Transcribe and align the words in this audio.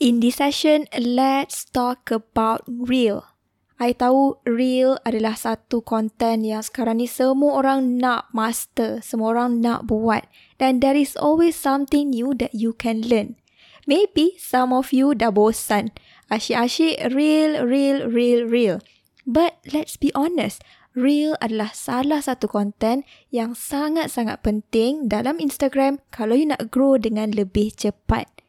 In 0.00 0.24
this 0.24 0.40
session, 0.40 0.88
let's 0.96 1.68
talk 1.68 2.08
about 2.08 2.64
real. 2.64 3.20
I 3.76 3.92
tahu 3.92 4.40
real 4.48 4.96
adalah 5.04 5.36
satu 5.36 5.84
konten 5.84 6.40
yang 6.40 6.64
sekarang 6.64 7.04
ni 7.04 7.08
semua 7.08 7.60
orang 7.60 8.00
nak 8.00 8.32
master, 8.32 9.04
semua 9.04 9.36
orang 9.36 9.60
nak 9.60 9.84
buat. 9.92 10.24
Dan 10.56 10.80
there 10.80 10.96
is 10.96 11.20
always 11.20 11.52
something 11.52 12.16
new 12.16 12.32
that 12.40 12.56
you 12.56 12.72
can 12.72 13.04
learn. 13.04 13.36
Maybe 13.84 14.40
some 14.40 14.72
of 14.72 14.88
you 14.88 15.12
dah 15.12 15.28
bosan. 15.28 15.92
Asyik-asyik 16.32 17.12
real, 17.12 17.68
real, 17.68 18.08
real, 18.08 18.48
real. 18.48 18.80
But 19.28 19.60
let's 19.68 20.00
be 20.00 20.08
honest, 20.16 20.64
real 20.96 21.36
adalah 21.44 21.76
salah 21.76 22.24
satu 22.24 22.48
konten 22.48 23.04
yang 23.28 23.52
sangat-sangat 23.52 24.40
penting 24.40 25.12
dalam 25.12 25.36
Instagram 25.36 26.00
kalau 26.08 26.40
you 26.40 26.48
nak 26.48 26.72
grow 26.72 26.96
dengan 26.96 27.36
lebih 27.36 27.76
cepat. 27.76 28.39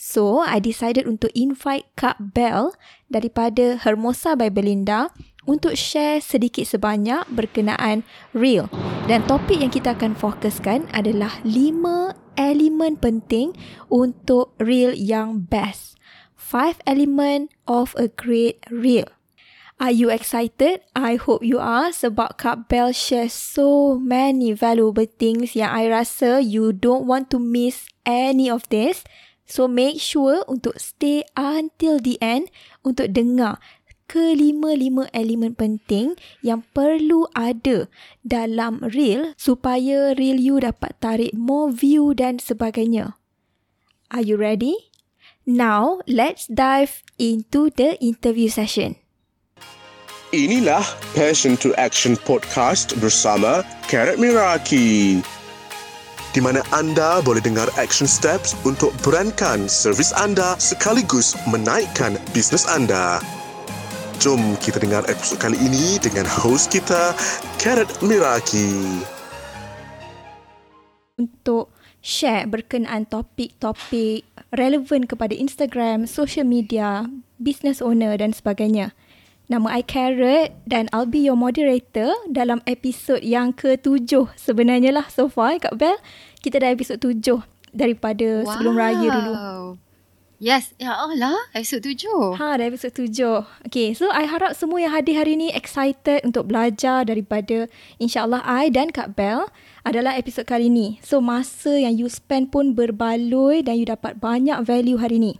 So, 0.00 0.40
I 0.40 0.64
decided 0.64 1.04
untuk 1.04 1.28
invite 1.36 1.84
Kak 1.92 2.16
Bell 2.32 2.72
daripada 3.12 3.76
Hermosa 3.84 4.32
by 4.32 4.48
Belinda 4.48 5.12
untuk 5.44 5.76
share 5.76 6.24
sedikit 6.24 6.64
sebanyak 6.64 7.28
berkenaan 7.28 8.08
real. 8.32 8.72
Dan 9.04 9.28
topik 9.28 9.60
yang 9.60 9.68
kita 9.68 9.92
akan 9.92 10.16
fokuskan 10.16 10.88
adalah 10.96 11.44
5 11.44 12.16
elemen 12.40 12.96
penting 12.96 13.52
untuk 13.92 14.56
real 14.56 14.96
yang 14.96 15.44
best. 15.52 16.00
5 16.32 16.80
element 16.88 17.52
of 17.68 17.92
a 18.00 18.08
great 18.08 18.64
real. 18.72 19.04
Are 19.76 19.92
you 19.92 20.08
excited? 20.08 20.80
I 20.96 21.20
hope 21.20 21.44
you 21.44 21.60
are 21.60 21.92
sebab 21.92 22.40
Kak 22.40 22.72
Bell 22.72 22.96
share 22.96 23.28
so 23.28 24.00
many 24.00 24.56
valuable 24.56 25.08
things 25.08 25.52
yang 25.52 25.68
I 25.68 25.92
rasa 25.92 26.40
you 26.40 26.72
don't 26.72 27.04
want 27.04 27.28
to 27.32 27.40
miss 27.40 27.84
any 28.08 28.48
of 28.48 28.64
this. 28.72 29.04
So 29.50 29.66
make 29.66 29.98
sure 29.98 30.46
untuk 30.46 30.78
stay 30.78 31.26
until 31.34 31.98
the 31.98 32.14
end 32.22 32.54
untuk 32.86 33.10
dengar 33.10 33.58
kelima-lima 34.06 35.10
elemen 35.10 35.58
penting 35.58 36.14
yang 36.38 36.62
perlu 36.70 37.26
ada 37.34 37.90
dalam 38.22 38.78
reel 38.94 39.34
supaya 39.34 40.14
reel 40.14 40.38
you 40.38 40.62
dapat 40.62 40.94
tarik 41.02 41.34
more 41.34 41.74
view 41.74 42.14
dan 42.14 42.38
sebagainya. 42.38 43.18
Are 44.14 44.22
you 44.22 44.38
ready? 44.38 44.90
Now, 45.46 46.02
let's 46.06 46.46
dive 46.46 47.02
into 47.18 47.74
the 47.74 47.98
interview 47.98 48.50
session. 48.50 48.98
Inilah 50.30 50.86
Passion 51.18 51.58
to 51.58 51.74
Action 51.74 52.14
Podcast 52.22 52.94
bersama 53.02 53.66
Karat 53.90 54.14
Miraki 54.14 55.18
di 56.30 56.38
mana 56.38 56.62
anda 56.70 57.18
boleh 57.22 57.42
dengar 57.42 57.66
action 57.74 58.06
steps 58.06 58.54
untuk 58.62 58.94
berankan 59.02 59.66
servis 59.66 60.14
anda 60.14 60.54
sekaligus 60.62 61.34
menaikkan 61.50 62.14
bisnes 62.30 62.66
anda. 62.70 63.18
Jom 64.20 64.54
kita 64.60 64.78
dengar 64.78 65.02
episod 65.08 65.40
kali 65.40 65.56
ini 65.58 65.96
dengan 65.98 66.28
host 66.28 66.68
kita, 66.68 67.16
Karat 67.56 67.88
Miraki. 68.04 69.00
Untuk 71.16 71.72
share 72.04 72.44
berkenaan 72.44 73.08
topik-topik 73.08 74.28
relevan 74.52 75.08
kepada 75.08 75.32
Instagram, 75.32 76.04
social 76.04 76.44
media, 76.44 77.08
business 77.40 77.80
owner 77.80 78.12
dan 78.20 78.36
sebagainya. 78.36 78.92
Nama 79.50 79.66
I 79.66 79.82
Carrot 79.82 80.54
dan 80.62 80.86
I'll 80.94 81.10
be 81.10 81.26
your 81.26 81.34
moderator 81.34 82.14
dalam 82.30 82.62
episod 82.70 83.18
yang 83.18 83.50
ketujuh 83.50 84.30
sebenarnya 84.38 84.94
lah 84.94 85.10
so 85.10 85.26
far 85.26 85.58
Kak 85.58 85.74
Bel. 85.74 85.98
Kita 86.38 86.62
dah 86.62 86.70
episod 86.70 87.02
tujuh 87.02 87.42
daripada 87.74 88.46
wow. 88.46 88.50
sebelum 88.54 88.74
raya 88.78 89.08
dulu. 89.10 89.34
Yes, 90.38 90.70
ya 90.78 90.94
Allah, 90.94 91.34
episod 91.50 91.82
tujuh. 91.82 92.38
Ha, 92.38 92.62
dah 92.62 92.64
episod 92.70 92.94
tujuh. 92.94 93.42
Okay, 93.66 93.90
so 93.90 94.06
I 94.14 94.30
harap 94.30 94.54
semua 94.54 94.86
yang 94.86 94.94
hadir 94.94 95.18
hari 95.18 95.34
ni 95.34 95.50
excited 95.50 96.22
untuk 96.22 96.46
belajar 96.46 97.02
daripada 97.02 97.66
insyaAllah 97.98 98.46
I 98.46 98.70
dan 98.70 98.94
Kak 98.94 99.18
Bel 99.18 99.50
adalah 99.82 100.14
episod 100.14 100.46
kali 100.46 100.70
ni. 100.70 101.02
So, 101.02 101.18
masa 101.18 101.74
yang 101.74 101.98
you 101.98 102.06
spend 102.06 102.54
pun 102.54 102.78
berbaloi 102.78 103.66
dan 103.66 103.82
you 103.82 103.84
dapat 103.84 104.22
banyak 104.22 104.62
value 104.62 105.02
hari 105.02 105.18
ni. 105.18 105.34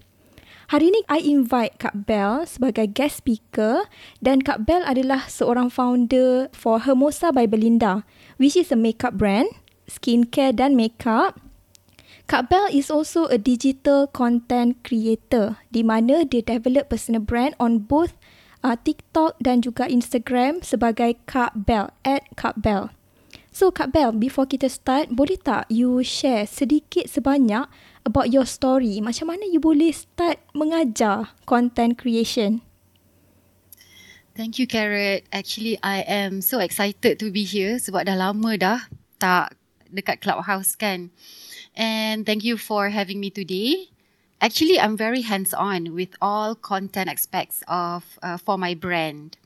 Hari 0.70 0.86
ini 0.86 1.02
I 1.10 1.18
invite 1.26 1.82
Kak 1.82 2.06
Bell 2.06 2.46
sebagai 2.46 2.86
guest 2.94 3.26
speaker 3.26 3.90
dan 4.22 4.38
Kak 4.38 4.70
Bell 4.70 4.86
adalah 4.86 5.26
seorang 5.26 5.66
founder 5.66 6.46
for 6.54 6.86
Hermosa 6.86 7.34
by 7.34 7.50
Belinda 7.50 8.06
which 8.38 8.54
is 8.54 8.70
a 8.70 8.78
makeup 8.78 9.18
brand, 9.18 9.50
skincare 9.90 10.54
dan 10.54 10.78
makeup. 10.78 11.42
Kak 12.30 12.54
Bell 12.54 12.70
is 12.70 12.86
also 12.86 13.26
a 13.26 13.34
digital 13.34 14.06
content 14.14 14.78
creator 14.86 15.58
di 15.74 15.82
mana 15.82 16.22
dia 16.22 16.46
develop 16.46 16.86
personal 16.86 17.26
brand 17.26 17.58
on 17.58 17.82
both 17.82 18.14
uh, 18.62 18.78
TikTok 18.78 19.42
dan 19.42 19.66
juga 19.66 19.90
Instagram 19.90 20.62
sebagai 20.62 21.18
Kak 21.26 21.66
Bell, 21.66 21.90
at 22.06 22.22
Kak 22.38 22.62
Bell. 22.62 22.94
So 23.50 23.74
Kak 23.74 23.90
Bell, 23.90 24.14
before 24.14 24.46
kita 24.46 24.70
start, 24.70 25.10
boleh 25.10 25.34
tak 25.34 25.66
you 25.66 25.98
share 26.06 26.46
sedikit 26.46 27.10
sebanyak 27.10 27.66
about 28.04 28.32
your 28.32 28.46
story. 28.46 29.00
Macam 29.00 29.32
mana 29.32 29.46
you 29.48 29.60
boleh 29.60 29.92
start 29.92 30.40
mengajar 30.56 31.34
content 31.44 31.96
creation? 32.00 32.64
Thank 34.34 34.56
you, 34.56 34.64
Carrot. 34.64 35.26
Actually, 35.34 35.76
I 35.82 36.06
am 36.06 36.40
so 36.40 36.62
excited 36.62 37.18
to 37.20 37.28
be 37.28 37.44
here 37.44 37.76
sebab 37.76 38.08
dah 38.08 38.16
lama 38.16 38.56
dah 38.56 38.80
tak 39.20 39.58
dekat 39.90 40.22
Clubhouse 40.22 40.78
kan. 40.78 41.12
And 41.76 42.24
thank 42.24 42.46
you 42.46 42.56
for 42.56 42.88
having 42.88 43.20
me 43.20 43.28
today. 43.28 43.92
Actually, 44.40 44.80
I'm 44.80 44.96
very 44.96 45.20
hands-on 45.20 45.92
with 45.92 46.16
all 46.24 46.56
content 46.56 47.12
aspects 47.12 47.60
of 47.68 48.16
uh, 48.24 48.40
for 48.40 48.56
my 48.56 48.72
brand. 48.72 49.36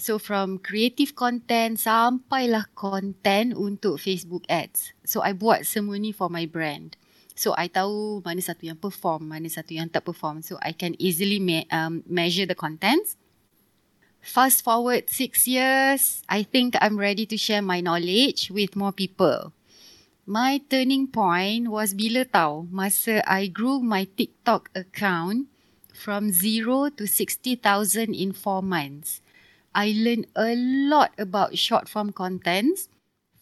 So 0.00 0.18
from 0.18 0.58
creative 0.58 1.14
content 1.14 1.78
sampailah 1.78 2.72
content 2.72 3.52
untuk 3.54 4.00
Facebook 4.00 4.42
ads. 4.48 4.96
So 5.04 5.20
I 5.20 5.36
buat 5.36 5.68
semua 5.68 6.00
ni 6.00 6.10
for 6.10 6.32
my 6.32 6.48
brand. 6.48 6.96
So 7.34 7.56
I 7.56 7.68
tahu 7.68 8.20
mana 8.20 8.40
satu 8.40 8.68
yang 8.68 8.78
perform, 8.78 9.32
mana 9.32 9.48
satu 9.48 9.72
yang 9.72 9.88
tak 9.88 10.04
perform. 10.04 10.44
So 10.44 10.60
I 10.60 10.76
can 10.76 10.94
easily 11.00 11.40
me- 11.40 11.68
um, 11.72 12.04
measure 12.04 12.44
the 12.44 12.56
contents. 12.58 13.16
Fast 14.22 14.62
forward 14.62 15.10
six 15.10 15.50
years, 15.50 16.22
I 16.30 16.46
think 16.46 16.78
I'm 16.78 16.94
ready 16.94 17.26
to 17.26 17.34
share 17.34 17.58
my 17.58 17.82
knowledge 17.82 18.54
with 18.54 18.78
more 18.78 18.94
people. 18.94 19.50
My 20.22 20.62
turning 20.70 21.10
point 21.10 21.66
was 21.66 21.98
bila 21.98 22.22
tahu 22.22 22.70
masa 22.70 23.26
I 23.26 23.50
grew 23.50 23.82
my 23.82 24.06
TikTok 24.06 24.70
account 24.78 25.50
from 25.90 26.30
zero 26.30 26.94
to 26.94 27.10
60,000 27.10 28.14
in 28.14 28.30
four 28.30 28.62
months. 28.62 29.18
I 29.74 29.90
learned 29.90 30.30
a 30.38 30.54
lot 30.54 31.10
about 31.18 31.58
short 31.58 31.90
form 31.90 32.14
contents 32.14 32.91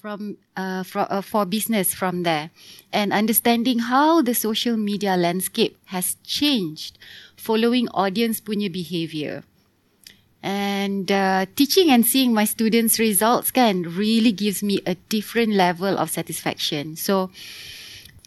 from 0.01 0.39
uh, 0.57 0.83
for, 0.83 1.07
uh, 1.13 1.21
for 1.21 1.45
business 1.45 1.93
from 1.93 2.23
there. 2.23 2.51
And 2.93 3.13
understanding 3.13 3.81
how 3.81 4.23
the 4.23 4.35
social 4.35 4.77
media 4.77 5.17
landscape 5.17 5.77
has 5.87 6.17
changed 6.25 6.97
following 7.37 7.89
audience 7.93 8.41
punya 8.41 8.73
behavior. 8.73 9.45
And 10.43 11.13
uh, 11.13 11.45
teaching 11.55 11.91
and 11.93 12.07
seeing 12.07 12.33
my 12.33 12.49
students 12.49 12.99
results 12.99 13.51
can 13.51 13.83
really 13.83 14.33
gives 14.33 14.63
me 14.63 14.81
a 14.87 14.95
different 15.13 15.53
level 15.53 15.99
of 15.99 16.09
satisfaction. 16.09 16.97
So 16.97 17.31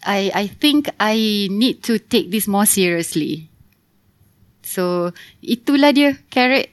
i 0.06 0.30
i 0.34 0.46
think 0.46 0.92
i 1.00 1.48
need 1.50 1.82
to 1.82 1.98
take 1.98 2.30
this 2.30 2.46
more 2.46 2.66
seriously. 2.66 3.50
So 4.62 5.10
itulah 5.42 5.90
dia 5.90 6.22
carrot 6.30 6.70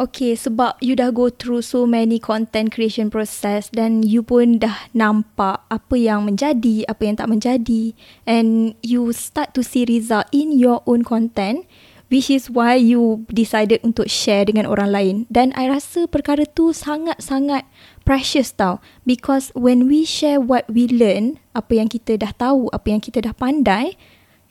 Okay, 0.00 0.32
sebab 0.32 0.80
you 0.80 0.96
dah 0.96 1.12
go 1.12 1.28
through 1.28 1.60
so 1.60 1.84
many 1.84 2.16
content 2.16 2.72
creation 2.72 3.12
process 3.12 3.68
dan 3.68 4.00
you 4.00 4.24
pun 4.24 4.56
dah 4.56 4.88
nampak 4.96 5.60
apa 5.68 5.92
yang 5.92 6.24
menjadi, 6.24 6.88
apa 6.88 7.04
yang 7.04 7.20
tak 7.20 7.28
menjadi 7.28 7.92
and 8.24 8.72
you 8.80 9.12
start 9.12 9.52
to 9.52 9.60
see 9.60 9.84
result 9.84 10.24
in 10.32 10.56
your 10.56 10.80
own 10.88 11.04
content 11.04 11.68
which 12.08 12.32
is 12.32 12.48
why 12.48 12.80
you 12.80 13.28
decided 13.28 13.76
untuk 13.84 14.08
share 14.08 14.48
dengan 14.48 14.64
orang 14.72 14.88
lain. 14.88 15.16
Dan 15.28 15.52
I 15.52 15.68
rasa 15.68 16.08
perkara 16.08 16.48
tu 16.48 16.72
sangat-sangat 16.72 17.68
precious 18.08 18.56
tau 18.56 18.80
because 19.04 19.52
when 19.52 19.84
we 19.84 20.08
share 20.08 20.40
what 20.40 20.64
we 20.72 20.88
learn, 20.88 21.36
apa 21.52 21.76
yang 21.76 21.92
kita 21.92 22.16
dah 22.16 22.32
tahu, 22.32 22.72
apa 22.72 22.88
yang 22.88 23.04
kita 23.04 23.20
dah 23.20 23.36
pandai, 23.36 24.00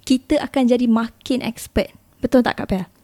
kita 0.05 0.37
akan 0.45 0.69
jadi 0.69 0.85
makin 0.85 1.41
expert. 1.41 1.89
Betul 2.21 2.45
tak 2.45 2.61
Kak 2.61 2.69
Bel? 2.69 2.98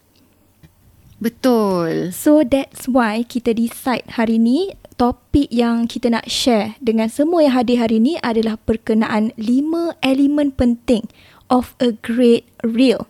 Betul. 1.16 2.12
So 2.12 2.44
that's 2.44 2.92
why 2.92 3.24
kita 3.24 3.56
decide 3.56 4.04
hari 4.20 4.36
ni 4.36 4.76
topik 5.00 5.48
yang 5.48 5.88
kita 5.88 6.12
nak 6.12 6.28
share 6.28 6.76
dengan 6.84 7.08
semua 7.08 7.48
yang 7.48 7.56
hadir 7.56 7.80
hari 7.80 8.04
ni 8.04 8.20
adalah 8.20 8.60
berkenaan 8.68 9.32
lima 9.40 9.96
elemen 10.04 10.52
penting 10.52 11.08
of 11.48 11.72
a 11.80 11.96
great 11.96 12.44
reel. 12.68 13.08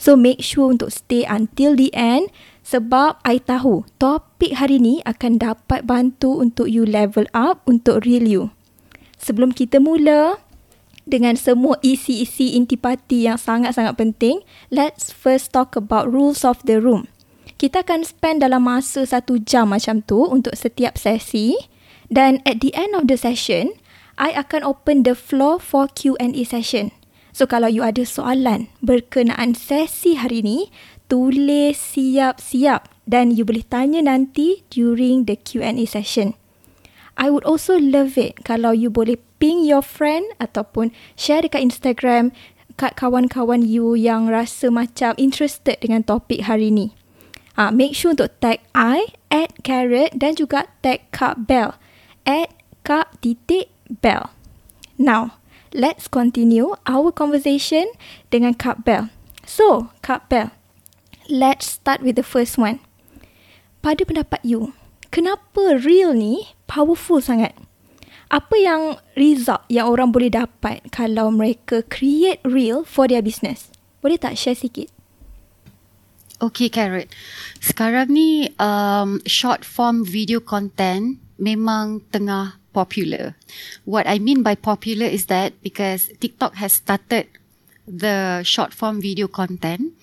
So 0.00 0.16
make 0.16 0.40
sure 0.40 0.72
untuk 0.72 0.90
stay 0.90 1.28
until 1.28 1.76
the 1.76 1.92
end 1.92 2.32
sebab 2.64 3.20
I 3.22 3.38
tahu 3.38 3.84
topik 4.00 4.56
hari 4.56 4.80
ni 4.80 5.04
akan 5.04 5.36
dapat 5.38 5.84
bantu 5.84 6.40
untuk 6.40 6.72
you 6.72 6.88
level 6.88 7.28
up 7.36 7.62
untuk 7.68 8.08
reel 8.08 8.24
you. 8.24 8.44
Sebelum 9.22 9.54
kita 9.54 9.78
mula, 9.78 10.42
dengan 11.06 11.34
semua 11.38 11.78
isi-isi 11.82 12.54
intipati 12.58 13.26
yang 13.26 13.38
sangat-sangat 13.38 13.94
penting, 13.98 14.42
let's 14.70 15.10
first 15.14 15.54
talk 15.54 15.74
about 15.78 16.10
rules 16.10 16.46
of 16.46 16.58
the 16.66 16.82
room. 16.82 17.11
Kita 17.62 17.86
akan 17.86 18.02
spend 18.02 18.42
dalam 18.42 18.66
masa 18.66 19.06
satu 19.06 19.38
jam 19.38 19.70
macam 19.70 20.02
tu 20.02 20.26
untuk 20.26 20.50
setiap 20.58 20.98
sesi 20.98 21.54
dan 22.10 22.42
at 22.42 22.58
the 22.58 22.74
end 22.74 22.90
of 22.98 23.06
the 23.06 23.14
session, 23.14 23.78
I 24.18 24.34
akan 24.34 24.66
open 24.66 25.06
the 25.06 25.14
floor 25.14 25.62
for 25.62 25.86
Q&A 25.86 26.42
session. 26.42 26.90
So 27.30 27.46
kalau 27.46 27.70
you 27.70 27.86
ada 27.86 28.02
soalan 28.02 28.66
berkenaan 28.82 29.54
sesi 29.54 30.18
hari 30.18 30.42
ni, 30.42 30.74
tulis 31.06 31.78
siap-siap 31.78 32.90
dan 33.06 33.30
you 33.30 33.46
boleh 33.46 33.62
tanya 33.70 34.02
nanti 34.02 34.66
during 34.74 35.30
the 35.30 35.38
Q&A 35.38 35.86
session. 35.86 36.34
I 37.14 37.30
would 37.30 37.46
also 37.46 37.78
love 37.78 38.18
it 38.18 38.42
kalau 38.42 38.74
you 38.74 38.90
boleh 38.90 39.22
ping 39.38 39.62
your 39.62 39.86
friend 39.86 40.26
ataupun 40.42 40.90
share 41.14 41.46
dekat 41.46 41.62
Instagram 41.62 42.34
kat 42.74 42.98
kawan-kawan 42.98 43.62
you 43.62 43.94
yang 43.94 44.26
rasa 44.26 44.66
macam 44.66 45.14
interested 45.14 45.78
dengan 45.78 46.02
topik 46.02 46.42
hari 46.50 46.74
ni. 46.74 46.98
Ha, 47.60 47.68
make 47.68 47.92
sure 47.92 48.16
untuk 48.16 48.32
tag 48.40 48.64
I 48.72 49.12
at 49.28 49.60
carrot 49.60 50.16
dan 50.16 50.32
juga 50.40 50.72
tag 50.80 51.04
Kak 51.12 51.44
Bell 51.44 51.76
at 52.24 52.48
Kak 52.80 53.20
titik 53.20 53.68
Bell. 54.00 54.32
Now, 54.96 55.36
let's 55.76 56.08
continue 56.08 56.72
our 56.88 57.12
conversation 57.12 57.92
dengan 58.32 58.56
Kak 58.56 58.88
Bell. 58.88 59.12
So, 59.44 59.92
Kak 60.00 60.32
Bell, 60.32 60.54
let's 61.28 61.68
start 61.68 62.00
with 62.00 62.16
the 62.16 62.24
first 62.24 62.56
one. 62.56 62.80
Pada 63.82 64.06
pendapat 64.06 64.40
you, 64.46 64.72
kenapa 65.12 65.76
real 65.82 66.16
ni 66.16 66.54
powerful 66.70 67.20
sangat. 67.20 67.52
Apa 68.32 68.56
yang 68.56 68.96
result 69.12 69.60
yang 69.68 69.92
orang 69.92 70.08
boleh 70.08 70.32
dapat 70.32 70.80
kalau 70.88 71.28
mereka 71.28 71.84
create 71.84 72.40
real 72.48 72.80
for 72.80 73.04
their 73.04 73.20
business? 73.20 73.68
Boleh 74.00 74.16
tak 74.16 74.40
share 74.40 74.56
sikit? 74.56 74.88
Okay, 76.42 76.74
Carrot. 76.74 77.06
Sekarang 77.62 78.10
ni 78.10 78.50
um, 78.58 79.22
short 79.30 79.62
form 79.62 80.02
video 80.02 80.42
content 80.42 81.22
memang 81.38 82.02
tengah 82.10 82.58
popular. 82.74 83.38
What 83.86 84.10
I 84.10 84.18
mean 84.18 84.42
by 84.42 84.58
popular 84.58 85.06
is 85.06 85.30
that 85.30 85.54
because 85.62 86.10
TikTok 86.18 86.58
has 86.58 86.82
started 86.82 87.30
the 87.86 88.42
short 88.42 88.74
form 88.74 88.98
video 88.98 89.30
content 89.30 89.94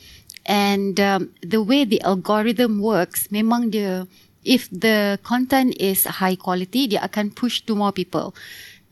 and 0.47 0.95
um, 1.03 1.35
the 1.43 1.59
way 1.59 1.83
the 1.83 1.99
algorithm 2.07 2.79
works 2.79 3.27
memang 3.35 3.75
dia 3.75 4.07
if 4.47 4.71
the 4.71 5.19
content 5.27 5.75
is 5.75 6.07
high 6.23 6.39
quality, 6.39 6.87
dia 6.87 7.03
akan 7.03 7.35
push 7.35 7.59
to 7.67 7.75
more 7.75 7.91
people. 7.91 8.31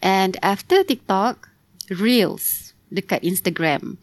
And 0.03 0.35
after 0.43 0.83
TikTok, 0.83 1.47
Reels 1.87 2.66
dekat 2.93 3.23
Instagram. 3.23 3.97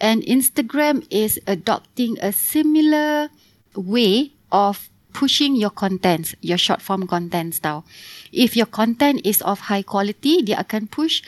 And 0.00 0.22
Instagram 0.24 1.06
is 1.10 1.40
adopting 1.46 2.16
a 2.22 2.32
similar 2.32 3.28
way 3.74 4.32
of 4.52 4.88
pushing 5.12 5.56
your 5.56 5.72
contents, 5.72 6.34
your 6.40 6.58
short 6.58 6.80
form 6.82 7.06
contents 7.06 7.58
tau. 7.58 7.82
If 8.30 8.54
your 8.54 8.68
content 8.70 9.24
is 9.24 9.42
of 9.42 9.72
high 9.72 9.82
quality, 9.82 10.42
dia 10.44 10.62
akan 10.62 10.90
push 10.90 11.24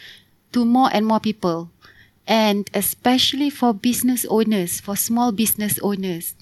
to 0.55 0.62
more 0.62 0.91
and 0.93 1.07
more 1.07 1.21
people. 1.21 1.71
And 2.31 2.71
especially 2.77 3.51
for 3.51 3.75
business 3.75 4.23
owners, 4.31 4.79
for 4.79 4.95
small 4.95 5.35
business 5.35 5.83
owners 5.83 6.39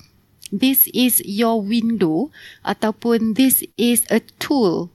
this 0.53 0.89
is 0.97 1.21
your 1.25 1.61
window 1.61 2.33
ataupun 2.65 3.37
this 3.37 3.61
is 3.77 4.09
a 4.09 4.21
tool 4.41 4.89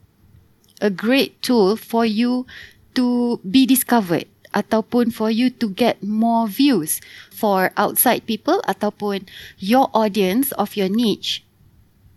a 0.82 0.90
great 0.90 1.38
tool 1.42 1.78
for 1.78 2.02
you 2.02 2.46
to 2.94 3.38
be 3.46 3.66
discovered 3.66 4.26
ataupun 4.54 5.10
for 5.10 5.28
you 5.28 5.50
to 5.50 5.68
get 5.74 6.00
more 6.00 6.46
views 6.46 7.02
for 7.34 7.74
outside 7.74 8.22
people 8.24 8.62
ataupun 8.70 9.26
your 9.58 9.90
audience 9.90 10.54
of 10.54 10.78
your 10.78 10.88
niche 10.88 11.42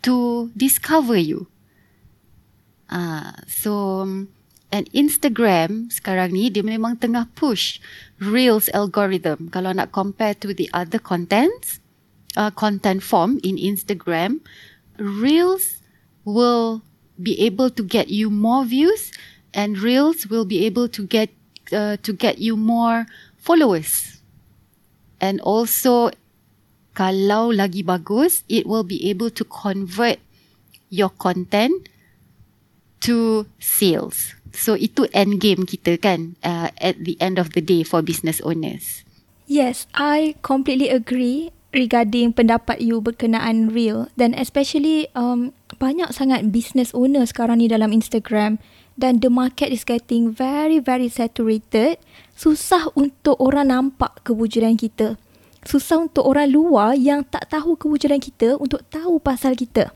to 0.05 0.47
discover 0.53 1.17
you. 1.17 1.49
Ah, 2.87 2.95
uh, 2.95 3.33
so 3.49 4.05
and 4.71 4.85
Instagram 4.95 5.91
sekarang 5.91 6.31
ni 6.31 6.47
dia 6.47 6.63
memang 6.63 6.95
tengah 6.95 7.27
push 7.35 7.83
Reels 8.21 8.71
algorithm 8.71 9.51
kalau 9.51 9.75
nak 9.75 9.91
compare 9.91 10.37
to 10.37 10.55
the 10.55 10.71
other 10.71 11.01
contents 11.01 11.83
uh, 12.37 12.51
content 12.51 13.01
form 13.03 13.41
in 13.43 13.57
Instagram, 13.57 14.39
Reels 14.99 15.81
will 16.23 16.81
be 17.21 17.41
able 17.41 17.69
to 17.73 17.83
get 17.83 18.09
you 18.09 18.29
more 18.29 18.63
views, 18.63 19.11
and 19.53 19.77
Reels 19.81 20.29
will 20.29 20.45
be 20.45 20.63
able 20.65 20.87
to 20.87 21.03
get 21.03 21.33
uh, 21.71 21.97
to 22.01 22.11
get 22.13 22.39
you 22.39 22.55
more 22.55 23.05
followers. 23.37 24.21
And 25.17 25.41
also, 25.41 26.13
kalau 26.93 27.53
lagi 27.53 27.81
bagus, 27.81 28.45
it 28.49 28.65
will 28.69 28.85
be 28.85 29.01
able 29.09 29.29
to 29.33 29.43
convert 29.45 30.21
your 30.89 31.09
content 31.09 31.89
to 33.05 33.45
sales. 33.61 34.37
So 34.57 34.73
itu 34.73 35.05
end 35.13 35.37
game 35.37 35.69
kita 35.69 36.01
kan 36.01 36.33
uh, 36.41 36.73
at 36.81 36.97
the 36.97 37.13
end 37.21 37.37
of 37.37 37.53
the 37.53 37.61
day 37.61 37.85
for 37.85 38.01
business 38.01 38.41
owners. 38.41 39.05
Yes, 39.45 39.85
I 39.93 40.35
completely 40.41 40.89
agree 40.89 41.53
regarding 41.71 42.33
pendapat 42.33 42.81
you 42.81 42.99
berkenaan 42.99 43.69
real 43.71 44.09
dan 44.17 44.33
especially 44.33 45.07
um, 45.13 45.53
banyak 45.77 46.09
sangat 46.09 46.49
business 46.49 46.95
owner 46.95 47.23
sekarang 47.27 47.61
ni 47.61 47.69
dalam 47.69 47.93
Instagram 47.93 48.57
dan 48.97 49.21
the 49.21 49.29
market 49.29 49.69
is 49.69 49.85
getting 49.85 50.33
very 50.33 50.81
very 50.81 51.07
saturated. 51.07 52.01
Susah 52.33 52.89
untuk 52.97 53.37
orang 53.37 53.69
nampak 53.69 54.25
kewujudan 54.25 54.77
kita. 54.77 55.15
Susah 55.65 56.09
untuk 56.09 56.25
orang 56.25 56.49
luar 56.49 56.97
yang 56.97 57.25
tak 57.25 57.49
tahu 57.53 57.77
kewujudan 57.77 58.21
kita 58.21 58.57
untuk 58.57 58.81
tahu 58.89 59.21
pasal 59.21 59.53
kita. 59.53 59.93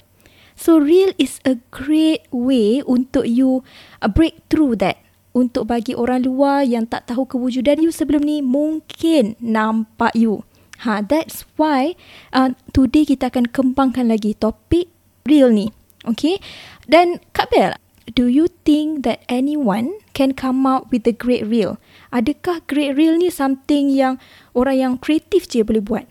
So 0.57 0.77
real 0.77 1.13
is 1.18 1.42
a 1.42 1.57
great 1.74 2.30
way 2.30 2.86
untuk 2.86 3.25
you 3.25 3.65
uh, 4.03 4.09
break 4.12 4.45
through 4.51 4.77
that. 4.83 5.01
Untuk 5.31 5.71
bagi 5.71 5.95
orang 5.95 6.27
luar 6.27 6.68
yang 6.68 6.92
tak 6.92 7.07
tahu 7.07 7.24
kewujudan 7.24 7.80
you 7.80 7.89
sebelum 7.89 8.19
ni 8.21 8.44
mungkin 8.44 9.39
nampak 9.39 10.12
you. 10.12 10.44
Ha, 10.83 11.06
that's 11.06 11.48
why 11.56 11.95
uh, 12.36 12.51
today 12.75 13.07
kita 13.07 13.31
akan 13.31 13.48
kembangkan 13.48 14.12
lagi 14.12 14.36
topik 14.36 14.92
real 15.24 15.53
ni. 15.53 15.71
Okay. 16.03 16.42
Dan 16.89 17.21
Kak 17.31 17.53
Bel, 17.53 17.77
do 18.13 18.28
you 18.28 18.48
think 18.68 19.04
that 19.04 19.24
anyone 19.30 19.96
can 20.13 20.34
come 20.34 20.68
out 20.68 20.92
with 20.92 21.08
a 21.08 21.16
great 21.16 21.48
reel? 21.48 21.80
Adakah 22.12 22.62
great 22.68 22.96
reel 22.96 23.16
ni 23.16 23.31
something 23.31 23.90
yang 23.90 24.19
orang 24.52 24.78
yang 24.78 24.94
kreatif 25.00 25.48
je 25.48 25.63
boleh 25.63 25.81
buat? 25.81 26.06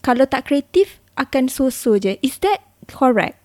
Kalau 0.00 0.24
tak 0.24 0.48
kreatif, 0.48 1.02
akan 1.20 1.52
so-so 1.52 2.00
je. 2.00 2.16
Is 2.24 2.40
that 2.40 2.64
correct? 2.88 3.36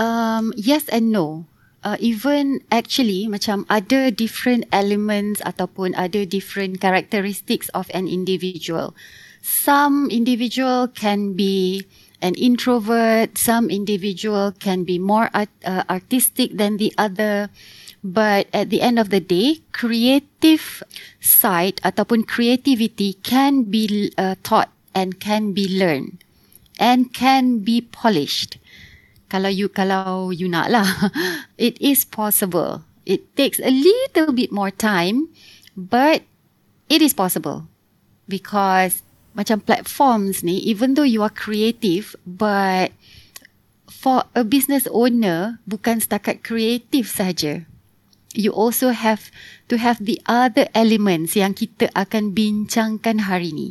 Um, 0.00 0.56
yes 0.56 0.88
and 0.88 1.12
no. 1.12 1.44
Uh, 1.84 1.94
even 2.02 2.58
actually 2.74 3.30
macam 3.30 3.62
ada 3.70 4.10
different 4.10 4.66
elements 4.74 5.38
ataupun 5.46 5.94
ada 5.94 6.26
different 6.26 6.82
characteristics 6.82 7.70
of 7.70 7.86
an 7.94 8.10
individual 8.10 8.90
some 9.42 10.10
individual 10.10 10.88
can 10.88 11.32
be 11.32 11.86
an 12.20 12.34
introvert, 12.34 13.38
some 13.38 13.70
individual 13.70 14.52
can 14.52 14.84
be 14.84 14.98
more 14.98 15.30
art, 15.32 15.50
uh, 15.64 15.84
artistic 15.88 16.56
than 16.56 16.76
the 16.76 16.92
other. 16.98 17.50
But 18.02 18.46
at 18.52 18.70
the 18.70 18.80
end 18.80 18.98
of 18.98 19.10
the 19.10 19.20
day, 19.20 19.62
creative 19.72 20.82
side 21.20 21.82
ataupun 21.82 22.26
creativity 22.26 23.18
can 23.26 23.66
be 23.66 24.10
uh, 24.18 24.38
taught 24.42 24.70
and 24.94 25.18
can 25.18 25.52
be 25.52 25.66
learned 25.66 26.22
and 26.78 27.12
can 27.12 27.60
be 27.66 27.82
polished. 27.82 28.58
Kalau 29.28 29.50
you 29.50 29.68
kalau 29.68 30.30
you 30.32 30.48
nak 30.48 30.70
lah, 30.70 30.86
it 31.58 31.76
is 31.82 32.06
possible. 32.06 32.86
It 33.04 33.34
takes 33.36 33.58
a 33.58 33.72
little 33.72 34.32
bit 34.32 34.54
more 34.54 34.70
time, 34.70 35.28
but 35.76 36.22
it 36.88 37.02
is 37.02 37.12
possible 37.12 37.66
because 38.30 39.02
macam 39.38 39.62
platforms 39.62 40.42
ni 40.42 40.58
even 40.66 40.98
though 40.98 41.06
you 41.06 41.22
are 41.22 41.30
creative 41.30 42.18
but 42.26 42.90
for 43.86 44.26
a 44.34 44.42
business 44.42 44.90
owner 44.90 45.62
bukan 45.62 46.02
setakat 46.02 46.42
kreatif 46.42 47.06
saja. 47.06 47.62
You 48.36 48.52
also 48.52 48.92
have 48.92 49.32
to 49.72 49.80
have 49.80 50.02
the 50.02 50.20
other 50.28 50.68
elements 50.76 51.32
yang 51.38 51.56
kita 51.56 51.88
akan 51.96 52.36
bincangkan 52.36 53.24
hari 53.24 53.50
ni. 53.54 53.68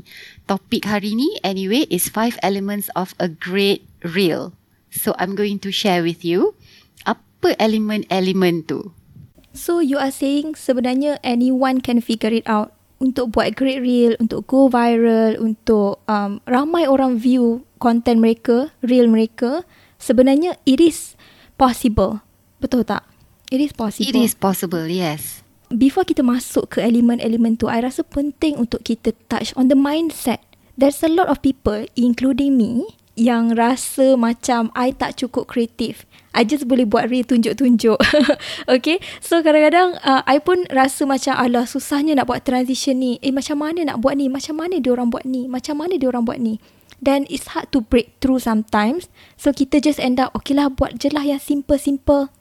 Topik 0.49 0.87
hari 0.87 1.13
ni 1.13 1.29
anyway 1.45 1.85
is 1.91 2.09
five 2.09 2.39
elements 2.41 2.87
of 2.95 3.11
a 3.19 3.27
great 3.27 3.83
reel. 4.01 4.55
So 4.87 5.13
i'm 5.19 5.35
going 5.35 5.59
to 5.67 5.69
share 5.69 6.01
with 6.01 6.23
you 6.23 6.55
apa 7.03 7.59
elemen-elemen 7.59 8.65
tu. 8.65 8.95
So 9.57 9.81
you 9.81 9.97
are 9.97 10.13
saying 10.13 10.57
sebenarnya 10.57 11.17
anyone 11.25 11.81
can 11.81 12.01
figure 12.01 12.33
it 12.33 12.45
out 12.45 12.76
untuk 12.97 13.33
buat 13.33 13.53
great 13.53 13.81
reel, 13.81 14.17
untuk 14.17 14.49
go 14.49 14.67
viral, 14.67 15.37
untuk 15.37 16.01
um, 16.09 16.41
ramai 16.49 16.89
orang 16.89 17.17
view 17.21 17.65
content 17.77 18.17
mereka, 18.21 18.73
reel 18.81 19.05
mereka, 19.05 19.61
sebenarnya 20.01 20.57
it 20.65 20.81
is 20.81 21.13
possible. 21.61 22.25
Betul 22.57 22.85
tak? 22.85 23.05
It 23.53 23.61
is 23.61 23.71
possible. 23.71 24.09
It 24.09 24.17
is 24.17 24.33
possible, 24.33 24.89
yes. 24.89 25.47
before 25.71 26.07
kita 26.07 26.23
masuk 26.23 26.77
ke 26.77 26.79
elemen-elemen 26.79 27.59
tu, 27.59 27.67
I 27.67 27.83
rasa 27.83 28.03
penting 28.03 28.59
untuk 28.59 28.87
kita 28.87 29.11
touch 29.27 29.51
on 29.59 29.67
the 29.67 29.75
mindset. 29.75 30.43
There's 30.77 31.01
a 31.03 31.11
lot 31.11 31.27
of 31.27 31.41
people, 31.41 31.89
including 31.97 32.55
me, 32.55 32.87
yang 33.17 33.57
rasa 33.57 34.13
macam 34.13 34.69
I 34.77 34.93
tak 34.93 35.17
cukup 35.19 35.49
kreatif. 35.49 36.05
I 36.35 36.43
just 36.43 36.67
boleh 36.67 36.83
buat 36.83 37.07
reel 37.07 37.23
tunjuk-tunjuk. 37.23 37.97
okay. 38.75 38.97
So 39.23 39.39
kadang-kadang 39.39 39.99
uh, 40.03 40.21
I 40.27 40.43
pun 40.43 40.67
rasa 40.69 41.07
macam 41.07 41.33
alah 41.33 41.65
susahnya 41.65 42.17
nak 42.17 42.27
buat 42.29 42.43
transition 42.43 42.99
ni. 42.99 43.17
Eh 43.23 43.31
macam 43.31 43.63
mana 43.63 43.83
nak 43.87 44.03
buat 44.03 44.19
ni? 44.19 44.27
Macam 44.27 44.59
mana 44.59 44.77
dia 44.77 44.91
orang 44.91 45.09
buat 45.09 45.23
ni? 45.23 45.47
Macam 45.47 45.79
mana 45.81 45.97
dia 45.97 46.07
orang 46.11 46.27
buat 46.27 46.37
ni? 46.37 46.59
Then 46.97 47.29
it's 47.29 47.53
hard 47.53 47.69
to 47.77 47.85
break 47.85 48.17
through 48.19 48.41
sometimes. 48.41 49.09
So 49.37 49.53
kita 49.53 49.81
just 49.81 50.01
end 50.01 50.17
up 50.17 50.33
okay 50.33 50.57
lah 50.57 50.73
buat 50.73 50.97
je 50.97 51.13
lah 51.13 51.25
yang 51.25 51.41
simple-simple. 51.41 52.33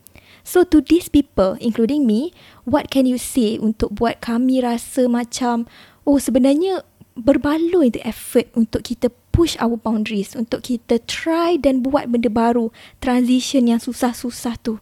So 0.46 0.62
to 0.62 0.78
these 0.80 1.10
people 1.10 1.58
including 1.58 2.06
me, 2.06 2.30
what 2.64 2.88
can 2.88 3.04
you 3.04 3.18
say 3.20 3.58
untuk 3.58 3.98
buat 3.98 4.22
kami 4.22 4.62
rasa 4.62 5.10
macam 5.10 5.66
oh 6.06 6.22
sebenarnya 6.22 6.86
berbaloi 7.16 7.90
the 7.90 8.04
effort 8.04 8.52
untuk 8.52 8.84
kita 8.84 9.08
push 9.36 9.52
our 9.60 9.76
boundaries 9.76 10.32
untuk 10.32 10.64
kita 10.64 10.96
try 11.04 11.60
dan 11.60 11.84
buat 11.84 12.08
benda 12.08 12.32
baru. 12.32 12.72
Transition 13.04 13.68
yang 13.68 13.76
susah-susah 13.76 14.56
tu. 14.64 14.80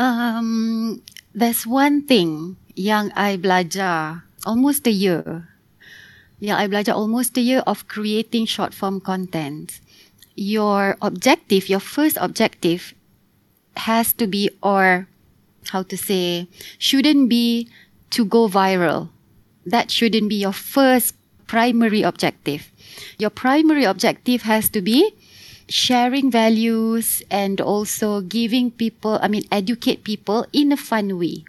Um 0.00 1.04
there's 1.36 1.68
one 1.68 2.00
thing 2.08 2.56
yang 2.72 3.12
I 3.12 3.36
belajar 3.36 4.24
almost 4.48 4.88
a 4.88 4.94
year. 4.96 5.52
Yang 6.40 6.56
I 6.56 6.64
belajar 6.72 6.94
almost 6.96 7.36
a 7.36 7.44
year 7.44 7.60
of 7.68 7.84
creating 7.84 8.48
short 8.48 8.72
form 8.72 8.96
content. 8.96 9.84
Your 10.40 10.96
objective 11.04 11.68
your 11.68 11.84
first 11.84 12.16
objective 12.16 12.96
has 13.84 14.16
to 14.16 14.24
be 14.24 14.48
or 14.64 15.04
how 15.68 15.84
to 15.84 16.00
say 16.00 16.48
shouldn't 16.80 17.28
be 17.28 17.68
to 18.16 18.24
go 18.24 18.48
viral. 18.48 19.12
That 19.68 19.92
shouldn't 19.92 20.32
be 20.32 20.40
your 20.40 20.56
first 20.56 21.12
primary 21.44 22.00
objective 22.00 22.72
your 23.18 23.30
primary 23.30 23.84
objective 23.84 24.42
has 24.42 24.68
to 24.70 24.80
be 24.80 25.14
sharing 25.70 26.30
values 26.30 27.22
and 27.30 27.60
also 27.60 28.20
giving 28.20 28.70
people, 28.74 29.18
I 29.22 29.28
mean, 29.28 29.46
educate 29.50 30.02
people 30.02 30.46
in 30.52 30.72
a 30.72 30.76
fun 30.76 31.18
way. 31.18 31.46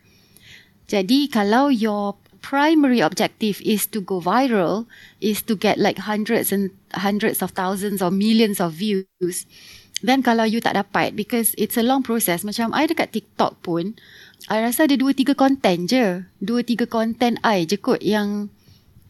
Jadi, 0.86 1.32
kalau 1.32 1.74
your 1.74 2.20
primary 2.42 3.02
objective 3.02 3.62
is 3.66 3.90
to 3.90 4.02
go 4.02 4.22
viral, 4.22 4.86
is 5.22 5.42
to 5.46 5.58
get 5.58 5.82
like 5.82 6.06
hundreds 6.06 6.52
and 6.52 6.70
hundreds 6.94 7.42
of 7.42 7.58
thousands 7.58 8.02
or 8.02 8.12
millions 8.12 8.62
of 8.62 8.78
views, 8.78 9.46
then 10.02 10.22
kalau 10.22 10.44
you 10.46 10.62
tak 10.62 10.78
dapat, 10.78 11.18
because 11.18 11.54
it's 11.58 11.78
a 11.78 11.86
long 11.86 12.02
process, 12.02 12.42
macam 12.46 12.74
I 12.74 12.90
dekat 12.90 13.14
TikTok 13.14 13.62
pun, 13.62 13.98
I 14.50 14.62
rasa 14.62 14.90
ada 14.90 14.98
dua 14.98 15.14
tiga 15.14 15.38
konten 15.38 15.86
je. 15.86 16.26
Dua 16.42 16.66
tiga 16.66 16.90
konten 16.90 17.38
I 17.46 17.70
je 17.70 17.78
kot 17.78 18.02
yang 18.02 18.50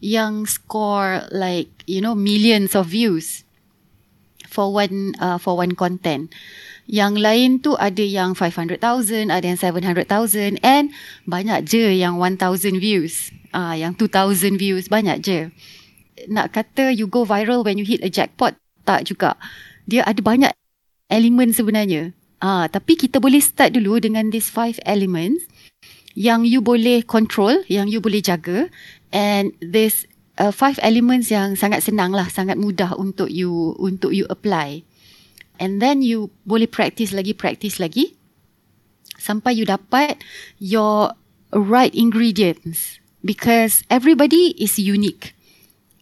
yang 0.02 0.44
score 0.50 1.30
like 1.30 1.70
you 1.86 2.02
know 2.02 2.18
millions 2.18 2.74
of 2.74 2.90
views 2.90 3.46
for 4.50 4.74
one 4.74 5.14
uh, 5.22 5.38
for 5.38 5.56
one 5.56 5.72
content. 5.78 6.28
Yang 6.90 7.14
lain 7.22 7.50
tu 7.62 7.78
ada 7.78 8.02
yang 8.02 8.34
500,000, 8.34 9.30
ada 9.30 9.46
yang 9.46 9.56
700,000 9.56 10.58
and 10.66 10.90
banyak 11.24 11.62
je 11.64 11.94
yang 11.94 12.18
1,000 12.18 12.82
views. 12.82 13.30
Ah 13.54 13.72
uh, 13.72 13.74
yang 13.78 13.94
2,000 13.94 14.58
views 14.58 14.90
banyak 14.90 15.22
je. 15.22 15.38
Nak 16.28 16.52
kata 16.52 16.90
you 16.92 17.06
go 17.06 17.22
viral 17.22 17.62
when 17.62 17.78
you 17.78 17.86
hit 17.86 18.02
a 18.02 18.10
jackpot 18.10 18.58
tak 18.82 19.06
juga. 19.06 19.38
Dia 19.86 20.02
ada 20.02 20.18
banyak 20.18 20.50
elemen 21.06 21.54
sebenarnya. 21.54 22.10
Ah 22.42 22.46
uh, 22.46 22.64
tapi 22.66 22.98
kita 22.98 23.22
boleh 23.22 23.38
start 23.38 23.78
dulu 23.78 24.02
dengan 24.02 24.28
these 24.34 24.50
five 24.50 24.76
elements 24.82 25.46
yang 26.12 26.44
you 26.44 26.60
boleh 26.60 27.00
control, 27.06 27.64
yang 27.72 27.88
you 27.88 28.02
boleh 28.02 28.20
jaga 28.20 28.68
and 29.12 29.52
this 29.60 30.08
uh, 30.40 30.50
five 30.50 30.80
elements 30.82 31.28
yang 31.28 31.54
sangat 31.54 31.84
senang 31.84 32.16
lah, 32.16 32.26
sangat 32.32 32.56
mudah 32.56 32.96
untuk 32.96 33.28
you 33.28 33.76
untuk 33.78 34.16
you 34.16 34.24
apply. 34.32 34.82
And 35.60 35.78
then 35.78 36.02
you 36.02 36.32
boleh 36.48 36.66
practice 36.66 37.14
lagi, 37.14 37.36
practice 37.36 37.78
lagi 37.78 38.16
sampai 39.22 39.54
you 39.54 39.62
dapat 39.68 40.18
your 40.58 41.14
right 41.54 41.94
ingredients 41.94 42.98
because 43.22 43.86
everybody 43.86 44.56
is 44.58 44.80
unique. 44.80 45.36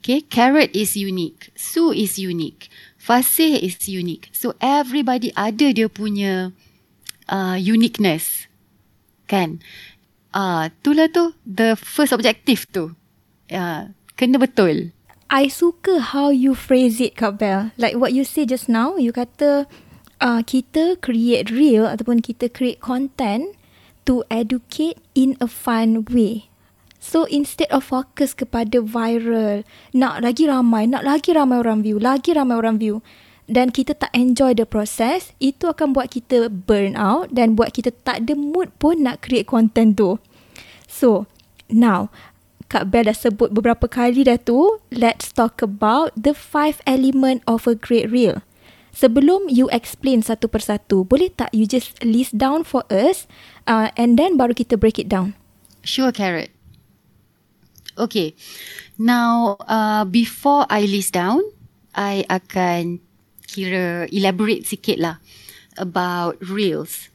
Okay, 0.01 0.25
carrot 0.25 0.73
is 0.73 0.97
unique, 0.97 1.53
su 1.53 1.93
is 1.93 2.17
unique, 2.17 2.73
fasih 2.97 3.61
is 3.61 3.85
unique. 3.85 4.33
So 4.33 4.57
everybody 4.57 5.29
ada 5.37 5.77
dia 5.77 5.93
punya 5.93 6.57
uh, 7.29 7.61
uniqueness, 7.61 8.49
kan? 9.29 9.61
Ah, 10.33 10.41
uh, 10.41 10.63
itulah 10.73 11.13
tu 11.13 11.37
the 11.45 11.77
first 11.77 12.17
objective 12.17 12.65
tu 12.73 12.97
uh, 13.53 13.93
kena 14.15 14.39
betul. 14.39 14.95
I 15.31 15.47
suka 15.47 16.11
how 16.11 16.35
you 16.35 16.59
phrase 16.59 16.99
it, 16.99 17.15
Kak 17.15 17.39
Bell. 17.39 17.71
Like 17.79 17.95
what 17.95 18.11
you 18.11 18.27
say 18.27 18.43
just 18.43 18.67
now, 18.67 18.99
you 18.99 19.15
kata 19.15 19.71
uh, 20.19 20.43
kita 20.43 20.99
create 20.99 21.55
real 21.55 21.87
ataupun 21.87 22.19
kita 22.19 22.51
create 22.51 22.83
content 22.83 23.55
to 24.11 24.27
educate 24.27 24.99
in 25.15 25.39
a 25.39 25.47
fun 25.47 26.03
way. 26.11 26.51
So 27.01 27.25
instead 27.31 27.71
of 27.73 27.89
focus 27.89 28.37
kepada 28.37 28.85
viral, 28.85 29.65
nak 29.97 30.21
lagi 30.21 30.51
ramai, 30.51 30.85
nak 30.91 31.07
lagi 31.07 31.33
ramai 31.33 31.63
orang 31.63 31.81
view, 31.81 31.97
lagi 31.97 32.37
ramai 32.37 32.61
orang 32.61 32.77
view 32.77 33.01
dan 33.51 33.73
kita 33.75 33.97
tak 33.99 34.13
enjoy 34.15 34.55
the 34.55 34.69
process, 34.69 35.35
itu 35.43 35.67
akan 35.67 35.91
buat 35.97 36.13
kita 36.13 36.53
burn 36.53 36.95
out 36.95 37.33
dan 37.35 37.59
buat 37.59 37.75
kita 37.75 37.91
tak 38.05 38.27
ada 38.27 38.35
mood 38.39 38.71
pun 38.79 39.01
nak 39.03 39.25
create 39.27 39.49
content 39.49 39.97
tu. 39.97 40.21
So, 40.87 41.27
now, 41.67 42.15
Kak 42.71 42.87
Bel 42.87 43.11
dah 43.11 43.19
sebut 43.19 43.51
beberapa 43.51 43.91
kali 43.91 44.23
dah 44.23 44.39
tu, 44.39 44.79
let's 44.95 45.35
talk 45.35 45.59
about 45.59 46.15
the 46.15 46.31
five 46.31 46.79
element 46.87 47.43
of 47.51 47.67
a 47.67 47.75
great 47.75 48.07
reel. 48.07 48.47
Sebelum 48.95 49.51
you 49.51 49.67
explain 49.75 50.23
satu 50.23 50.47
persatu, 50.47 51.03
boleh 51.03 51.35
tak 51.35 51.51
you 51.51 51.67
just 51.67 51.99
list 52.07 52.39
down 52.39 52.63
for 52.63 52.87
us 52.87 53.27
uh, 53.67 53.91
and 53.99 54.15
then 54.15 54.39
baru 54.39 54.55
kita 54.55 54.79
break 54.79 55.03
it 55.03 55.11
down? 55.11 55.35
Sure, 55.83 56.15
Carrot. 56.15 56.55
Okay. 57.99 58.39
Now, 59.03 59.59
uh, 59.67 60.07
before 60.07 60.71
I 60.71 60.87
list 60.87 61.19
down, 61.19 61.43
I 61.91 62.23
akan 62.31 63.03
kira 63.51 64.07
elaborate 64.15 64.63
sikit 64.63 65.03
lah 65.03 65.19
about 65.75 66.39
reels. 66.39 67.11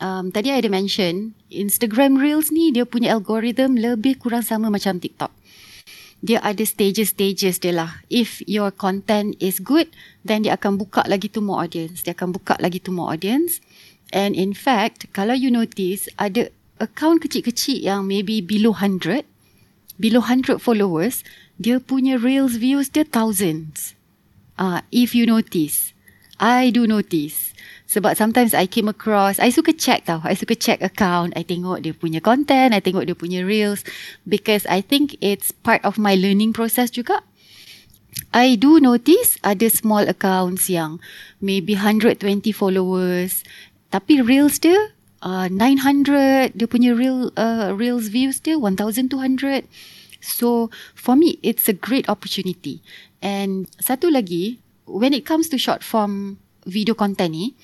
Um, 0.00 0.32
tadi 0.32 0.48
I 0.48 0.64
ada 0.64 0.72
mention 0.72 1.36
Instagram 1.52 2.16
Reels 2.16 2.48
ni 2.48 2.72
dia 2.72 2.88
punya 2.88 3.12
algorithm 3.12 3.76
lebih 3.76 4.16
kurang 4.16 4.40
sama 4.40 4.72
macam 4.72 4.96
TikTok. 4.96 5.28
Dia 6.24 6.40
ada 6.40 6.60
stages-stages 6.64 7.60
dia 7.60 7.72
lah. 7.72 8.00
If 8.08 8.40
your 8.48 8.72
content 8.72 9.36
is 9.40 9.60
good, 9.60 9.92
then 10.24 10.44
dia 10.44 10.56
akan 10.56 10.80
buka 10.80 11.04
lagi 11.04 11.28
to 11.32 11.44
more 11.44 11.64
audience. 11.64 12.04
Dia 12.04 12.16
akan 12.16 12.32
buka 12.36 12.56
lagi 12.60 12.80
to 12.80 12.92
more 12.92 13.12
audience. 13.12 13.60
And 14.12 14.36
in 14.36 14.56
fact, 14.56 15.08
kalau 15.16 15.36
you 15.36 15.48
notice, 15.52 16.08
ada 16.20 16.48
account 16.80 17.24
kecil-kecil 17.24 17.84
yang 17.84 18.08
maybe 18.08 18.40
below 18.40 18.76
100, 18.76 19.24
below 20.00 20.24
100 20.24 20.60
followers, 20.60 21.24
dia 21.60 21.76
punya 21.76 22.16
Reels 22.16 22.56
views 22.56 22.88
dia 22.88 23.04
thousands. 23.04 23.92
Uh, 24.56 24.84
if 24.92 25.12
you 25.12 25.28
notice. 25.28 25.92
I 26.40 26.72
do 26.72 26.88
notice. 26.88 27.49
Sebab 27.90 28.14
sometimes 28.14 28.54
I 28.54 28.70
came 28.70 28.86
across, 28.86 29.42
I 29.42 29.50
suka 29.50 29.74
check 29.74 30.06
tau. 30.06 30.22
I 30.22 30.38
suka 30.38 30.54
check 30.54 30.78
account. 30.78 31.34
I 31.34 31.42
tengok 31.42 31.82
dia 31.82 31.90
punya 31.90 32.22
content. 32.22 32.70
I 32.70 32.78
tengok 32.78 33.10
dia 33.10 33.18
punya 33.18 33.42
reels. 33.42 33.82
Because 34.22 34.62
I 34.70 34.78
think 34.78 35.18
it's 35.18 35.50
part 35.50 35.82
of 35.82 35.98
my 35.98 36.14
learning 36.14 36.54
process 36.54 36.94
juga. 36.94 37.26
I 38.30 38.54
do 38.54 38.78
notice 38.78 39.42
ada 39.42 39.66
small 39.66 40.06
accounts 40.06 40.70
yang 40.70 41.02
maybe 41.42 41.74
120 41.74 42.22
followers. 42.54 43.42
Tapi 43.90 44.22
reels 44.22 44.62
dia 44.62 44.94
uh, 45.26 45.50
900. 45.50 46.54
Dia 46.54 46.66
punya 46.70 46.94
real 46.94 47.34
uh, 47.34 47.74
reels 47.74 48.06
views 48.06 48.38
dia 48.38 48.54
1200. 48.54 49.66
So 50.22 50.70
for 50.94 51.18
me, 51.18 51.42
it's 51.42 51.66
a 51.66 51.74
great 51.74 52.06
opportunity. 52.06 52.86
And 53.18 53.66
satu 53.82 54.14
lagi, 54.14 54.62
when 54.86 55.10
it 55.10 55.26
comes 55.26 55.50
to 55.50 55.58
short 55.58 55.82
form 55.82 56.38
video 56.66 56.96
content 56.96 57.32
ni, 57.32 57.54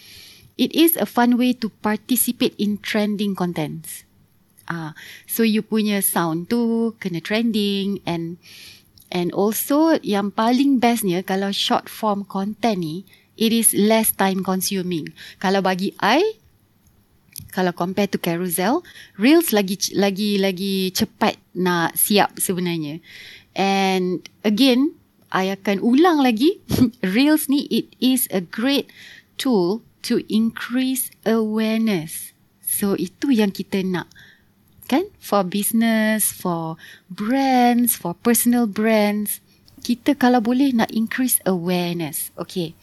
it 0.57 0.73
is 0.73 0.97
a 0.97 1.05
fun 1.05 1.37
way 1.37 1.53
to 1.53 1.69
participate 1.85 2.57
in 2.57 2.81
trending 2.81 3.37
contents. 3.37 4.05
Ah, 4.67 4.75
uh, 4.75 4.91
so 5.31 5.47
you 5.47 5.63
punya 5.63 6.03
sound 6.03 6.51
tu 6.51 6.91
kena 6.99 7.23
trending 7.23 8.03
and 8.03 8.35
and 9.15 9.31
also 9.31 9.95
yang 10.03 10.35
paling 10.35 10.83
bestnya 10.83 11.23
kalau 11.23 11.55
short 11.55 11.87
form 11.87 12.27
content 12.27 12.83
ni, 12.83 13.07
it 13.39 13.55
is 13.55 13.71
less 13.77 14.11
time 14.11 14.43
consuming. 14.43 15.07
Kalau 15.39 15.63
bagi 15.63 15.95
I, 16.03 16.43
kalau 17.55 17.71
compare 17.71 18.11
to 18.11 18.19
carousel, 18.19 18.83
reels 19.21 19.55
lagi 19.55 19.79
lagi 19.95 20.41
lagi 20.41 20.91
cepat 20.91 21.39
nak 21.55 21.95
siap 21.95 22.35
sebenarnya. 22.43 22.99
And 23.57 24.27
again, 24.45 24.93
I 25.37 25.53
akan 25.53 25.85
ulang 25.85 26.25
lagi 26.25 26.65
Reels 27.15 27.53
ni 27.53 27.69
it 27.69 27.93
is 28.01 28.25
a 28.33 28.41
great 28.41 28.89
tool 29.37 29.85
to 30.01 30.25
increase 30.33 31.13
awareness 31.29 32.33
So 32.65 32.97
itu 32.97 33.33
yang 33.33 33.53
kita 33.53 33.85
nak 33.85 34.09
kan? 34.87 35.11
For 35.19 35.43
business, 35.43 36.31
for 36.31 36.79
brands, 37.11 37.99
for 37.99 38.15
personal 38.15 38.71
brands. 38.71 39.43
Kita 39.83 40.15
kalau 40.19 40.43
boleh 40.43 40.75
nak 40.75 40.91
increase 40.95 41.43
awareness. 41.47 42.31
Okay. 42.39 42.75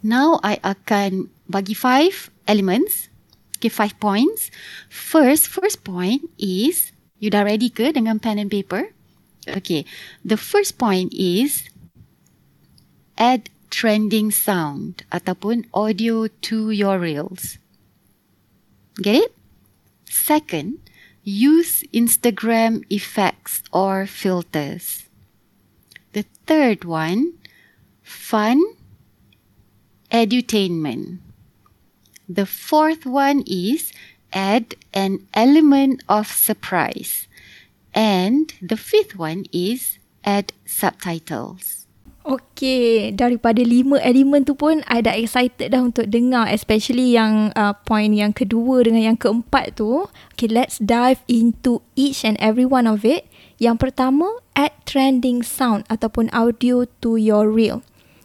Now 0.00 0.40
I 0.40 0.58
akan 0.62 1.28
bagi 1.50 1.76
five 1.76 2.30
elements. 2.48 3.10
Okay, 3.60 3.68
five 3.68 3.92
points. 4.00 4.48
First, 4.88 5.44
first 5.52 5.84
point 5.84 6.24
is, 6.40 6.96
you 7.20 7.28
dah 7.28 7.44
ready 7.44 7.68
ke 7.68 7.92
dengan 7.92 8.16
pen 8.16 8.40
and 8.40 8.48
paper? 8.48 8.96
Okay. 9.50 9.84
The 10.24 10.36
first 10.36 10.78
point 10.78 11.12
is, 11.14 11.68
add 13.18 13.50
trending 13.70 14.30
sound 14.30 15.06
ataupun 15.12 15.66
audio 15.72 16.26
to 16.26 16.70
your 16.70 16.98
reels. 16.98 17.58
Get 18.98 19.16
it? 19.16 19.32
Second, 20.10 20.82
use 21.22 21.86
Instagram 21.94 22.82
effects 22.90 23.62
or 23.72 24.06
filters. 24.06 25.06
The 26.12 26.26
third 26.46 26.84
one, 26.84 27.38
fun 28.02 28.58
edutainment. 30.10 31.22
The 32.28 32.46
fourth 32.46 33.06
one 33.06 33.42
is 33.46 33.92
add 34.32 34.74
an 34.92 35.26
element 35.34 36.02
of 36.08 36.26
surprise. 36.26 37.29
And 37.94 38.54
the 38.62 38.78
fifth 38.78 39.18
one 39.18 39.46
is 39.50 39.98
add 40.22 40.52
subtitles. 40.62 41.80
Okay, 42.20 43.16
daripada 43.16 43.64
lima 43.64 43.96
elemen 44.04 44.44
tu 44.44 44.52
pun 44.52 44.84
I 44.84 45.00
dah 45.00 45.16
excited 45.16 45.72
dah 45.72 45.80
untuk 45.80 46.04
dengar 46.12 46.52
especially 46.52 47.16
yang 47.16 47.48
uh, 47.56 47.72
point 47.88 48.12
yang 48.12 48.36
kedua 48.36 48.84
dengan 48.84 49.02
yang 49.12 49.18
keempat 49.18 49.80
tu. 49.80 50.04
Okay, 50.36 50.46
let's 50.46 50.76
dive 50.76 51.24
into 51.32 51.80
each 51.96 52.20
and 52.22 52.36
every 52.36 52.68
one 52.68 52.84
of 52.84 53.08
it. 53.08 53.24
Yang 53.56 53.88
pertama, 53.88 54.28
add 54.52 54.76
trending 54.84 55.40
sound 55.40 55.88
ataupun 55.88 56.28
audio 56.36 56.84
to 57.00 57.16
your 57.16 57.48
reel. 57.48 57.80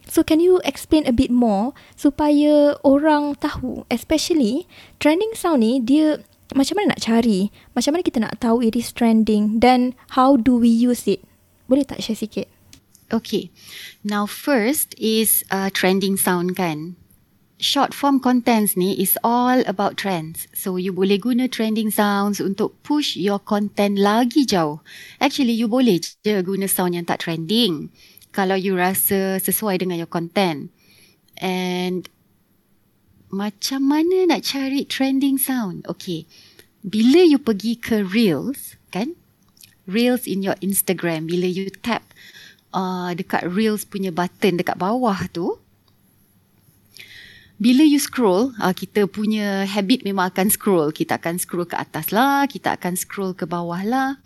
So 0.06 0.22
can 0.22 0.38
you 0.38 0.62
explain 0.62 1.08
a 1.08 1.14
bit 1.16 1.34
more 1.34 1.74
supaya 1.98 2.78
orang 2.86 3.34
tahu 3.42 3.82
especially 3.90 4.70
trending 5.02 5.34
sound 5.34 5.66
ni 5.66 5.82
dia 5.82 6.22
macam 6.54 6.78
mana 6.78 6.94
nak 6.94 7.02
cari? 7.02 7.50
Macam 7.74 7.96
mana 7.96 8.02
kita 8.06 8.18
nak 8.22 8.38
tahu 8.38 8.62
it 8.62 8.78
is 8.78 8.94
trending 8.94 9.58
dan 9.58 9.98
how 10.14 10.38
do 10.38 10.54
we 10.54 10.70
use 10.70 11.10
it? 11.10 11.26
Boleh 11.66 11.82
tak 11.82 12.04
share 12.04 12.14
sikit? 12.14 12.46
Okay. 13.10 13.50
Now 14.06 14.26
first 14.26 14.94
is 14.98 15.42
uh, 15.50 15.70
trending 15.70 16.14
sound 16.14 16.54
kan. 16.54 16.94
Short 17.56 17.96
form 17.96 18.20
contents 18.20 18.76
ni 18.76 18.92
is 19.00 19.16
all 19.24 19.64
about 19.64 19.96
trends. 19.96 20.44
So 20.52 20.76
you 20.76 20.92
boleh 20.92 21.16
guna 21.18 21.48
trending 21.48 21.88
sounds 21.88 22.36
untuk 22.38 22.76
push 22.84 23.16
your 23.16 23.40
content 23.40 23.96
lagi 23.96 24.44
jauh. 24.44 24.84
Actually 25.18 25.56
you 25.56 25.66
boleh 25.66 25.98
je 25.98 26.36
guna 26.44 26.68
sound 26.68 26.94
yang 26.94 27.08
tak 27.08 27.24
trending. 27.24 27.88
Kalau 28.36 28.60
you 28.60 28.76
rasa 28.76 29.40
sesuai 29.40 29.80
dengan 29.80 29.96
your 29.96 30.10
content. 30.10 30.68
And 31.40 32.04
macam 33.30 33.90
mana 33.90 34.30
nak 34.30 34.46
cari 34.46 34.86
trending 34.86 35.36
sound? 35.36 35.82
Okay. 35.90 36.26
Bila 36.86 37.26
you 37.26 37.42
pergi 37.42 37.74
ke 37.74 38.06
Reels, 38.06 38.78
kan? 38.94 39.18
Reels 39.90 40.26
in 40.30 40.42
your 40.42 40.54
Instagram. 40.62 41.26
Bila 41.26 41.46
you 41.50 41.70
tap 41.82 42.06
uh, 42.70 43.10
dekat 43.14 43.46
Reels 43.46 43.82
punya 43.82 44.14
button 44.14 44.62
dekat 44.62 44.78
bawah 44.78 45.18
tu, 45.34 45.58
bila 47.56 47.80
you 47.80 47.96
scroll, 47.96 48.52
uh, 48.60 48.76
kita 48.76 49.08
punya 49.08 49.64
habit 49.64 50.04
memang 50.04 50.28
akan 50.28 50.52
scroll. 50.52 50.92
Kita 50.92 51.16
akan 51.16 51.40
scroll 51.40 51.64
ke 51.64 51.76
atas 51.80 52.12
lah, 52.12 52.44
kita 52.44 52.76
akan 52.76 52.94
scroll 52.94 53.32
ke 53.32 53.48
bawah 53.48 53.80
lah. 53.80 54.20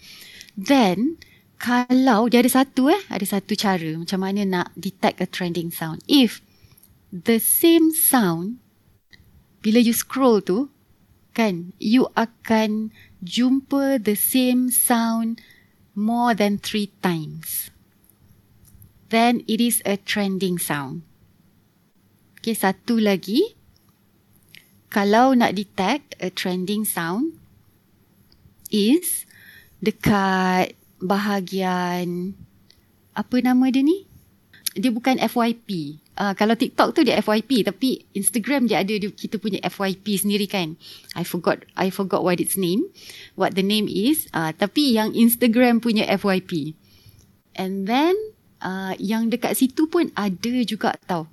Then, 0.59 1.16
kalau 1.61 2.26
dia 2.26 2.42
ada 2.42 2.50
satu 2.50 2.90
eh, 2.90 2.99
ada 3.07 3.23
satu 3.23 3.54
cara 3.54 3.95
macam 3.95 4.19
mana 4.19 4.42
nak 4.42 4.69
detect 4.75 5.23
a 5.23 5.28
trending 5.30 5.71
sound. 5.71 6.02
If 6.11 6.42
the 7.14 7.38
same 7.38 7.95
sound, 7.95 8.59
bila 9.60 9.80
you 9.80 9.92
scroll 9.92 10.40
tu, 10.40 10.73
kan, 11.36 11.73
you 11.78 12.08
akan 12.18 12.90
jumpa 13.20 14.00
the 14.02 14.16
same 14.16 14.73
sound 14.73 15.40
more 15.94 16.32
than 16.32 16.56
three 16.56 16.90
times 17.04 17.70
then 19.10 19.42
it 19.50 19.60
is 19.60 19.82
a 19.84 19.99
trending 19.99 20.56
sound. 20.56 21.02
Okay, 22.40 22.56
satu 22.56 23.02
lagi. 23.02 23.58
Kalau 24.90 25.36
nak 25.38 25.54
detect 25.54 26.18
a 26.18 26.32
trending 26.34 26.82
sound 26.82 27.38
is 28.75 29.26
dekat 29.78 30.75
bahagian 30.99 32.34
apa 33.14 33.36
nama 33.38 33.70
dia 33.70 33.86
ni? 33.86 34.06
Dia 34.75 34.90
bukan 34.90 35.18
FYP. 35.23 36.00
Uh, 36.21 36.37
kalau 36.37 36.52
TikTok 36.52 36.93
tu 36.93 37.00
dia 37.00 37.17
FYP 37.17 37.65
tapi 37.65 38.04
Instagram 38.13 38.69
dia 38.69 38.85
ada 38.85 38.93
dia, 38.93 39.09
kita 39.09 39.41
punya 39.41 39.56
FYP 39.65 40.21
sendiri 40.21 40.45
kan. 40.45 40.76
I 41.17 41.25
forgot 41.25 41.65
I 41.80 41.89
forgot 41.89 42.21
what 42.21 42.37
its 42.37 42.61
name. 42.61 42.93
What 43.41 43.56
the 43.56 43.65
name 43.65 43.89
is. 43.89 44.28
Uh, 44.37 44.52
tapi 44.52 44.93
yang 44.93 45.17
Instagram 45.17 45.80
punya 45.80 46.04
FYP. 46.04 46.76
And 47.56 47.89
then 47.89 48.13
uh, 48.61 48.93
yang 49.00 49.33
dekat 49.33 49.56
situ 49.56 49.89
pun 49.89 50.13
ada 50.13 50.54
juga 50.69 51.00
tau. 51.09 51.25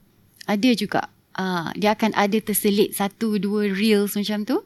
Ada 0.47 0.71
juga. 0.71 1.11
Uh, 1.35 1.67
dia 1.75 1.91
akan 1.91 2.15
ada 2.15 2.39
terselit 2.39 2.95
satu 2.95 3.35
dua 3.43 3.67
reels 3.67 4.15
macam 4.15 4.47
tu. 4.47 4.63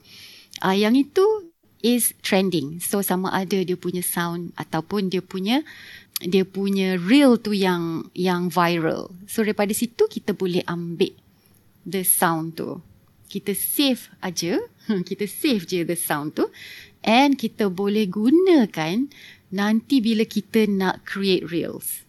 Uh, 0.61 0.77
yang 0.77 0.93
itu 0.93 1.49
is 1.81 2.13
trending. 2.21 2.77
So 2.77 3.01
sama 3.01 3.33
ada 3.33 3.57
dia 3.57 3.73
punya 3.73 4.05
sound 4.05 4.53
ataupun 4.53 5.09
dia 5.09 5.25
punya 5.25 5.65
dia 6.25 6.45
punya 6.45 6.97
reel 6.97 7.37
tu 7.41 7.53
yang 7.53 8.09
yang 8.13 8.49
viral. 8.53 9.09
So 9.25 9.41
daripada 9.41 9.73
situ 9.73 10.05
kita 10.05 10.37
boleh 10.37 10.61
ambil 10.69 11.13
the 11.85 12.05
sound 12.05 12.57
tu. 12.57 12.81
Kita 13.31 13.55
save 13.55 14.11
aja, 14.19 14.59
kita 15.09 15.25
save 15.25 15.63
je 15.65 15.87
the 15.87 15.95
sound 15.95 16.37
tu 16.37 16.51
and 17.01 17.37
kita 17.37 17.69
boleh 17.69 18.05
gunakan 18.05 19.09
nanti 19.51 19.99
bila 19.99 20.23
kita 20.23 20.69
nak 20.69 21.03
create 21.03 21.49
reels. 21.49 22.05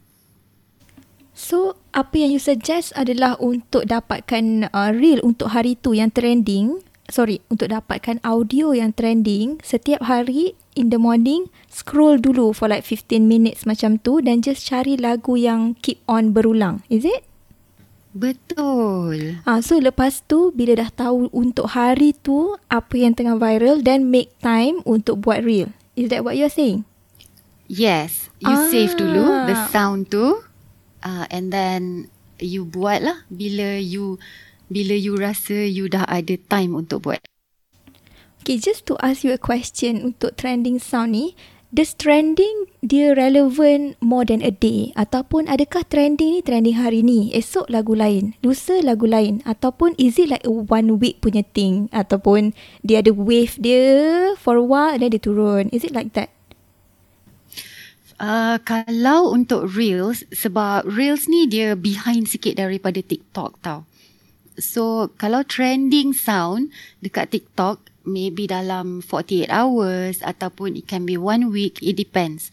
So, 1.32 1.80
apa 1.96 2.22
yang 2.22 2.36
you 2.36 2.42
suggest 2.42 2.94
adalah 2.94 3.34
untuk 3.40 3.88
dapatkan 3.88 4.70
uh, 4.70 4.90
reel 4.94 5.18
untuk 5.24 5.50
hari 5.56 5.74
tu 5.80 5.96
yang 5.96 6.12
trending. 6.12 6.84
Sorry, 7.10 7.42
untuk 7.50 7.72
dapatkan 7.72 8.22
audio 8.22 8.70
yang 8.76 8.94
trending 8.94 9.58
setiap 9.64 10.06
hari 10.06 10.54
in 10.74 10.90
the 10.90 11.00
morning, 11.00 11.48
scroll 11.68 12.16
dulu 12.16 12.52
for 12.56 12.68
like 12.68 12.84
15 12.84 13.24
minutes 13.24 13.64
macam 13.68 14.00
tu 14.00 14.20
dan 14.24 14.40
just 14.40 14.64
cari 14.68 14.96
lagu 14.96 15.36
yang 15.36 15.76
keep 15.80 16.00
on 16.08 16.32
berulang. 16.32 16.84
Is 16.88 17.04
it? 17.04 17.24
Betul. 18.12 19.40
Ah, 19.48 19.64
so 19.64 19.80
lepas 19.80 20.20
tu 20.28 20.52
bila 20.52 20.76
dah 20.76 20.92
tahu 20.92 21.32
untuk 21.32 21.72
hari 21.72 22.12
tu 22.12 22.60
apa 22.68 22.92
yang 23.00 23.16
tengah 23.16 23.40
viral 23.40 23.80
then 23.80 24.12
make 24.12 24.28
time 24.44 24.84
untuk 24.84 25.24
buat 25.24 25.40
reel. 25.40 25.72
Is 25.96 26.12
that 26.12 26.20
what 26.20 26.36
you're 26.36 26.52
saying? 26.52 26.84
Yes, 27.72 28.28
you 28.36 28.52
ah. 28.52 28.68
save 28.68 28.92
dulu 29.00 29.48
the 29.48 29.56
sound 29.72 30.12
tu 30.12 30.44
uh, 31.00 31.24
and 31.32 31.48
then 31.48 32.12
you 32.36 32.68
buat 32.68 33.00
lah 33.00 33.24
bila 33.32 33.80
you 33.80 34.20
bila 34.68 34.92
you 34.92 35.16
rasa 35.16 35.64
you 35.64 35.88
dah 35.88 36.04
ada 36.04 36.36
time 36.52 36.76
untuk 36.76 37.08
buat. 37.08 37.31
Okay, 38.42 38.58
just 38.58 38.90
to 38.90 38.98
ask 38.98 39.22
you 39.22 39.30
a 39.30 39.38
question 39.38 40.02
untuk 40.02 40.34
trending 40.34 40.82
sound 40.82 41.14
ni, 41.14 41.38
does 41.70 41.94
trending 41.94 42.66
dia 42.82 43.14
relevant 43.14 43.94
more 44.02 44.26
than 44.26 44.42
a 44.42 44.50
day? 44.50 44.90
Ataupun 44.98 45.46
adakah 45.46 45.86
trending 45.86 46.34
ni 46.34 46.40
trending 46.42 46.74
hari 46.74 47.06
ni, 47.06 47.30
esok 47.30 47.70
lagu 47.70 47.94
lain, 47.94 48.34
lusa 48.42 48.82
lagu 48.82 49.06
lain? 49.06 49.46
Ataupun 49.46 49.94
is 49.94 50.18
it 50.18 50.26
like 50.26 50.42
a 50.42 50.50
one 50.50 50.98
week 50.98 51.22
punya 51.22 51.46
thing? 51.54 51.86
Ataupun 51.94 52.50
dia 52.82 52.98
ada 52.98 53.14
wave 53.14 53.54
dia 53.62 54.34
for 54.34 54.58
a 54.58 54.66
while 54.66 54.98
then 54.98 55.14
dia 55.14 55.22
turun? 55.22 55.70
Is 55.70 55.86
it 55.86 55.94
like 55.94 56.10
that? 56.18 56.34
Uh, 58.18 58.58
kalau 58.66 59.30
untuk 59.30 59.70
Reels, 59.70 60.26
sebab 60.34 60.82
Reels 60.82 61.30
ni 61.30 61.46
dia 61.46 61.78
behind 61.78 62.26
sikit 62.26 62.58
daripada 62.58 62.98
TikTok 63.06 63.62
tau. 63.62 63.86
So, 64.58 65.14
kalau 65.14 65.46
trending 65.46 66.10
sound 66.10 66.74
dekat 66.98 67.30
TikTok, 67.30 67.91
maybe 68.04 68.50
dalam 68.50 69.02
48 69.04 69.50
hours 69.50 70.20
ataupun 70.22 70.78
it 70.78 70.86
can 70.86 71.06
be 71.06 71.18
one 71.18 71.50
week, 71.50 71.78
it 71.82 71.98
depends. 71.98 72.50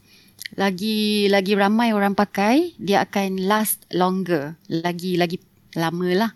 Lagi 0.57 1.29
lagi 1.29 1.53
ramai 1.53 1.93
orang 1.93 2.17
pakai, 2.17 2.73
dia 2.81 3.05
akan 3.05 3.45
last 3.45 3.85
longer. 3.93 4.57
Lagi 4.65 5.13
lagi 5.19 5.37
lama 5.77 6.09
lah. 6.13 6.31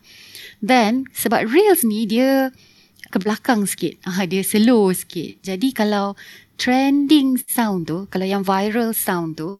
Then, 0.62 1.10
sebab 1.12 1.49
Reels 1.49 1.82
ni 1.82 2.06
dia 2.06 2.54
ke 3.10 3.17
belakang 3.17 3.65
sikit. 3.65 3.97
Dia 4.30 4.43
slow 4.45 4.93
sikit. 4.93 5.41
Jadi, 5.41 5.73
kalau 5.73 6.13
trending 6.54 7.41
sound 7.49 7.89
tu, 7.89 8.06
kalau 8.13 8.30
yang 8.30 8.45
viral 8.45 8.93
sound 8.93 9.41
tu, 9.41 9.58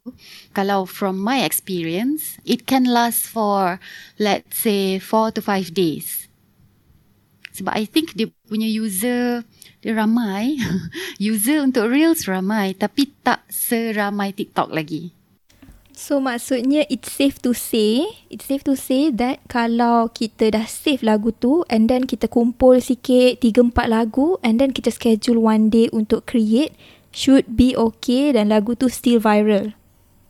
kalau 0.54 0.86
from 0.86 1.18
my 1.18 1.42
experience, 1.42 2.38
it 2.46 2.70
can 2.70 2.86
last 2.86 3.26
for 3.26 3.82
let's 4.22 4.54
say 4.54 5.02
4 5.02 5.34
to 5.34 5.42
5 5.42 5.74
days. 5.74 6.23
Sebab 7.54 7.70
I 7.70 7.86
think 7.86 8.18
dia 8.18 8.26
punya 8.50 8.66
user 8.66 9.46
dia 9.78 9.92
ramai. 9.94 10.58
user 11.22 11.62
untuk 11.62 11.86
Reels 11.86 12.26
ramai 12.26 12.74
tapi 12.74 13.14
tak 13.22 13.46
seramai 13.46 14.34
TikTok 14.34 14.74
lagi. 14.74 15.14
So 15.94 16.18
maksudnya 16.18 16.82
it's 16.90 17.06
safe 17.06 17.38
to 17.46 17.54
say, 17.54 18.02
it's 18.26 18.50
safe 18.50 18.66
to 18.66 18.74
say 18.74 19.14
that 19.14 19.38
kalau 19.46 20.10
kita 20.10 20.50
dah 20.50 20.66
save 20.66 21.06
lagu 21.06 21.30
tu 21.30 21.62
and 21.70 21.86
then 21.86 22.02
kita 22.02 22.26
kumpul 22.26 22.82
sikit 22.82 23.38
3 23.38 23.70
4 23.70 23.86
lagu 23.86 24.34
and 24.42 24.58
then 24.58 24.74
kita 24.74 24.90
schedule 24.90 25.38
one 25.38 25.70
day 25.70 25.86
untuk 25.94 26.26
create 26.26 26.74
should 27.14 27.46
be 27.54 27.78
okay 27.78 28.34
dan 28.34 28.50
lagu 28.50 28.74
tu 28.74 28.90
still 28.90 29.22
viral. 29.22 29.78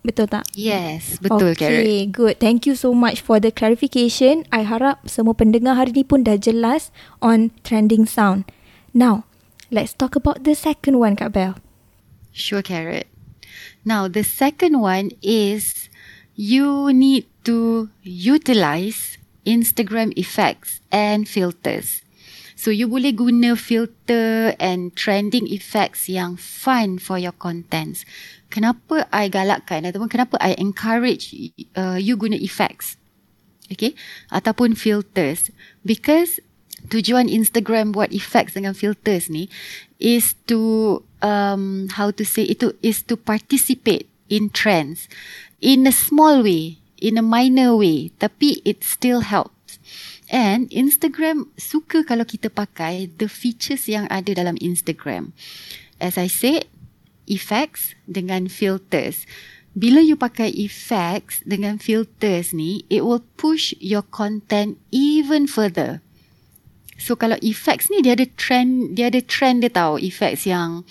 Betul 0.05 0.29
tak? 0.29 0.45
Yes, 0.53 1.17
betul 1.17 1.57
okay, 1.57 1.65
Carrot. 1.65 1.81
Okay, 1.81 2.01
good. 2.13 2.35
Thank 2.37 2.69
you 2.69 2.77
so 2.77 2.93
much 2.93 3.25
for 3.25 3.41
the 3.41 3.49
clarification. 3.49 4.45
I 4.53 4.69
harap 4.69 5.01
semua 5.09 5.33
pendengar 5.33 5.81
hari 5.81 5.97
ni 5.97 6.05
pun 6.05 6.29
dah 6.29 6.37
jelas 6.37 6.93
on 7.25 7.57
trending 7.65 8.05
sound. 8.05 8.45
Now, 8.93 9.25
let's 9.73 9.97
talk 9.97 10.13
about 10.13 10.45
the 10.45 10.53
second 10.53 11.01
one, 11.01 11.17
Kak 11.17 11.33
Bell. 11.33 11.57
Sure, 12.37 12.61
Carrot. 12.61 13.09
Now, 13.81 14.05
the 14.05 14.21
second 14.21 14.85
one 14.85 15.17
is 15.25 15.89
you 16.37 16.93
need 16.93 17.25
to 17.49 17.89
utilize 18.05 19.17
Instagram 19.49 20.13
effects 20.21 20.85
and 20.93 21.25
filters. 21.25 22.05
So, 22.61 22.69
you 22.69 22.93
boleh 22.93 23.17
guna 23.17 23.57
filter 23.57 24.53
and 24.61 24.93
trending 24.93 25.49
effects 25.49 26.13
yang 26.13 26.37
fun 26.37 27.01
for 27.01 27.17
your 27.17 27.37
contents. 27.37 28.05
Kenapa 28.55 29.11
I 29.11 29.27
galakkan 29.27 29.83
ataupun 29.83 30.07
kenapa 30.07 30.39
I 30.39 30.55
encourage 30.63 31.35
uh, 31.75 31.99
you 31.99 32.15
guna 32.15 32.39
effects? 32.39 32.95
Okay? 33.67 33.99
Ataupun 34.31 34.79
filters. 34.79 35.51
Because 35.83 36.39
tujuan 36.87 37.27
Instagram 37.27 37.91
buat 37.91 38.15
effects 38.15 38.55
dengan 38.55 38.79
filters 38.79 39.27
ni 39.27 39.51
is 39.99 40.39
to 40.47 41.03
um, 41.19 41.91
how 41.99 42.15
to 42.15 42.23
say 42.23 42.47
itu 42.47 42.71
is 42.79 43.03
to 43.03 43.19
participate 43.19 44.07
in 44.31 44.55
trends 44.55 45.11
in 45.65 45.89
a 45.89 45.95
small 45.95 46.45
way, 46.45 46.79
in 47.01 47.17
a 47.17 47.25
minor 47.25 47.75
way, 47.75 48.13
tapi 48.21 48.61
it 48.69 48.85
still 48.85 49.25
helps. 49.25 49.81
And 50.29 50.69
Instagram 50.69 51.49
suka 51.57 52.05
kalau 52.05 52.29
kita 52.29 52.53
pakai 52.53 53.09
the 53.17 53.33
features 53.33 53.89
yang 53.89 54.05
ada 54.13 54.37
dalam 54.37 54.61
Instagram. 54.61 55.33
As 55.97 56.21
I 56.21 56.29
said, 56.29 56.69
effects 57.27 57.97
dengan 58.09 58.47
filters. 58.49 59.29
Bila 59.75 59.99
you 59.99 60.15
pakai 60.15 60.55
effects 60.55 61.43
dengan 61.43 61.83
filters 61.83 62.55
ni, 62.55 62.87
it 62.87 63.03
will 63.03 63.27
push 63.35 63.75
your 63.83 64.07
content 64.07 64.79
even 64.95 65.51
further. 65.51 65.99
So 66.95 67.19
kalau 67.19 67.35
effects 67.43 67.91
ni 67.91 68.01
dia 68.07 68.15
ada 68.15 68.27
trend, 68.39 68.95
dia 68.95 69.11
ada 69.11 69.19
trend 69.19 69.67
dia 69.67 69.73
tahu 69.75 69.99
effects 69.99 70.47
yang 70.47 70.87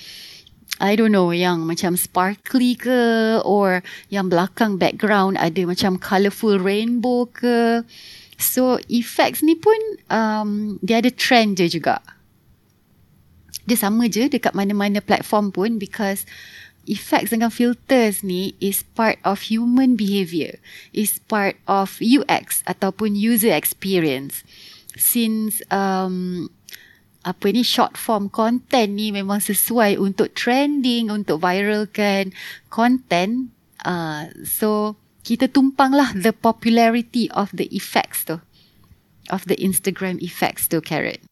I 0.83 0.99
don't 0.99 1.15
know 1.15 1.31
yang 1.31 1.63
macam 1.63 1.95
sparkly 1.95 2.75
ke 2.75 3.39
or 3.47 3.85
yang 4.11 4.27
belakang 4.27 4.75
background 4.75 5.39
ada 5.39 5.63
macam 5.63 5.95
colourful 5.95 6.59
rainbow 6.59 7.29
ke. 7.31 7.87
So 8.35 8.83
effects 8.91 9.39
ni 9.45 9.55
pun 9.55 9.79
um, 10.11 10.75
dia 10.83 10.99
ada 10.99 11.07
trend 11.13 11.55
dia 11.55 11.71
juga. 11.71 12.03
Dia 13.63 13.80
sama 13.80 14.12
je 14.12 14.28
dekat 14.28 14.52
mana-mana 14.52 14.99
platform 14.99 15.56
pun 15.56 15.80
because 15.80 16.28
effects 16.84 17.32
dengan 17.32 17.47
filters 17.47 18.19
ni 18.19 18.60
is 18.60 18.84
part 18.84 19.15
of 19.23 19.47
human 19.47 19.95
behaviour. 19.95 20.60
Is 20.91 21.23
part 21.32 21.56
of 21.63 21.95
UX 22.04 22.60
ataupun 22.67 23.15
user 23.15 23.56
experience. 23.56 24.43
Since 24.99 25.63
um, 25.71 26.52
apa 27.23 27.56
ni 27.56 27.63
short 27.63 27.95
form 27.95 28.28
content 28.28 28.99
ni 28.99 29.15
memang 29.15 29.39
sesuai 29.39 29.95
untuk 29.95 30.36
trending 30.36 31.08
untuk 31.08 31.39
viralkan 31.39 32.36
content 32.67 33.47
uh, 33.88 34.28
so 34.43 34.99
kita 35.23 35.47
tumpang 35.47 35.95
lah 35.95 36.12
the 36.12 36.36
popularity 36.36 37.32
of 37.32 37.47
the 37.56 37.71
effects 37.71 38.28
tu. 38.28 38.43
Of 39.32 39.47
the 39.47 39.56
Instagram 39.56 40.19
effects 40.19 40.67
tu 40.67 40.84
carrot 40.84 41.23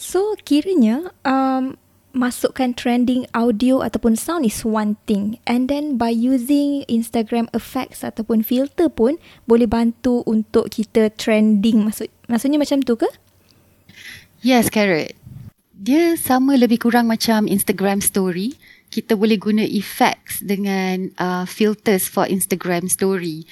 So 0.00 0.32
kiranya 0.48 1.12
um, 1.28 1.76
masukkan 2.16 2.72
trending 2.72 3.28
audio 3.36 3.84
ataupun 3.84 4.16
sound 4.16 4.48
is 4.48 4.64
one 4.64 4.96
thing 5.04 5.36
and 5.44 5.68
then 5.68 6.00
by 6.00 6.08
using 6.08 6.88
Instagram 6.88 7.52
effects 7.52 8.00
ataupun 8.00 8.40
filter 8.40 8.88
pun 8.88 9.20
boleh 9.44 9.68
bantu 9.68 10.24
untuk 10.24 10.72
kita 10.72 11.12
trending 11.20 11.84
maksud 11.84 12.08
maksudnya 12.32 12.56
macam 12.56 12.80
tu 12.80 12.96
ke? 12.96 13.12
Yes, 14.40 14.72
Carrot. 14.72 15.12
Dia 15.76 16.16
sama 16.16 16.56
lebih 16.56 16.80
kurang 16.80 17.12
macam 17.12 17.44
Instagram 17.44 18.00
story. 18.00 18.56
Kita 18.88 19.20
boleh 19.20 19.36
guna 19.36 19.68
effects 19.68 20.40
dengan 20.40 21.12
uh, 21.20 21.44
filters 21.44 22.08
for 22.08 22.24
Instagram 22.24 22.88
story. 22.88 23.44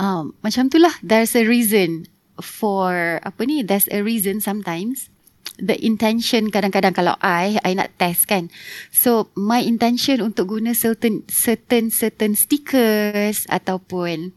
Um, 0.00 0.32
macam 0.40 0.72
tu 0.72 0.80
lah. 0.80 0.96
There's 1.04 1.36
a 1.36 1.44
reason 1.44 2.08
for 2.40 3.20
apa 3.20 3.44
ni? 3.44 3.60
There's 3.60 3.86
a 3.92 4.00
reason 4.00 4.40
sometimes 4.40 5.12
the 5.58 5.78
intention 5.78 6.50
kadang-kadang 6.50 6.94
kalau 6.94 7.14
I 7.22 7.58
I 7.62 7.78
nak 7.78 7.94
test 7.98 8.26
kan. 8.26 8.50
So 8.90 9.30
my 9.38 9.62
intention 9.62 10.18
untuk 10.18 10.58
guna 10.58 10.74
certain 10.74 11.22
certain 11.30 11.94
certain 11.94 12.34
stickers 12.34 13.46
ataupun 13.46 14.34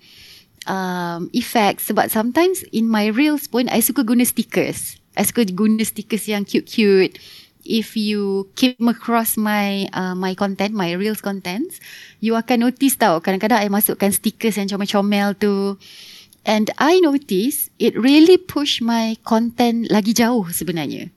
um, 0.70 1.32
effects. 1.34 1.90
Sebab 1.90 2.14
sometimes 2.14 2.62
in 2.70 2.86
my 2.86 3.10
reels 3.10 3.50
pun 3.50 3.66
I 3.72 3.82
suka 3.82 4.06
guna 4.06 4.28
stickers. 4.28 5.02
I 5.18 5.26
suka 5.26 5.50
guna 5.50 5.82
stickers 5.82 6.30
yang 6.30 6.46
cute-cute. 6.46 7.18
If 7.68 8.00
you 8.00 8.48
came 8.56 8.88
across 8.88 9.36
my 9.36 9.92
uh, 9.92 10.16
my 10.16 10.32
content 10.40 10.72
my 10.72 10.96
reels 10.96 11.20
contents 11.20 11.84
you 12.24 12.40
akan 12.40 12.64
notice 12.64 12.96
tau. 12.96 13.20
Kadang-kadang 13.20 13.60
I 13.60 13.68
masukkan 13.68 14.14
stickers 14.14 14.56
yang 14.56 14.72
comel-comel 14.72 15.36
tu 15.36 15.76
And 16.48 16.72
I 16.80 17.04
notice 17.04 17.68
it 17.76 17.92
really 18.00 18.40
push 18.40 18.80
my 18.80 19.20
content 19.28 19.92
lagi 19.92 20.16
jauh 20.16 20.48
sebenarnya. 20.48 21.12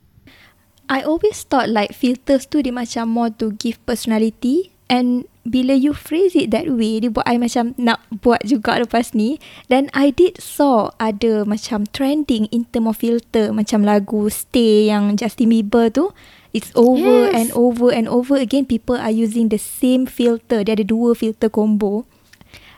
I 0.91 1.07
always 1.07 1.47
thought 1.47 1.71
like 1.71 1.95
filters 1.95 2.51
tu 2.51 2.67
dia 2.67 2.75
macam 2.75 3.15
more 3.15 3.31
to 3.39 3.55
give 3.55 3.79
personality. 3.87 4.75
And 4.91 5.31
bila 5.47 5.79
you 5.79 5.95
phrase 5.95 6.35
it 6.35 6.51
that 6.51 6.67
way 6.67 6.99
dia 6.99 7.15
buat 7.15 7.23
I 7.31 7.39
macam 7.39 7.79
nak 7.79 8.03
buat 8.11 8.43
juga 8.43 8.83
lepas 8.83 9.15
ni. 9.15 9.39
Dan 9.71 9.87
I 9.95 10.11
did 10.11 10.43
saw 10.43 10.91
ada 10.99 11.47
macam 11.47 11.87
trending 11.95 12.51
in 12.51 12.67
term 12.75 12.91
of 12.91 12.99
filter 12.99 13.55
macam 13.55 13.87
lagu 13.87 14.27
Stay 14.35 14.91
yang 14.91 15.15
Justin 15.15 15.55
Bieber 15.55 15.95
tu. 15.95 16.11
It's 16.51 16.75
over 16.75 17.31
yes. 17.31 17.39
and 17.39 17.49
over 17.55 17.95
and 17.95 18.11
over 18.11 18.35
again 18.35 18.67
people 18.67 18.99
are 18.99 19.15
using 19.15 19.55
the 19.55 19.63
same 19.63 20.11
filter. 20.11 20.67
Dia 20.67 20.75
ada 20.75 20.83
dua 20.83 21.15
filter 21.15 21.47
combo 21.47 22.03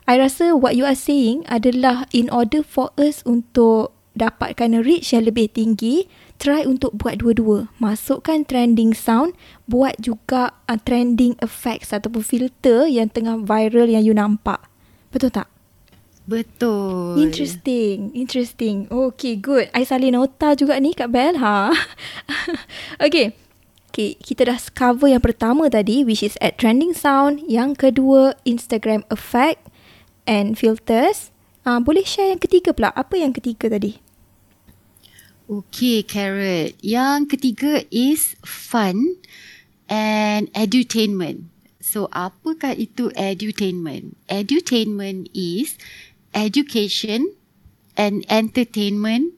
I 0.02 0.18
rasa 0.18 0.58
what 0.58 0.74
you 0.74 0.82
are 0.82 0.98
saying 0.98 1.46
adalah 1.46 2.10
in 2.10 2.26
order 2.34 2.66
for 2.66 2.90
us 2.98 3.22
untuk 3.22 3.94
dapatkan 4.18 4.82
reach 4.82 5.14
yang 5.14 5.24
lebih 5.24 5.54
tinggi, 5.54 6.10
try 6.42 6.66
untuk 6.66 6.92
buat 6.98 7.22
dua-dua. 7.22 7.70
Masukkan 7.78 8.42
trending 8.42 8.92
sound, 8.92 9.38
buat 9.70 9.96
juga 10.02 10.58
uh, 10.66 10.78
trending 10.78 11.38
effects 11.38 11.94
ataupun 11.94 12.20
filter 12.26 12.90
yang 12.90 13.08
tengah 13.08 13.40
viral 13.46 13.88
yang 13.88 14.02
you 14.02 14.12
nampak. 14.12 14.58
Betul 15.14 15.30
tak? 15.30 15.48
Betul. 16.26 17.18
Interesting. 17.18 18.14
Interesting. 18.14 18.86
Okay, 18.90 19.34
good. 19.38 19.70
I 19.74 19.82
salin 19.82 20.14
nota 20.14 20.54
juga 20.54 20.78
ni 20.78 20.94
Kak 20.94 21.10
Bel. 21.10 21.38
Ha? 21.38 21.70
okay. 23.06 23.34
Okay, 23.92 24.16
kita 24.16 24.48
dah 24.48 24.56
cover 24.72 25.04
yang 25.04 25.20
pertama 25.20 25.68
tadi 25.68 26.00
which 26.00 26.24
is 26.24 26.40
at 26.40 26.56
trending 26.56 26.96
sound. 26.96 27.44
Yang 27.44 27.90
kedua, 27.90 28.32
Instagram 28.48 29.04
effect 29.12 29.68
and 30.26 30.58
filters. 30.58 31.30
Uh, 31.62 31.78
boleh 31.78 32.02
share 32.02 32.34
yang 32.34 32.42
ketiga 32.42 32.74
pula. 32.74 32.90
Apa 32.94 33.22
yang 33.22 33.30
ketiga 33.30 33.70
tadi? 33.70 34.02
Okay, 35.46 36.02
Carrot. 36.02 36.74
Yang 36.82 37.36
ketiga 37.36 37.86
is 37.92 38.34
fun 38.42 39.20
and 39.86 40.50
edutainment. 40.56 41.52
So, 41.82 42.08
apakah 42.10 42.78
itu 42.78 43.12
edutainment? 43.14 44.16
Edutainment 44.30 45.28
is 45.36 45.76
education 46.32 47.36
and 47.98 48.24
entertainment 48.32 49.36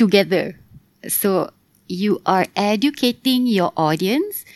together. 0.00 0.58
So, 1.06 1.52
you 1.86 2.24
are 2.24 2.46
educating 2.56 3.44
your 3.46 3.74
audience 3.76 4.48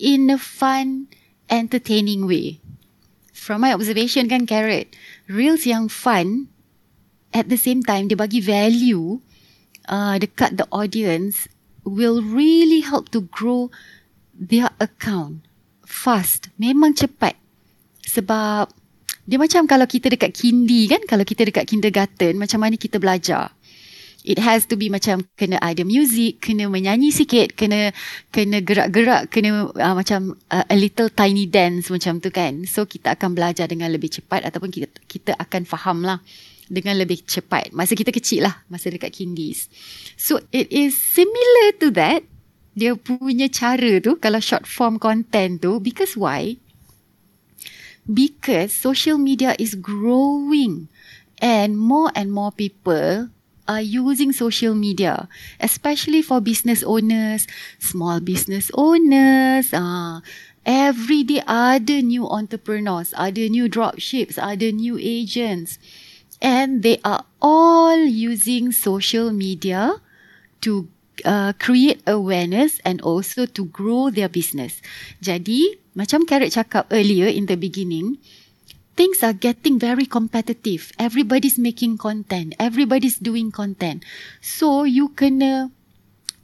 in 0.00 0.30
a 0.30 0.38
fun, 0.40 1.10
entertaining 1.50 2.26
way 2.26 2.63
from 3.44 3.60
my 3.60 3.76
observation 3.76 4.24
kan 4.24 4.48
Carrot, 4.48 4.88
reels 5.28 5.68
yang 5.68 5.92
fun 5.92 6.48
at 7.36 7.52
the 7.52 7.60
same 7.60 7.84
time 7.84 8.08
dia 8.08 8.16
bagi 8.16 8.40
value 8.40 9.20
uh, 9.92 10.16
dekat 10.16 10.56
the 10.56 10.64
audience 10.72 11.44
will 11.84 12.24
really 12.24 12.80
help 12.80 13.12
to 13.12 13.28
grow 13.28 13.68
their 14.32 14.72
account 14.80 15.44
fast. 15.84 16.48
Memang 16.56 16.96
cepat. 16.96 17.36
Sebab 18.08 18.72
dia 19.24 19.38
macam 19.40 19.68
kalau 19.68 19.84
kita 19.84 20.08
dekat 20.12 20.32
kindi 20.32 20.88
kan, 20.88 21.04
kalau 21.04 21.24
kita 21.24 21.44
dekat 21.44 21.68
kindergarten, 21.68 22.40
macam 22.40 22.60
mana 22.64 22.76
kita 22.80 22.96
belajar. 22.96 23.52
It 24.24 24.40
has 24.40 24.64
to 24.72 24.74
be 24.80 24.88
macam 24.88 25.28
kena 25.36 25.60
ada 25.60 25.84
music, 25.84 26.40
kena 26.40 26.72
menyanyi 26.72 27.12
sikit, 27.12 27.52
kena 27.60 27.92
kena 28.32 28.64
gerak-gerak, 28.64 29.28
kena 29.28 29.68
uh, 29.68 29.94
macam 29.94 30.40
uh, 30.48 30.64
a 30.64 30.76
little 30.80 31.12
tiny 31.12 31.44
dance 31.44 31.92
macam 31.92 32.24
tu 32.24 32.32
kan. 32.32 32.64
So 32.64 32.88
kita 32.88 33.20
akan 33.20 33.36
belajar 33.36 33.68
dengan 33.68 33.92
lebih 33.92 34.08
cepat 34.16 34.48
ataupun 34.48 34.72
kita 34.72 34.88
kita 35.04 35.36
akan 35.36 35.68
faham 35.68 36.08
lah 36.08 36.24
dengan 36.72 36.96
lebih 36.96 37.20
cepat. 37.28 37.76
Masa 37.76 37.92
kita 37.92 38.08
kecil 38.16 38.48
lah, 38.48 38.64
masa 38.72 38.88
dekat 38.88 39.12
kindies. 39.12 39.68
So 40.16 40.40
it 40.56 40.72
is 40.72 40.96
similar 40.96 41.76
to 41.84 41.92
that. 42.00 42.24
Dia 42.72 42.96
punya 42.96 43.52
cara 43.52 44.00
tu 44.00 44.16
kalau 44.16 44.40
short 44.40 44.64
form 44.64 44.96
content 44.96 45.60
tu 45.60 45.84
because 45.84 46.16
why? 46.16 46.56
Because 48.08 48.72
social 48.72 49.20
media 49.20 49.52
is 49.60 49.76
growing 49.76 50.88
and 51.44 51.76
more 51.76 52.08
and 52.16 52.32
more 52.32 52.50
people 52.50 53.33
are 53.68 53.80
using 53.80 54.32
social 54.32 54.74
media, 54.74 55.28
especially 55.60 56.22
for 56.22 56.40
business 56.40 56.82
owners, 56.82 57.46
small 57.78 58.20
business 58.20 58.70
owners. 58.74 59.72
Uh, 59.72 60.20
every 60.64 61.24
day 61.24 61.40
ada 61.46 62.00
new 62.00 62.28
entrepreneurs, 62.28 63.12
ada 63.16 63.48
new 63.48 63.68
dropships, 63.68 64.36
ada 64.36 64.72
new 64.72 64.96
agents. 65.00 65.78
And 66.44 66.84
they 66.84 67.00
are 67.04 67.24
all 67.40 67.96
using 68.04 68.68
social 68.72 69.32
media 69.32 69.96
to 70.60 70.88
uh, 71.24 71.52
create 71.56 72.02
awareness 72.06 72.80
and 72.84 73.00
also 73.00 73.46
to 73.46 73.64
grow 73.72 74.10
their 74.10 74.28
business. 74.28 74.84
Jadi, 75.22 75.80
macam 75.96 76.26
Carrot 76.26 76.52
cakap 76.52 76.90
earlier 76.90 77.30
in 77.30 77.46
the 77.46 77.56
beginning, 77.56 78.18
things 78.96 79.22
are 79.22 79.34
getting 79.34 79.78
very 79.78 80.06
competitive. 80.06 80.90
Everybody's 80.98 81.58
making 81.58 81.98
content. 81.98 82.54
Everybody's 82.58 83.18
doing 83.18 83.50
content. 83.50 84.02
So 84.40 84.84
you 84.84 85.10
kena 85.14 85.70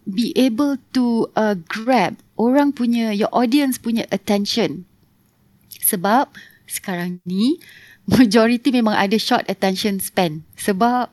be 0.07 0.35
able 0.35 0.79
to 0.93 1.31
uh, 1.37 1.55
grab 1.71 2.19
orang 2.35 2.75
punya, 2.75 3.15
your 3.15 3.31
audience 3.31 3.79
punya 3.79 4.07
attention. 4.11 4.87
Sebab 5.79 6.35
sekarang 6.67 7.23
ni, 7.27 7.59
majority 8.11 8.75
memang 8.75 8.99
ada 8.99 9.19
short 9.19 9.47
attention 9.47 10.03
span. 10.03 10.43
Sebab 10.59 11.11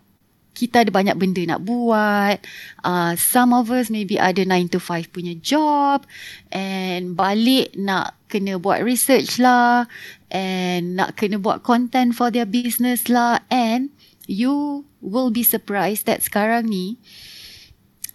kita 0.58 0.82
ada 0.82 0.90
banyak 0.90 1.14
benda 1.22 1.46
nak 1.46 1.62
buat. 1.62 2.42
Uh, 2.82 3.14
some 3.14 3.54
of 3.54 3.70
us 3.70 3.94
maybe 3.94 4.18
ada 4.18 4.42
9 4.42 4.74
to 4.74 4.82
5 4.82 5.14
punya 5.14 5.38
job. 5.38 6.10
And 6.50 7.14
balik 7.14 7.78
nak 7.78 8.18
kena 8.26 8.58
buat 8.58 8.82
research 8.82 9.38
lah. 9.38 9.86
And 10.34 10.98
nak 10.98 11.14
kena 11.22 11.38
buat 11.38 11.62
content 11.62 12.18
for 12.18 12.34
their 12.34 12.50
business 12.50 13.06
lah. 13.06 13.46
And 13.54 13.94
you 14.26 14.90
will 14.98 15.30
be 15.30 15.46
surprised 15.46 16.10
that 16.10 16.26
sekarang 16.26 16.74
ni, 16.74 16.98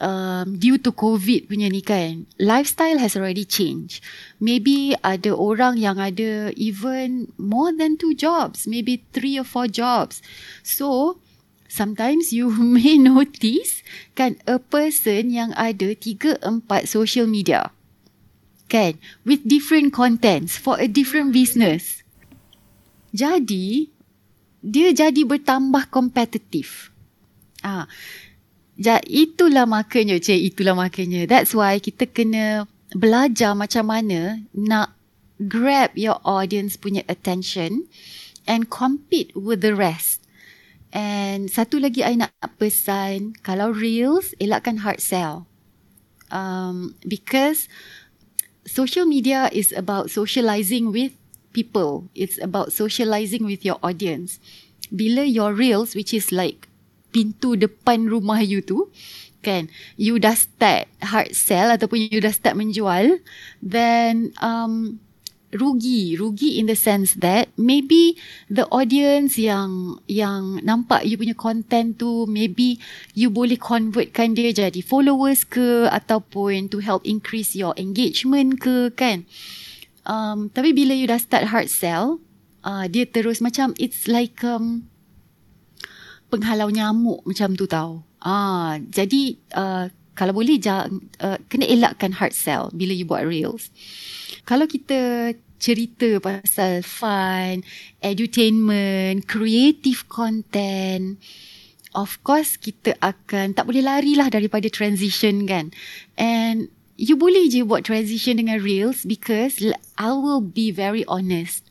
um, 0.03 0.59
due 0.59 0.77
to 0.83 0.91
COVID 0.91 1.47
punya 1.47 1.71
ni 1.71 1.81
kan, 1.81 2.27
lifestyle 2.43 2.99
has 2.99 3.15
already 3.15 3.47
changed. 3.47 4.03
Maybe 4.43 4.99
ada 5.01 5.31
orang 5.33 5.79
yang 5.79 6.03
ada 6.03 6.51
even 6.59 7.31
more 7.39 7.71
than 7.71 7.95
two 7.97 8.13
jobs, 8.13 8.67
maybe 8.67 9.07
three 9.15 9.39
or 9.39 9.47
four 9.47 9.71
jobs. 9.71 10.19
So, 10.67 11.17
sometimes 11.73 12.37
you 12.37 12.53
may 12.77 13.01
notice 13.01 13.81
kan 14.13 14.37
a 14.45 14.61
person 14.61 15.33
yang 15.33 15.57
ada 15.57 15.97
tiga 15.97 16.37
empat 16.45 16.85
social 16.85 17.25
media. 17.25 17.73
Kan 18.69 19.01
with 19.25 19.41
different 19.49 19.97
contents 19.97 20.61
for 20.61 20.77
a 20.77 20.85
different 20.85 21.33
business. 21.33 22.05
Jadi 23.17 23.89
dia 24.61 24.93
jadi 24.93 25.25
bertambah 25.25 25.89
kompetitif 25.89 26.93
ah 27.63 27.87
ja, 28.77 28.99
itulah 29.07 29.65
makanya 29.65 30.19
cik 30.19 30.55
itulah 30.55 30.75
makanya. 30.75 31.25
That's 31.31 31.55
why 31.55 31.79
kita 31.79 32.11
kena 32.11 32.67
belajar 32.93 33.55
macam 33.57 33.89
mana 33.89 34.43
nak 34.53 34.93
grab 35.39 35.95
your 35.97 36.19
audience 36.27 36.77
punya 36.77 37.07
attention 37.07 37.89
and 38.45 38.69
compete 38.69 39.33
with 39.39 39.63
the 39.63 39.73
rest 39.73 40.22
And 40.93 41.49
satu 41.49 41.81
lagi 41.81 42.05
I 42.05 42.21
nak 42.21 42.37
pesan, 42.61 43.41
kalau 43.41 43.73
reels, 43.73 44.37
elakkan 44.37 44.85
hard 44.85 45.01
sell. 45.01 45.49
Um, 46.29 46.97
because 47.05 47.69
social 48.69 49.09
media 49.09 49.49
is 49.53 49.73
about 49.73 50.13
socializing 50.13 50.93
with 50.93 51.17
people. 51.57 52.13
It's 52.13 52.37
about 52.41 52.73
socializing 52.73 53.45
with 53.49 53.65
your 53.65 53.81
audience. 53.81 54.37
Bila 54.93 55.25
your 55.25 55.57
reels, 55.57 55.97
which 55.97 56.13
is 56.13 56.29
like 56.29 56.69
pintu 57.13 57.57
depan 57.57 58.13
rumah 58.13 58.45
you 58.45 58.61
tu, 58.61 58.93
kan, 59.41 59.73
you 59.97 60.21
dah 60.21 60.37
start 60.37 60.89
hard 61.01 61.33
sell 61.33 61.73
ataupun 61.73 62.09
you 62.13 62.21
dah 62.21 62.33
start 62.33 62.57
menjual, 62.57 63.21
then 63.65 64.33
um, 64.45 65.01
rugi 65.53 66.17
rugi 66.17 66.57
in 66.57 66.65
the 66.65 66.75
sense 66.75 67.13
that 67.21 67.53
maybe 67.61 68.17
the 68.49 68.65
audience 68.73 69.37
yang 69.37 70.01
yang 70.09 70.59
nampak 70.65 71.05
you 71.05 71.21
punya 71.21 71.37
content 71.37 72.01
tu 72.01 72.25
maybe 72.25 72.81
you 73.13 73.29
boleh 73.29 73.61
convertkan 73.61 74.33
dia 74.33 74.51
jadi 74.51 74.81
followers 74.81 75.45
ke 75.45 75.87
ataupun 75.93 76.73
to 76.73 76.81
help 76.81 77.05
increase 77.05 77.53
your 77.53 77.77
engagement 77.77 78.59
ke 78.59 78.89
kan? 78.97 79.29
Um, 80.09 80.51
tapi 80.51 80.75
bila 80.75 80.97
you 80.97 81.07
dah 81.07 81.21
start 81.21 81.53
hard 81.53 81.69
sell 81.69 82.19
uh, 82.65 82.89
dia 82.89 83.05
terus 83.07 83.39
macam 83.45 83.77
it's 83.77 84.09
like 84.09 84.41
um, 84.43 84.89
penghalau 86.33 86.73
nyamuk 86.73 87.21
macam 87.29 87.53
tu 87.55 87.69
tau. 87.69 88.03
Ah 88.25 88.81
jadi 88.81 89.37
uh, 89.53 89.93
kalau 90.13 90.37
boleh 90.37 90.61
jangan 90.61 91.01
uh, 91.21 91.39
kena 91.49 91.65
elakkan 91.69 92.13
hard 92.17 92.37
sell 92.37 92.69
bila 92.77 92.93
you 92.93 93.09
buat 93.09 93.25
reels 93.25 93.73
kalau 94.43 94.67
kita 94.67 95.33
cerita 95.63 96.19
pasal 96.19 96.83
fun, 96.83 97.63
edutainment, 98.03 99.23
creative 99.31 100.11
content, 100.11 101.23
of 101.95 102.19
course 102.27 102.59
kita 102.59 102.99
akan 102.99 103.55
tak 103.55 103.71
boleh 103.71 103.87
lari 103.87 104.19
lah 104.19 104.27
daripada 104.27 104.67
transition 104.67 105.47
kan. 105.47 105.71
And 106.19 106.67
you 106.99 107.15
boleh 107.15 107.47
je 107.47 107.63
buat 107.63 107.87
transition 107.87 108.43
dengan 108.43 108.59
Reels 108.59 109.07
because 109.07 109.63
I 109.95 110.11
will 110.11 110.43
be 110.43 110.75
very 110.75 111.07
honest. 111.07 111.63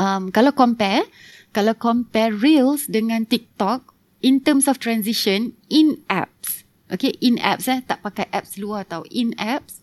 Um, 0.00 0.32
kalau 0.32 0.56
compare, 0.56 1.04
kalau 1.52 1.76
compare 1.76 2.32
Reels 2.32 2.88
dengan 2.88 3.28
TikTok 3.28 3.92
in 4.24 4.40
terms 4.40 4.64
of 4.64 4.80
transition 4.80 5.52
in 5.68 6.00
apps. 6.08 6.55
Okay, 6.86 7.18
in 7.18 7.42
apps 7.42 7.66
eh, 7.66 7.82
tak 7.82 8.06
pakai 8.06 8.30
apps 8.30 8.54
luar 8.62 8.86
tau. 8.86 9.02
In 9.10 9.34
apps, 9.36 9.82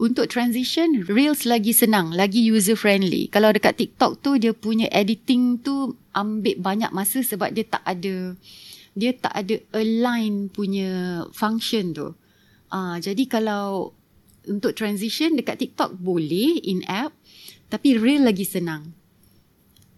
untuk 0.00 0.32
transition 0.32 1.04
Reels 1.04 1.44
lagi 1.44 1.76
senang 1.76 2.16
lagi 2.16 2.40
user 2.40 2.72
friendly 2.72 3.28
kalau 3.28 3.52
dekat 3.52 3.76
TikTok 3.76 4.24
tu 4.24 4.40
dia 4.40 4.56
punya 4.56 4.88
editing 4.88 5.60
tu 5.60 5.92
ambil 6.16 6.56
banyak 6.56 6.88
masa 6.90 7.20
sebab 7.20 7.52
dia 7.52 7.68
tak 7.68 7.84
ada 7.84 8.32
dia 8.96 9.12
tak 9.12 9.30
ada 9.36 9.54
align 9.76 10.50
punya 10.50 11.22
function 11.30 11.94
tu. 11.94 12.16
Uh, 12.72 12.96
jadi 12.98 13.22
kalau 13.28 13.92
untuk 14.48 14.72
transition 14.74 15.36
dekat 15.36 15.60
TikTok 15.60 16.00
boleh 16.00 16.58
in 16.64 16.80
app 16.88 17.12
tapi 17.68 17.94
Reel 18.00 18.24
lagi 18.24 18.48
senang. 18.48 18.96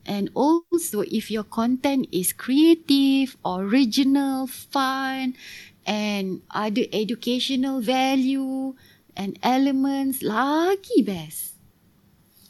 And 0.02 0.34
also 0.34 1.06
if 1.06 1.30
your 1.30 1.46
content 1.46 2.10
is 2.10 2.34
creative, 2.34 3.38
original, 3.46 4.50
fun 4.50 5.38
and 5.86 6.42
ada 6.54 6.86
educational 6.94 7.82
value, 7.82 8.74
and 9.16 9.36
elements 9.44 10.24
lagi 10.24 11.04
best. 11.04 11.56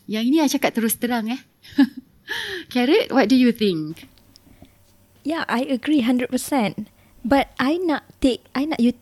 Yang 0.07 0.25
ini 0.29 0.37
saya 0.43 0.53
cakap 0.59 0.73
terus 0.79 0.95
terang 0.99 1.31
eh. 1.31 1.41
Carrot, 2.73 3.11
what 3.11 3.31
do 3.31 3.37
you 3.39 3.51
think? 3.55 4.09
Yeah, 5.23 5.47
I 5.47 5.67
agree 5.67 6.03
100%. 6.03 6.31
But 7.23 7.55
I 7.59 7.79
nak 7.79 8.03
take, 8.19 8.43
I 8.55 8.67
nak 8.67 8.83
you, 8.83 8.99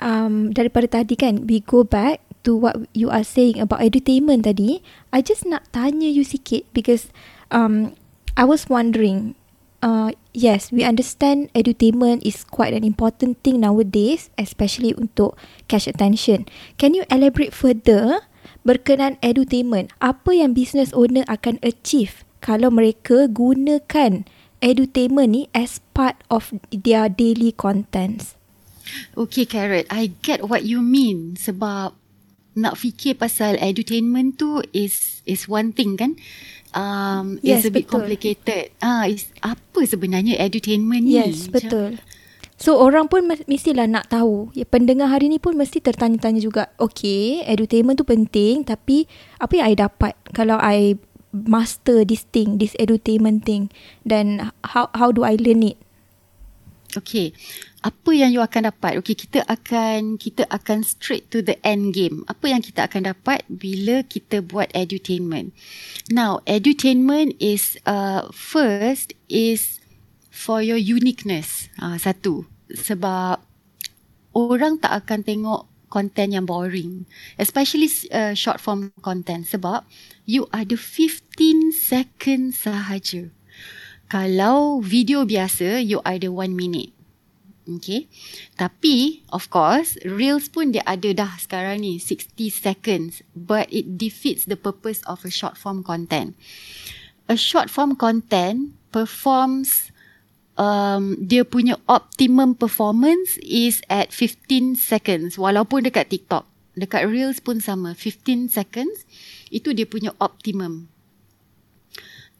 um, 0.00 0.56
daripada 0.56 0.88
tadi 0.88 1.12
kan, 1.16 1.44
we 1.44 1.60
go 1.60 1.84
back 1.84 2.24
to 2.48 2.56
what 2.56 2.88
you 2.96 3.12
are 3.12 3.24
saying 3.24 3.60
about 3.60 3.84
edutainment 3.84 4.48
tadi. 4.48 4.80
I 5.12 5.20
just 5.20 5.44
nak 5.44 5.68
tanya 5.76 6.08
you 6.08 6.24
sikit 6.24 6.64
because 6.72 7.12
um, 7.52 7.92
I 8.32 8.48
was 8.48 8.72
wondering, 8.72 9.36
uh, 9.84 10.16
yes, 10.32 10.72
we 10.72 10.82
understand 10.82 11.50
edutainment 11.54 12.24
is 12.26 12.42
quite 12.44 12.72
an 12.72 12.84
important 12.84 13.42
thing 13.42 13.60
nowadays, 13.60 14.30
especially 14.38 14.94
untuk 14.96 15.36
cash 15.68 15.86
attention. 15.86 16.46
Can 16.78 16.94
you 16.94 17.04
elaborate 17.10 17.54
further 17.54 18.26
berkenaan 18.64 19.20
edutainment? 19.20 19.92
Apa 20.00 20.34
yang 20.34 20.56
business 20.56 20.94
owner 20.96 21.26
akan 21.28 21.60
achieve 21.60 22.24
kalau 22.40 22.72
mereka 22.72 23.28
gunakan 23.28 24.24
edutainment 24.64 25.30
ni 25.30 25.42
as 25.52 25.80
part 25.92 26.16
of 26.32 26.52
their 26.72 27.08
daily 27.08 27.52
contents? 27.52 28.36
Okay, 29.14 29.46
Carrot, 29.46 29.86
I 29.86 30.10
get 30.26 30.50
what 30.50 30.66
you 30.66 30.82
mean 30.82 31.38
sebab 31.38 31.94
nak 32.58 32.74
fikir 32.74 33.14
pasal 33.14 33.54
edutainment 33.62 34.34
tu 34.34 34.58
is 34.74 35.22
is 35.22 35.46
one 35.46 35.70
thing 35.70 35.94
kan 35.94 36.18
um, 36.74 37.38
yes, 37.42 37.62
is 37.62 37.70
a 37.70 37.72
bit 37.72 37.86
betul. 37.86 37.94
complicated. 38.00 38.74
Ah, 38.82 39.06
is 39.06 39.30
apa 39.42 39.80
sebenarnya 39.86 40.38
edutainment 40.38 41.06
ni? 41.06 41.18
Yes, 41.18 41.50
betul. 41.50 41.98
So 42.60 42.76
orang 42.76 43.08
pun 43.08 43.24
mestilah 43.24 43.88
nak 43.88 44.12
tahu. 44.12 44.52
Ya, 44.52 44.68
pendengar 44.68 45.08
hari 45.08 45.32
ni 45.32 45.40
pun 45.40 45.56
mesti 45.56 45.80
tertanya-tanya 45.80 46.44
juga. 46.44 46.68
Okay, 46.76 47.40
edutainment 47.48 47.96
tu 47.96 48.04
penting 48.04 48.68
tapi 48.68 49.08
apa 49.40 49.52
yang 49.56 49.66
I 49.72 49.74
dapat 49.80 50.12
kalau 50.36 50.60
I 50.60 51.00
master 51.32 52.04
this 52.04 52.28
thing, 52.28 52.60
this 52.60 52.76
edutainment 52.76 53.48
thing 53.48 53.72
dan 54.04 54.52
how 54.60 54.92
how 54.92 55.08
do 55.08 55.24
I 55.24 55.40
learn 55.40 55.72
it? 55.72 55.80
Okay, 56.98 57.32
apa 57.80 58.12
yang 58.12 58.28
you 58.28 58.44
akan 58.44 58.68
dapat? 58.68 59.00
Okay, 59.00 59.16
kita 59.16 59.40
akan 59.48 60.20
kita 60.20 60.44
akan 60.52 60.84
straight 60.84 61.32
to 61.32 61.40
the 61.40 61.56
end 61.64 61.96
game. 61.96 62.28
Apa 62.28 62.52
yang 62.52 62.60
kita 62.60 62.84
akan 62.84 63.08
dapat 63.16 63.40
bila 63.48 64.04
kita 64.04 64.44
buat 64.44 64.68
edutainment? 64.76 65.56
Now, 66.12 66.44
edutainment 66.44 67.40
is 67.40 67.80
uh, 67.88 68.28
first 68.36 69.16
is 69.32 69.80
for 70.28 70.60
your 70.60 70.76
uniqueness. 70.76 71.72
Uh, 71.80 71.96
satu, 71.96 72.44
sebab 72.68 73.40
orang 74.36 74.76
tak 74.76 75.00
akan 75.00 75.24
tengok 75.24 75.62
content 75.88 76.36
yang 76.36 76.44
boring. 76.44 77.08
Especially 77.40 77.88
uh, 78.12 78.36
short 78.36 78.60
form 78.60 78.92
content. 79.00 79.48
Sebab 79.48 79.88
you 80.28 80.44
ada 80.52 80.76
15 80.76 81.72
second 81.72 82.52
sahaja. 82.52 83.32
Kalau 84.10 84.84
video 84.84 85.24
biasa, 85.24 85.80
you 85.80 86.04
ada 86.04 86.28
1 86.28 86.52
minute. 86.52 86.99
Okay. 87.68 88.08
Tapi, 88.56 89.22
of 89.30 89.52
course, 89.52 90.00
Reels 90.02 90.48
pun 90.48 90.72
dia 90.72 90.82
ada 90.88 91.12
dah 91.12 91.32
sekarang 91.36 91.84
ni, 91.84 92.00
60 92.00 92.50
seconds. 92.50 93.20
But 93.36 93.68
it 93.68 94.00
defeats 94.00 94.48
the 94.48 94.56
purpose 94.56 95.04
of 95.04 95.22
a 95.22 95.30
short 95.30 95.60
form 95.60 95.84
content. 95.84 96.34
A 97.30 97.38
short 97.38 97.70
form 97.70 97.94
content 97.94 98.74
performs 98.90 99.94
um, 100.60 101.16
dia 101.20 101.46
punya 101.46 101.80
optimum 101.88 102.52
performance 102.52 103.40
is 103.40 103.80
at 103.88 104.12
15 104.12 104.76
seconds 104.76 105.40
walaupun 105.40 105.88
dekat 105.88 106.12
TikTok 106.12 106.44
dekat 106.76 107.08
Reels 107.08 107.40
pun 107.40 107.58
sama 107.58 107.96
15 107.96 108.52
seconds 108.52 109.08
itu 109.48 109.72
dia 109.72 109.88
punya 109.88 110.12
optimum 110.20 110.92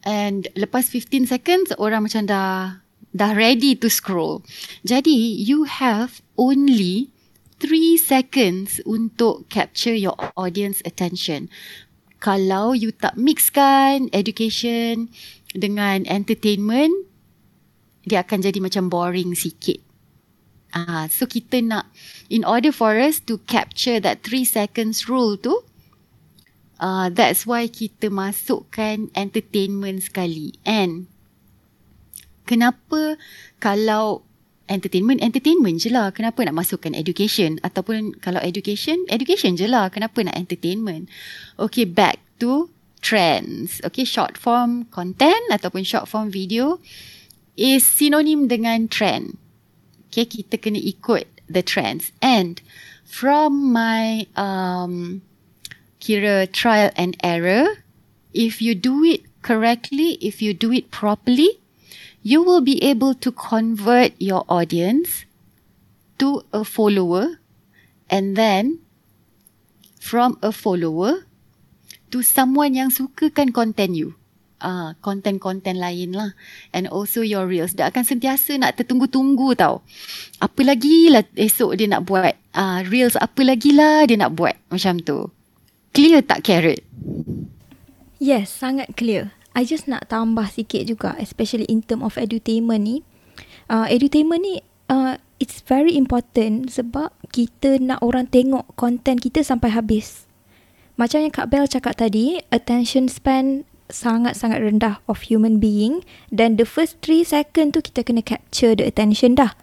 and 0.05 0.47
lepas 0.53 0.87
15 0.87 1.29
seconds 1.29 1.73
orang 1.81 2.05
macam 2.05 2.23
dah 2.29 2.81
dah 3.11 3.35
ready 3.35 3.75
to 3.75 3.91
scroll 3.91 4.43
jadi 4.83 5.13
you 5.37 5.63
have 5.67 6.23
only 6.35 7.11
3 7.61 7.95
seconds 7.99 8.81
untuk 8.89 9.45
capture 9.51 9.93
your 9.93 10.17
audience 10.33 10.81
attention 10.87 11.51
kalau 12.21 12.77
you 12.77 12.93
tak 12.93 13.17
mixkan 13.17 14.07
education 14.13 15.09
dengan 15.57 16.05
entertainment 16.05 17.11
dia 18.05 18.25
akan 18.25 18.41
jadi 18.41 18.59
macam 18.61 18.89
boring 18.89 19.37
sikit. 19.37 19.77
Ah, 20.71 21.03
uh, 21.03 21.05
so 21.11 21.27
kita 21.27 21.59
nak 21.59 21.91
in 22.31 22.47
order 22.47 22.71
for 22.71 22.95
us 22.95 23.19
to 23.19 23.43
capture 23.43 23.99
that 23.99 24.23
3 24.23 24.47
seconds 24.47 25.11
rule 25.11 25.35
tu 25.35 25.59
uh, 26.79 27.11
that's 27.11 27.43
why 27.43 27.67
kita 27.67 28.07
masukkan 28.07 29.11
entertainment 29.11 30.07
sekali. 30.07 30.55
And 30.63 31.11
kenapa 32.45 33.15
kalau 33.61 34.25
entertainment 34.71 35.19
entertainment 35.19 35.83
je 35.83 35.91
lah 35.91 36.15
kenapa 36.15 36.47
nak 36.47 36.63
masukkan 36.63 36.95
education 36.95 37.59
ataupun 37.59 38.15
kalau 38.23 38.39
education 38.39 39.03
education 39.11 39.59
je 39.59 39.67
lah 39.67 39.91
kenapa 39.91 40.23
nak 40.23 40.37
entertainment. 40.39 41.11
Okay, 41.59 41.83
back 41.83 42.23
to 42.39 42.71
trends. 43.03 43.83
Okay, 43.83 44.07
short 44.07 44.39
form 44.39 44.87
content 44.93 45.43
ataupun 45.51 45.83
short 45.83 46.07
form 46.07 46.31
video 46.31 46.79
is 47.59 47.83
synonym 47.83 48.47
dengan 48.47 48.87
trend. 48.87 49.35
Okay, 50.07 50.27
kita 50.27 50.59
kena 50.59 50.79
ikut 50.79 51.27
the 51.51 51.63
trends. 51.63 52.11
And 52.23 52.59
from 53.03 53.71
my 53.71 54.27
um, 54.35 55.21
kira 55.99 56.47
trial 56.51 56.91
and 56.95 57.15
error, 57.23 57.83
if 58.33 58.61
you 58.61 58.75
do 58.75 59.03
it 59.03 59.23
correctly, 59.41 60.17
if 60.19 60.41
you 60.41 60.53
do 60.53 60.71
it 60.71 60.91
properly, 60.91 61.60
you 62.21 62.41
will 62.41 62.61
be 62.61 62.81
able 62.81 63.13
to 63.17 63.29
convert 63.33 64.13
your 64.21 64.45
audience 64.49 65.25
to 66.17 66.45
a 66.53 66.63
follower 66.63 67.41
and 68.09 68.37
then 68.37 68.79
from 69.97 70.37
a 70.41 70.53
follower 70.53 71.25
to 72.13 72.21
someone 72.21 72.73
yang 72.77 72.89
sukakan 72.93 73.49
content 73.53 73.97
you 73.97 74.13
uh, 74.61 74.93
konten-konten 75.01 75.81
lain 75.81 76.13
lah. 76.15 76.31
And 76.71 76.87
also 76.87 77.25
your 77.25 77.49
reels. 77.49 77.73
Dia 77.75 77.89
akan 77.89 78.05
sentiasa 78.05 78.55
nak 78.61 78.77
tertunggu-tunggu 78.77 79.57
tau. 79.57 79.81
Apa 80.39 80.61
lagi 80.63 81.09
lah 81.09 81.25
esok 81.35 81.75
dia 81.75 81.89
nak 81.89 82.07
buat. 82.07 82.37
Uh, 82.53 82.85
reels 82.87 83.17
apa 83.17 83.41
lagi 83.41 83.73
lah 83.73 84.05
dia 84.05 84.21
nak 84.21 84.37
buat. 84.37 84.55
Macam 84.69 85.01
tu. 85.01 85.27
Clear 85.91 86.23
tak 86.23 86.47
carrot? 86.47 86.79
Yes, 88.21 88.53
sangat 88.53 88.93
clear. 88.95 89.33
I 89.51 89.67
just 89.67 89.87
nak 89.87 90.07
tambah 90.07 90.47
sikit 90.47 90.87
juga. 90.87 91.15
Especially 91.19 91.67
in 91.67 91.83
term 91.83 92.01
of 92.01 92.15
edutainment 92.15 92.83
ni. 92.83 92.97
Uh, 93.71 93.87
edutainment 93.87 94.43
ni 94.43 94.55
uh, 94.91 95.15
it's 95.39 95.63
very 95.63 95.95
important 95.95 96.69
sebab 96.69 97.15
kita 97.31 97.79
nak 97.79 98.03
orang 98.03 98.27
tengok 98.27 98.67
konten 98.75 99.17
kita 99.17 99.41
sampai 99.41 99.71
habis. 99.71 100.27
Macam 100.99 101.23
yang 101.23 101.33
Kak 101.33 101.49
Bell 101.49 101.65
cakap 101.65 101.97
tadi, 101.97 102.43
attention 102.51 103.07
span 103.07 103.65
sangat-sangat 103.91 104.63
rendah 104.63 105.03
of 105.07 105.27
human 105.27 105.59
being 105.59 106.03
dan 106.31 106.55
the 106.55 106.63
first 106.63 106.99
3 107.03 107.27
second 107.27 107.75
tu 107.75 107.83
kita 107.83 108.07
kena 108.07 108.23
capture 108.23 108.75
the 108.75 108.87
attention 108.87 109.35
dah. 109.35 109.55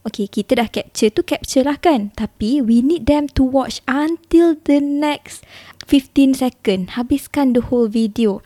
Okay, 0.00 0.24
kita 0.32 0.56
dah 0.56 0.68
capture 0.72 1.12
tu 1.12 1.20
capture 1.20 1.60
lah 1.60 1.76
kan. 1.76 2.08
Tapi 2.16 2.64
we 2.64 2.80
need 2.80 3.04
them 3.04 3.28
to 3.28 3.44
watch 3.44 3.84
until 3.84 4.56
the 4.64 4.80
next 4.80 5.44
15 5.84 6.32
second. 6.40 6.96
Habiskan 6.96 7.52
the 7.52 7.68
whole 7.68 7.84
video. 7.84 8.40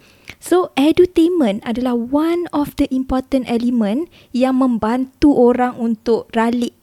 So, 0.45 0.77
edutainment 0.77 1.65
adalah 1.65 1.97
one 1.97 2.53
of 2.53 2.77
the 2.77 2.85
important 2.93 3.49
element 3.49 4.13
yang 4.37 4.61
membantu 4.61 5.33
orang 5.33 5.73
untuk 5.81 6.29
ralik 6.37 6.77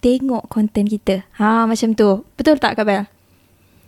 tengok 0.00 0.48
konten 0.48 0.88
kita. 0.88 1.28
Ha, 1.36 1.68
macam 1.68 1.92
tu. 1.92 2.24
Betul 2.40 2.56
tak, 2.56 2.80
Kak 2.80 2.88
Bel? 2.88 3.04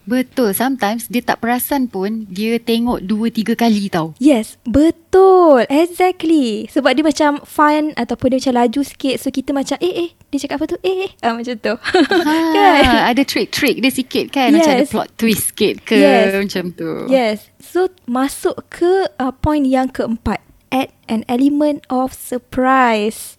Betul. 0.09 0.57
Sometimes 0.57 1.05
dia 1.13 1.21
tak 1.21 1.45
perasan 1.45 1.85
pun 1.85 2.25
dia 2.33 2.57
tengok 2.57 3.05
dua 3.05 3.29
tiga 3.29 3.53
kali 3.53 3.93
tau. 3.93 4.17
Yes. 4.17 4.57
Betul. 4.65 5.69
Exactly. 5.69 6.65
Sebab 6.73 6.97
dia 6.97 7.05
macam 7.05 7.45
fun 7.45 7.93
ataupun 7.93 8.33
dia 8.33 8.39
macam 8.41 8.55
laju 8.65 8.81
sikit. 8.81 9.21
So 9.21 9.29
kita 9.29 9.53
macam 9.53 9.77
eh 9.85 10.09
eh. 10.09 10.11
Dia 10.33 10.49
cakap 10.49 10.65
apa 10.65 10.73
tu? 10.73 10.79
Eh 10.81 10.97
eh. 11.05 11.11
Ah, 11.21 11.37
macam 11.37 11.55
tu. 11.61 11.75
Ha, 12.29 12.35
kan? 12.53 13.15
Ada 13.15 13.23
trick-trick 13.25 13.85
dia 13.85 13.93
sikit 13.93 14.33
kan. 14.33 14.49
Yes. 14.51 14.57
Macam 14.57 14.73
ada 14.73 14.87
plot 14.89 15.09
twist 15.21 15.45
sikit 15.53 15.75
ke. 15.85 16.01
Yes. 16.01 16.33
Macam 16.33 16.65
tu. 16.73 16.91
Yes. 17.13 17.53
So 17.61 17.93
masuk 18.09 18.65
ke 18.73 19.13
uh, 19.21 19.33
point 19.45 19.69
yang 19.69 19.93
keempat. 19.93 20.41
Add 20.73 20.93
an 21.09 21.29
element 21.29 21.85
of 21.93 22.17
surprise. 22.17 23.37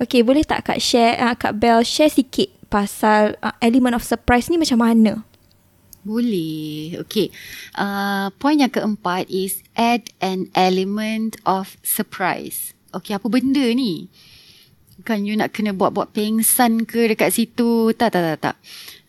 Okay 0.00 0.22
boleh 0.22 0.46
tak 0.46 0.70
Kak 0.70 0.80
share, 0.80 1.18
uh, 1.18 1.34
Kak 1.36 1.60
Bell 1.60 1.84
share 1.84 2.08
sikit 2.08 2.48
pasal 2.70 3.36
uh, 3.42 3.52
element 3.60 3.98
of 3.98 4.06
surprise 4.06 4.48
ni 4.48 4.56
macam 4.56 4.80
mana? 4.80 5.26
Boleh. 6.00 6.96
Okay. 7.04 7.28
Uh, 7.76 8.32
point 8.40 8.60
yang 8.64 8.72
keempat 8.72 9.28
is 9.28 9.60
add 9.76 10.08
an 10.24 10.48
element 10.56 11.36
of 11.44 11.76
surprise. 11.84 12.72
Okay, 12.96 13.14
apa 13.14 13.28
benda 13.28 13.62
ni? 13.70 14.08
Kan 15.04 15.24
you 15.24 15.36
nak 15.36 15.56
kena 15.56 15.76
buat-buat 15.76 16.12
pengsan 16.12 16.88
ke 16.88 17.12
dekat 17.12 17.36
situ? 17.36 17.92
Tak, 17.96 18.16
tak, 18.16 18.22
tak, 18.24 18.38
tak. 18.40 18.56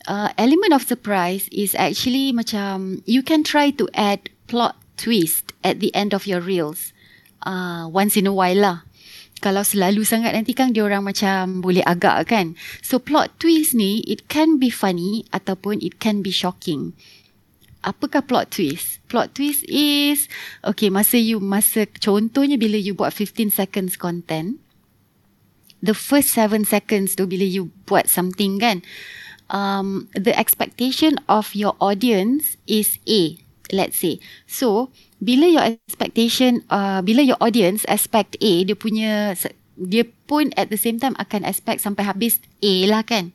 Uh, 0.07 0.33
element 0.35 0.73
of 0.73 0.83
surprise 0.83 1.45
is 1.53 1.77
actually 1.77 2.33
macam 2.33 3.05
you 3.05 3.21
can 3.21 3.45
try 3.45 3.69
to 3.69 3.85
add 3.93 4.31
plot 4.49 4.75
twist 4.97 5.53
at 5.61 5.79
the 5.79 5.93
end 5.95 6.11
of 6.11 6.25
your 6.27 6.41
reels. 6.41 6.91
Uh, 7.41 7.89
once 7.89 8.13
in 8.13 8.29
a 8.29 8.33
while 8.33 8.57
lah 8.57 8.77
kalau 9.41 9.65
selalu 9.65 10.05
sangat 10.05 10.37
nanti 10.37 10.53
kan 10.53 10.69
dia 10.69 10.85
orang 10.85 11.01
macam 11.01 11.65
boleh 11.65 11.81
agak 11.81 12.29
kan. 12.29 12.53
So 12.85 13.01
plot 13.01 13.41
twist 13.41 13.73
ni 13.73 14.05
it 14.05 14.29
can 14.29 14.61
be 14.61 14.69
funny 14.69 15.25
ataupun 15.33 15.81
it 15.81 15.97
can 15.97 16.21
be 16.21 16.29
shocking. 16.29 16.93
Apakah 17.81 18.21
plot 18.21 18.53
twist? 18.53 19.01
Plot 19.09 19.33
twist 19.33 19.65
is 19.65 20.29
okay 20.61 20.93
masa 20.93 21.17
you 21.17 21.41
masa 21.41 21.89
contohnya 21.89 22.61
bila 22.61 22.77
you 22.77 22.93
buat 22.93 23.09
15 23.09 23.49
seconds 23.49 23.97
content 23.97 24.61
the 25.81 25.97
first 25.97 26.29
7 26.37 26.61
seconds 26.63 27.17
tu 27.17 27.25
bila 27.25 27.43
you 27.43 27.73
buat 27.89 28.05
something 28.05 28.61
kan 28.61 28.85
um 29.49 30.07
the 30.13 30.31
expectation 30.37 31.17
of 31.25 31.57
your 31.57 31.73
audience 31.81 32.55
is 32.69 33.01
A 33.09 33.41
let's 33.71 33.97
say. 33.99 34.19
So 34.45 34.93
bila 35.19 35.47
your 35.47 35.65
expectation 35.65 36.63
uh, 36.69 37.01
bila 37.01 37.23
your 37.23 37.39
audience 37.41 37.87
expect 37.87 38.37
A 38.43 38.63
dia 38.67 38.75
punya 38.77 39.33
dia 39.79 40.03
pun 40.29 40.53
at 40.59 40.69
the 40.69 40.77
same 40.77 41.01
time 41.01 41.17
akan 41.17 41.47
expect 41.47 41.81
sampai 41.81 42.05
habis 42.05 42.37
A 42.61 42.85
lah 42.85 43.01
kan 43.01 43.33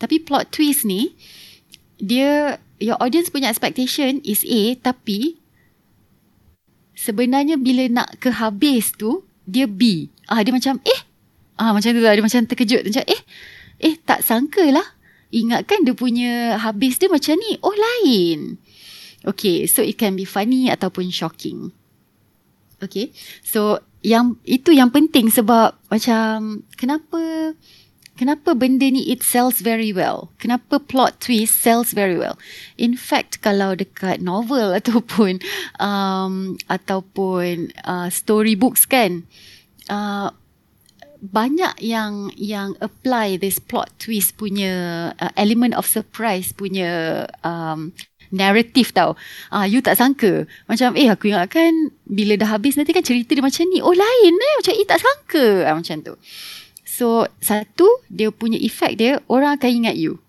tapi 0.00 0.22
plot 0.22 0.54
twist 0.54 0.86
ni 0.86 1.16
dia 2.00 2.60
your 2.78 2.96
audience 3.02 3.28
punya 3.28 3.50
expectation 3.50 4.22
is 4.22 4.46
A 4.46 4.78
tapi 4.78 5.36
sebenarnya 6.94 7.58
bila 7.58 7.88
nak 7.90 8.20
ke 8.22 8.32
habis 8.32 8.94
tu 8.94 9.26
dia 9.44 9.66
B 9.66 10.08
ah 10.30 10.40
dia 10.44 10.54
macam 10.54 10.78
eh 10.86 11.10
Ah 11.60 11.76
macam 11.76 11.92
tu 11.92 12.00
lah. 12.00 12.16
Dia 12.16 12.24
macam 12.24 12.40
terkejut. 12.48 12.82
Macam 12.88 13.04
eh, 13.04 13.22
eh 13.84 13.94
tak 14.00 14.24
sangka 14.24 14.64
lah. 14.72 14.96
Ingatkan 15.28 15.84
dia 15.84 15.92
punya 15.92 16.56
habis 16.56 16.96
dia 16.96 17.12
macam 17.12 17.36
ni. 17.36 17.60
Oh 17.60 17.76
lain. 17.76 18.56
Okay, 19.20 19.68
so 19.68 19.84
it 19.84 20.00
can 20.00 20.16
be 20.16 20.24
funny 20.24 20.72
ataupun 20.72 21.12
shocking. 21.12 21.72
Okay, 22.80 23.12
so 23.44 23.84
yang 24.00 24.40
itu 24.48 24.72
yang 24.72 24.88
penting 24.88 25.28
sebab 25.28 25.76
macam 25.92 26.64
kenapa 26.80 27.52
kenapa 28.16 28.56
benda 28.56 28.88
ni 28.88 29.12
it 29.12 29.20
sells 29.20 29.60
very 29.60 29.92
well? 29.92 30.32
Kenapa 30.40 30.80
plot 30.80 31.20
twist 31.20 31.60
sells 31.60 31.92
very 31.92 32.16
well? 32.16 32.40
In 32.80 32.96
fact, 32.96 33.44
kalau 33.44 33.76
dekat 33.76 34.24
novel 34.24 34.72
ataupun 34.80 35.44
um, 35.76 36.56
ataupun 36.72 37.76
uh, 37.84 38.08
storybooks 38.08 38.88
kan, 38.88 39.28
uh, 39.92 40.32
banyak 41.20 41.76
yang 41.84 42.32
yang 42.40 42.72
apply 42.80 43.36
this 43.36 43.60
plot 43.60 43.92
twist 44.00 44.40
punya 44.40 45.12
uh, 45.20 45.32
element 45.36 45.76
of 45.76 45.84
surprise 45.84 46.56
punya 46.56 47.24
um, 47.44 47.92
narrative 48.30 48.94
tau. 48.94 49.18
Ah, 49.50 49.66
you 49.66 49.82
tak 49.82 49.98
sangka. 49.98 50.46
Macam 50.66 50.94
eh 50.94 51.10
aku 51.10 51.30
ingatkan 51.30 51.94
bila 52.06 52.38
dah 52.38 52.56
habis 52.56 52.78
nanti 52.78 52.94
kan 52.94 53.04
cerita 53.04 53.34
dia 53.34 53.44
macam 53.44 53.66
ni. 53.70 53.78
Oh 53.82 53.94
lain 53.94 54.34
eh. 54.34 54.54
Macam 54.62 54.72
eh 54.74 54.86
tak 54.86 55.00
sangka. 55.02 55.46
Ah, 55.66 55.74
macam 55.76 55.96
tu. 56.02 56.14
So 56.86 57.26
satu 57.42 57.86
dia 58.10 58.30
punya 58.34 58.58
effect 58.58 58.98
dia 58.98 59.22
orang 59.26 59.58
akan 59.58 59.70
ingat 59.84 59.96
you. 59.98 60.22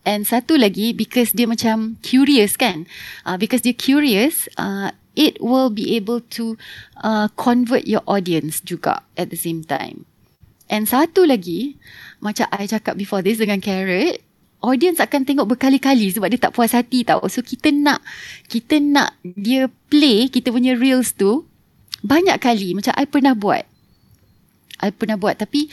And 0.00 0.24
satu 0.24 0.56
lagi 0.56 0.96
because 0.96 1.36
dia 1.36 1.44
macam 1.44 2.00
curious 2.00 2.56
kan. 2.56 2.88
Uh, 3.28 3.36
because 3.36 3.60
dia 3.60 3.76
curious, 3.76 4.48
uh, 4.56 4.96
it 5.12 5.36
will 5.44 5.68
be 5.68 5.92
able 5.92 6.24
to 6.32 6.56
uh, 7.04 7.28
convert 7.36 7.84
your 7.84 8.00
audience 8.08 8.64
juga 8.64 9.04
at 9.20 9.28
the 9.28 9.36
same 9.36 9.60
time. 9.60 10.08
And 10.70 10.86
satu 10.86 11.26
lagi, 11.26 11.76
macam 12.22 12.46
I 12.54 12.64
cakap 12.64 12.96
before 12.96 13.20
this 13.20 13.42
dengan 13.42 13.58
Carrot, 13.58 14.22
audience 14.60 15.00
akan 15.00 15.24
tengok 15.24 15.56
berkali-kali 15.56 16.12
sebab 16.12 16.28
dia 16.28 16.40
tak 16.40 16.52
puas 16.52 16.72
hati 16.72 17.04
tau. 17.04 17.24
So 17.28 17.40
kita 17.40 17.72
nak 17.72 18.04
kita 18.48 18.80
nak 18.80 19.16
dia 19.24 19.68
play 19.88 20.28
kita 20.28 20.52
punya 20.52 20.76
reels 20.76 21.16
tu 21.16 21.48
banyak 22.00 22.36
kali 22.40 22.76
macam 22.76 22.92
I 22.96 23.04
pernah 23.08 23.36
buat. 23.36 23.64
I 24.80 24.92
pernah 24.96 25.20
buat 25.20 25.36
tapi 25.36 25.68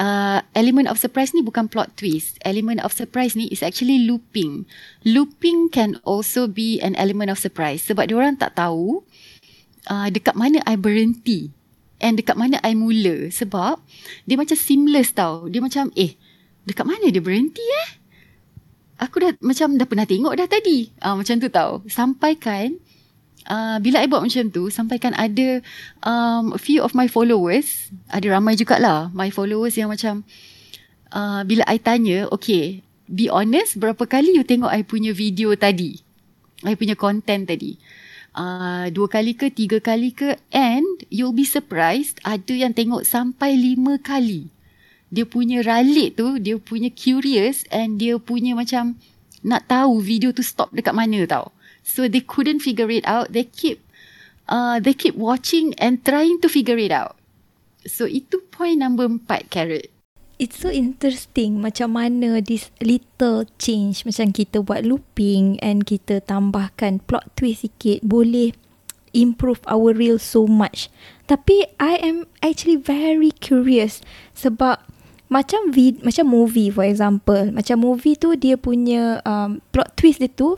uh, 0.00 0.40
element 0.56 0.88
of 0.88 0.96
surprise 0.96 1.36
ni 1.36 1.44
bukan 1.44 1.68
plot 1.68 1.96
twist. 1.96 2.40
Element 2.44 2.80
of 2.80 2.96
surprise 2.96 3.36
ni 3.36 3.48
is 3.52 3.60
actually 3.60 4.04
looping. 4.08 4.64
Looping 5.04 5.68
can 5.68 6.00
also 6.04 6.48
be 6.48 6.80
an 6.80 6.96
element 6.96 7.28
of 7.28 7.40
surprise 7.40 7.84
sebab 7.84 8.08
dia 8.08 8.16
orang 8.16 8.40
tak 8.40 8.56
tahu 8.56 9.04
uh, 9.88 10.08
dekat 10.08 10.36
mana 10.36 10.64
I 10.64 10.80
berhenti 10.80 11.52
and 12.00 12.16
dekat 12.16 12.38
mana 12.38 12.62
I 12.64 12.72
mula 12.72 13.28
sebab 13.28 13.80
dia 14.24 14.36
macam 14.40 14.56
seamless 14.56 15.12
tau. 15.12 15.48
Dia 15.52 15.60
macam 15.60 15.92
eh 15.96 16.16
dekat 16.64 16.84
mana 16.84 17.08
dia 17.08 17.20
berhenti 17.20 17.64
eh? 17.64 17.88
Aku 18.98 19.16
dah 19.22 19.32
macam 19.40 19.78
dah 19.78 19.86
pernah 19.86 20.06
tengok 20.06 20.34
dah 20.34 20.48
tadi. 20.50 20.90
Uh, 20.98 21.16
macam 21.16 21.34
tu 21.38 21.48
tau. 21.48 21.80
Sampaikan 21.86 22.76
uh, 23.46 23.78
bila 23.78 24.02
I 24.02 24.10
buat 24.10 24.22
macam 24.22 24.50
tu, 24.50 24.68
sampaikan 24.68 25.14
ada 25.14 25.62
um, 26.02 26.52
a 26.52 26.60
few 26.60 26.82
of 26.82 26.92
my 26.92 27.06
followers, 27.06 27.88
ada 28.10 28.26
ramai 28.34 28.58
jugalah 28.58 29.08
my 29.14 29.30
followers 29.30 29.78
yang 29.78 29.88
macam 29.88 30.26
uh, 31.14 31.42
bila 31.46 31.62
I 31.70 31.78
tanya, 31.78 32.26
okay, 32.34 32.82
be 33.08 33.30
honest, 33.30 33.78
berapa 33.78 34.04
kali 34.04 34.36
you 34.36 34.44
tengok 34.44 34.74
I 34.74 34.82
punya 34.84 35.14
video 35.14 35.54
tadi? 35.54 36.02
I 36.66 36.74
punya 36.74 36.98
content 36.98 37.46
tadi. 37.46 37.78
Uh, 38.38 38.86
dua 38.92 39.08
kali 39.10 39.34
ke, 39.34 39.50
tiga 39.50 39.82
kali 39.82 40.14
ke, 40.14 40.38
and 40.54 41.06
you'll 41.10 41.34
be 41.34 41.48
surprised 41.48 42.22
ada 42.22 42.54
yang 42.54 42.76
tengok 42.76 43.02
sampai 43.02 43.56
lima 43.56 43.98
kali 43.98 44.52
dia 45.08 45.24
punya 45.24 45.64
ralik 45.64 46.20
tu 46.20 46.36
dia 46.36 46.60
punya 46.60 46.92
curious 46.92 47.64
and 47.72 47.96
dia 47.96 48.20
punya 48.20 48.52
macam 48.52 49.00
nak 49.40 49.70
tahu 49.70 50.02
video 50.02 50.34
tu 50.34 50.44
stop 50.44 50.68
dekat 50.74 50.92
mana 50.92 51.24
tau. 51.24 51.54
So 51.86 52.04
they 52.04 52.20
couldn't 52.20 52.60
figure 52.60 52.92
it 52.92 53.08
out. 53.08 53.32
They 53.32 53.48
keep 53.48 53.80
uh, 54.50 54.76
they 54.82 54.92
keep 54.92 55.16
watching 55.16 55.72
and 55.80 56.04
trying 56.04 56.42
to 56.44 56.48
figure 56.52 56.76
it 56.76 56.92
out. 56.92 57.16
So 57.88 58.04
itu 58.04 58.44
point 58.52 58.84
number 58.84 59.08
empat 59.08 59.48
carrot 59.48 59.88
It's 60.38 60.54
so 60.62 60.70
interesting 60.70 61.58
macam 61.58 61.98
mana 61.98 62.38
this 62.38 62.70
little 62.78 63.42
change 63.58 64.06
macam 64.06 64.30
kita 64.30 64.62
buat 64.62 64.86
looping 64.86 65.58
and 65.58 65.82
kita 65.82 66.22
tambahkan 66.22 67.02
plot 67.10 67.26
twist 67.34 67.66
sikit 67.66 68.06
boleh 68.06 68.54
improve 69.10 69.58
our 69.66 69.90
reel 69.90 70.14
so 70.14 70.46
much. 70.46 70.94
Tapi 71.26 71.66
I 71.82 71.98
am 71.98 72.30
actually 72.38 72.78
very 72.78 73.34
curious 73.34 73.98
sebab 74.38 74.78
macam 75.28 75.72
vid 75.72 76.00
macam 76.04 76.28
movie 76.28 76.72
for 76.72 76.84
example. 76.84 77.52
Macam 77.52 77.84
movie 77.84 78.16
tu 78.16 78.34
dia 78.34 78.56
punya 78.56 79.20
um, 79.24 79.60
plot 79.72 79.94
twist 79.96 80.20
dia 80.20 80.28
tu 80.32 80.56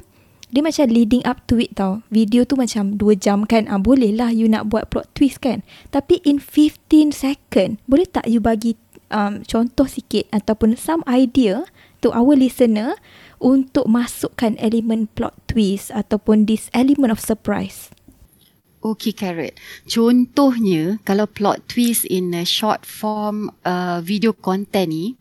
dia 0.50 0.66
macam 0.66 0.90
leading 0.90 1.22
up 1.22 1.42
to 1.46 1.62
it 1.62 1.78
tau. 1.78 2.02
Video 2.10 2.42
tu 2.42 2.58
macam 2.58 2.98
2 2.98 3.14
jam 3.14 3.46
kan? 3.46 3.70
Ah, 3.70 3.78
boleh 3.78 4.10
lah 4.10 4.34
you 4.34 4.50
nak 4.50 4.66
buat 4.66 4.90
plot 4.90 5.06
twist 5.14 5.38
kan? 5.38 5.62
Tapi 5.94 6.18
in 6.26 6.42
15 6.42 7.14
second 7.14 7.78
boleh 7.86 8.06
tak 8.06 8.26
you 8.26 8.42
bagi 8.42 8.74
um, 9.14 9.46
contoh 9.46 9.86
sikit 9.86 10.26
ataupun 10.34 10.74
some 10.74 11.06
idea 11.06 11.66
to 12.00 12.10
our 12.10 12.34
listener 12.34 12.96
untuk 13.38 13.86
masukkan 13.86 14.56
elemen 14.58 15.06
plot 15.12 15.36
twist 15.46 15.92
ataupun 15.92 16.48
this 16.48 16.72
element 16.72 17.12
of 17.12 17.20
surprise 17.20 17.92
Okay, 18.80 19.12
Carrot. 19.12 19.60
Contohnya, 19.84 20.96
kalau 21.04 21.28
plot 21.28 21.68
twist 21.68 22.08
in 22.08 22.32
a 22.32 22.48
short 22.48 22.88
form 22.88 23.52
uh, 23.68 24.00
video 24.00 24.32
content 24.32 24.88
ni, 24.88 25.20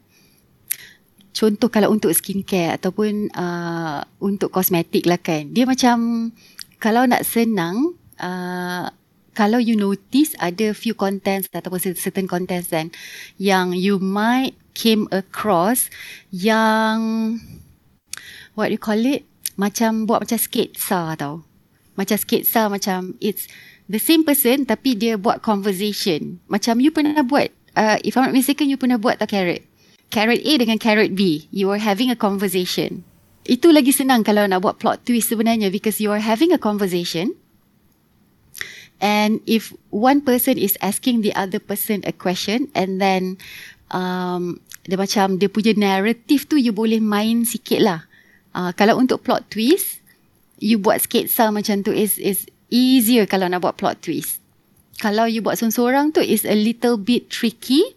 contoh 1.36 1.68
kalau 1.68 1.92
untuk 1.92 2.16
skincare 2.16 2.80
ataupun 2.80 3.28
uh, 3.36 4.00
untuk 4.24 4.56
kosmetik 4.56 5.04
lah 5.04 5.20
kan, 5.20 5.52
dia 5.52 5.68
macam 5.68 6.32
kalau 6.80 7.04
nak 7.04 7.28
senang, 7.28 8.00
uh, 8.24 8.88
kalau 9.36 9.60
you 9.60 9.76
notice 9.76 10.40
ada 10.40 10.72
few 10.72 10.96
contents 10.96 11.52
ataupun 11.52 11.84
certain 12.00 12.32
contents 12.32 12.72
kan, 12.72 12.96
yang 13.36 13.76
you 13.76 14.00
might 14.00 14.56
came 14.72 15.04
across 15.12 15.92
yang, 16.32 17.36
what 18.56 18.72
you 18.72 18.80
call 18.80 19.04
it, 19.04 19.28
macam 19.60 20.08
buat 20.08 20.24
macam 20.24 20.40
sketsa 20.40 21.20
tau 21.20 21.49
macam 22.00 22.16
sketsa 22.16 22.72
macam 22.72 23.20
it's 23.20 23.52
the 23.92 24.00
same 24.00 24.24
person 24.24 24.64
tapi 24.64 24.96
dia 24.96 25.20
buat 25.20 25.44
conversation. 25.44 26.40
Macam 26.48 26.80
you 26.80 26.96
pernah 26.96 27.20
buat, 27.26 27.52
uh, 27.76 28.00
if 28.08 28.16
I'm 28.16 28.32
not 28.32 28.38
mistaken, 28.38 28.72
you 28.72 28.80
pernah 28.80 28.96
buat 28.96 29.20
tak 29.20 29.36
carrot? 29.36 29.68
Carrot 30.08 30.40
A 30.40 30.54
dengan 30.56 30.80
carrot 30.80 31.12
B. 31.12 31.52
You 31.52 31.68
are 31.76 31.82
having 31.82 32.08
a 32.08 32.16
conversation. 32.16 33.04
Itu 33.44 33.76
lagi 33.76 33.92
senang 33.92 34.24
kalau 34.24 34.48
nak 34.48 34.64
buat 34.64 34.80
plot 34.80 35.04
twist 35.04 35.34
sebenarnya 35.34 35.74
because 35.74 36.00
you 36.00 36.14
are 36.14 36.24
having 36.24 36.56
a 36.56 36.62
conversation. 36.62 37.36
And 39.00 39.44
if 39.48 39.76
one 39.90 40.24
person 40.24 40.60
is 40.60 40.80
asking 40.80 41.24
the 41.26 41.36
other 41.36 41.60
person 41.60 42.04
a 42.04 42.12
question 42.12 42.68
and 42.76 43.00
then 43.00 43.40
um, 43.90 44.60
dia 44.86 45.00
macam 45.00 45.40
dia 45.40 45.48
punya 45.48 45.72
narrative 45.74 46.46
tu 46.46 46.60
you 46.60 46.76
boleh 46.76 47.00
main 47.00 47.48
sikit 47.48 47.80
lah. 47.80 48.00
Uh, 48.52 48.74
kalau 48.74 48.98
untuk 48.98 49.22
plot 49.24 49.48
twist, 49.54 49.99
you 50.60 50.78
buat 50.78 51.02
sketsa 51.02 51.50
macam 51.50 51.82
tu 51.82 51.96
is 51.96 52.20
is 52.20 52.46
easier 52.70 53.26
kalau 53.26 53.50
nak 53.50 53.64
buat 53.64 53.80
plot 53.80 54.04
twist. 54.04 54.44
Kalau 55.00 55.26
you 55.26 55.40
buat 55.40 55.56
seorang-seorang 55.56 56.12
tu 56.12 56.20
is 56.20 56.44
a 56.44 56.54
little 56.54 57.00
bit 57.00 57.32
tricky. 57.32 57.96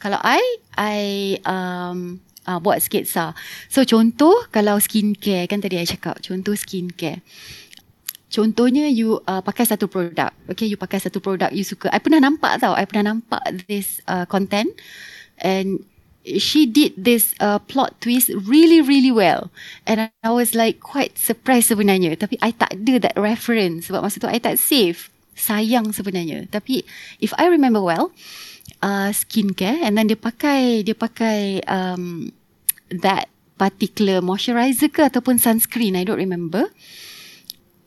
Kalau 0.00 0.16
I, 0.24 0.40
I 0.80 1.00
um, 1.44 2.24
uh, 2.48 2.56
buat 2.56 2.80
sketsa. 2.80 3.36
So 3.68 3.84
contoh 3.84 4.48
kalau 4.48 4.80
skincare 4.80 5.44
kan 5.44 5.60
tadi 5.60 5.76
I 5.76 5.84
cakap. 5.84 6.24
Contoh 6.24 6.56
skincare. 6.56 7.20
Contohnya 8.28 8.88
you 8.88 9.20
uh, 9.28 9.44
pakai 9.44 9.68
satu 9.68 9.88
produk. 9.88 10.32
Okay, 10.48 10.68
you 10.68 10.80
pakai 10.80 11.00
satu 11.00 11.20
produk 11.20 11.52
you 11.52 11.64
suka. 11.64 11.92
I 11.92 12.00
pernah 12.00 12.24
nampak 12.24 12.64
tau. 12.64 12.72
I 12.72 12.88
pernah 12.88 13.12
nampak 13.16 13.68
this 13.68 14.00
uh, 14.08 14.24
content. 14.24 14.72
And 15.40 15.84
she 16.36 16.68
did 16.68 16.92
this 17.00 17.32
uh, 17.40 17.56
plot 17.64 17.96
twist 18.04 18.28
really 18.44 18.84
really 18.84 19.08
well. 19.08 19.48
And 19.88 20.12
I 20.20 20.30
was 20.30 20.52
like 20.52 20.84
quite 20.84 21.16
surprised 21.16 21.72
sebenarnya. 21.72 22.20
Tapi 22.20 22.36
I 22.44 22.52
tak 22.52 22.76
ada 22.76 23.08
that 23.08 23.16
reference. 23.16 23.88
Sebab 23.88 24.04
masa 24.04 24.20
tu 24.20 24.28
I 24.28 24.36
tak 24.36 24.60
save. 24.60 25.08
Sayang 25.38 25.96
sebenarnya. 25.96 26.50
Tapi 26.52 26.84
if 27.22 27.32
I 27.38 27.48
remember 27.48 27.80
well 27.80 28.12
uh, 28.82 29.10
skincare 29.14 29.80
and 29.80 29.96
then 29.96 30.10
dia 30.10 30.18
pakai 30.18 30.84
dia 30.84 30.98
pakai 30.98 31.62
um, 31.66 32.28
that 32.90 33.30
particular 33.58 34.22
moisturizer 34.22 34.90
ke 34.90 35.02
ataupun 35.02 35.38
sunscreen 35.40 35.98
I 35.98 36.06
don't 36.06 36.20
remember 36.20 36.70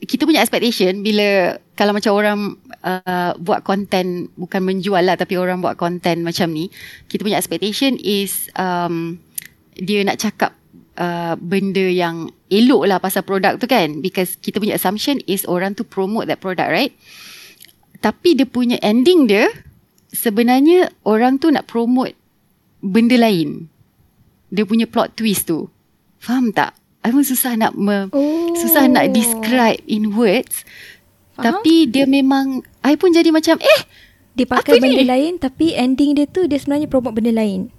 kita 0.01 0.25
punya 0.25 0.41
expectation 0.41 1.05
bila 1.05 1.57
kalau 1.77 1.93
macam 1.93 2.11
orang 2.17 2.39
uh, 2.81 3.37
buat 3.37 3.61
content 3.61 4.33
bukan 4.33 4.61
menjual 4.65 5.05
lah 5.05 5.13
tapi 5.13 5.37
orang 5.37 5.61
buat 5.61 5.77
content 5.77 6.25
macam 6.25 6.49
ni 6.49 6.73
kita 7.05 7.21
punya 7.21 7.37
expectation 7.37 7.97
is 8.01 8.49
um, 8.57 9.21
dia 9.77 10.01
nak 10.01 10.17
cakap 10.17 10.57
uh, 10.97 11.37
benda 11.37 11.85
yang 11.85 12.33
elok 12.49 12.89
lah 12.89 12.97
pasal 12.97 13.21
produk 13.21 13.61
tu 13.61 13.69
kan 13.69 14.01
because 14.01 14.41
kita 14.41 14.57
punya 14.57 14.75
assumption 14.75 15.21
is 15.29 15.45
orang 15.45 15.77
tu 15.77 15.85
promote 15.85 16.25
that 16.25 16.41
product 16.41 16.73
right 16.73 16.97
tapi 18.01 18.33
dia 18.33 18.49
punya 18.49 18.81
ending 18.81 19.29
dia 19.29 19.45
sebenarnya 20.11 20.91
orang 21.07 21.39
tu 21.39 21.53
nak 21.53 21.69
promote 21.69 22.17
benda 22.83 23.15
lain. 23.15 23.69
Dia 24.51 24.67
punya 24.67 24.89
plot 24.89 25.15
twist 25.15 25.47
tu. 25.47 25.71
Faham 26.19 26.51
tak? 26.51 26.75
I 27.01 27.09
pun 27.09 27.21
susah 27.21 27.55
nak 27.55 27.73
me, 27.73 28.07
Oh. 28.09 28.53
susah 28.53 28.85
nak 28.85 29.09
describe 29.09 29.81
in 29.85 30.13
words. 30.13 30.61
Faham? 31.33 31.59
Tapi 31.59 31.87
dia 31.87 32.05
memang 32.05 32.61
I 32.79 32.93
pun 32.93 33.09
jadi 33.09 33.29
macam 33.29 33.57
eh 33.57 33.81
Dia 34.31 34.45
pakai 34.45 34.77
benda 34.77 34.99
ni? 34.99 35.07
lain 35.07 35.33
tapi 35.35 35.73
ending 35.73 36.13
dia 36.13 36.25
tu 36.25 36.45
dia 36.45 36.55
sebenarnya 36.55 36.85
promote 36.85 37.15
benda 37.15 37.33
lain. 37.33 37.71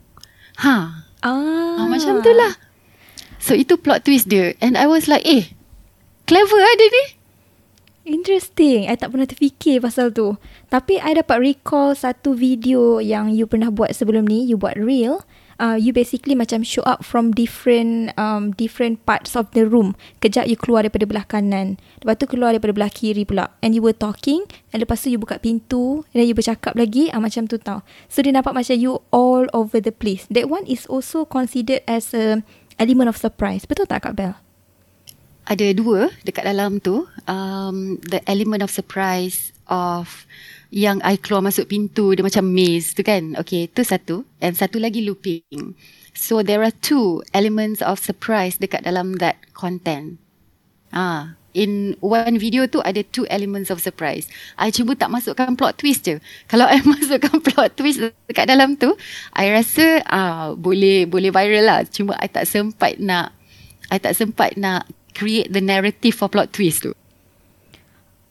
ha 0.59 1.07
Ah. 1.23 1.79
Ah, 1.79 1.87
macam 1.87 2.19
tu 2.19 2.29
lah. 2.29 2.59
So 3.39 3.55
itu 3.55 3.77
plot 3.77 4.03
twist 4.03 4.27
dia. 4.27 4.59
And 4.59 4.75
I 4.75 4.85
was 4.85 5.07
like, 5.07 5.23
eh, 5.23 5.55
clever 6.25 6.59
ada 6.59 6.83
ni. 6.85 7.05
Interesting. 8.05 8.91
I 8.91 8.99
tak 8.99 9.15
pernah 9.15 9.25
terfikir 9.25 9.79
pasal 9.79 10.11
tu. 10.11 10.35
Tapi 10.67 10.99
I 10.99 11.15
dapat 11.15 11.39
recall 11.39 11.95
satu 11.95 12.35
video 12.35 12.99
yang 12.99 13.31
you 13.31 13.47
pernah 13.47 13.71
buat 13.71 13.95
sebelum 13.95 14.27
ni. 14.27 14.43
You 14.43 14.59
buat 14.59 14.75
reel. 14.75 15.23
Uh, 15.63 15.79
you 15.79 15.95
basically 15.95 16.35
macam 16.35 16.67
show 16.67 16.83
up 16.83 17.07
from 17.07 17.31
different 17.31 18.11
um, 18.19 18.51
different 18.59 18.99
parts 19.07 19.39
of 19.39 19.47
the 19.55 19.63
room. 19.63 19.95
Kejap 20.19 20.51
you 20.51 20.59
keluar 20.59 20.83
daripada 20.83 21.07
belah 21.07 21.23
kanan. 21.23 21.79
Lepas 22.03 22.19
tu 22.19 22.27
keluar 22.27 22.51
daripada 22.51 22.75
belah 22.75 22.91
kiri 22.91 23.23
pula. 23.23 23.55
And 23.63 23.71
you 23.71 23.79
were 23.79 23.95
talking. 23.95 24.43
And 24.75 24.83
lepas 24.83 25.07
tu 25.07 25.15
you 25.15 25.23
buka 25.23 25.39
pintu. 25.39 26.03
And 26.11 26.19
then 26.19 26.27
you 26.27 26.35
bercakap 26.35 26.75
lagi. 26.75 27.15
Ah, 27.15 27.23
macam 27.23 27.47
tu 27.47 27.63
tau. 27.63 27.87
So 28.11 28.27
dia 28.27 28.35
nampak 28.35 28.59
macam 28.59 28.75
you 28.75 29.07
all 29.15 29.47
over 29.55 29.79
the 29.79 29.95
place. 29.95 30.27
That 30.35 30.51
one 30.51 30.67
is 30.67 30.83
also 30.91 31.23
considered 31.23 31.87
as 31.87 32.11
a 32.11 32.43
element 32.83 33.15
of 33.15 33.15
surprise. 33.15 33.63
Betul 33.63 33.87
tak 33.87 34.03
Kak 34.03 34.19
Bel? 34.19 34.35
Ada 35.47 35.79
dua 35.79 36.11
dekat 36.27 36.43
dalam 36.43 36.83
tu. 36.83 37.07
Um, 37.31 38.03
the 38.11 38.19
element 38.27 38.67
of 38.67 38.75
surprise 38.75 39.55
of 39.71 40.27
yang 40.73 41.05
I 41.05 41.21
keluar 41.21 41.45
masuk 41.45 41.69
pintu 41.69 42.17
dia 42.17 42.25
macam 42.25 42.49
maze 42.49 42.97
tu 42.97 43.05
kan. 43.05 43.37
Okay, 43.37 43.69
tu 43.69 43.85
satu. 43.85 44.25
And 44.41 44.57
satu 44.57 44.81
lagi 44.81 45.05
looping. 45.05 45.77
So 46.17 46.41
there 46.41 46.65
are 46.65 46.73
two 46.73 47.21
elements 47.37 47.85
of 47.85 48.01
surprise 48.01 48.57
dekat 48.57 48.89
dalam 48.89 49.21
that 49.21 49.37
content. 49.53 50.17
Ah, 50.93 51.37
in 51.53 51.97
one 52.01 52.41
video 52.41 52.65
tu 52.65 52.81
ada 52.81 53.05
two 53.05 53.29
elements 53.29 53.69
of 53.69 53.85
surprise. 53.85 54.33
I 54.57 54.73
cuba 54.73 54.97
tak 54.97 55.13
masukkan 55.13 55.53
plot 55.61 55.77
twist 55.77 56.09
je. 56.09 56.17
Kalau 56.51 56.65
I 56.65 56.81
masukkan 56.89 57.45
plot 57.45 57.77
twist 57.77 58.01
dekat 58.29 58.49
dalam 58.49 58.81
tu, 58.81 58.97
I 59.37 59.53
rasa 59.53 60.01
ah 60.09 60.57
boleh 60.57 61.05
boleh 61.05 61.29
viral 61.29 61.69
lah. 61.69 61.81
Cuma 61.85 62.17
I 62.17 62.33
tak 62.33 62.49
sempat 62.49 62.97
nak 62.97 63.37
I 63.93 64.01
tak 64.01 64.17
sempat 64.17 64.57
nak 64.57 64.89
create 65.13 65.53
the 65.53 65.61
narrative 65.61 66.17
for 66.17 66.33
plot 66.33 66.57
twist 66.57 66.89
tu. 66.89 66.97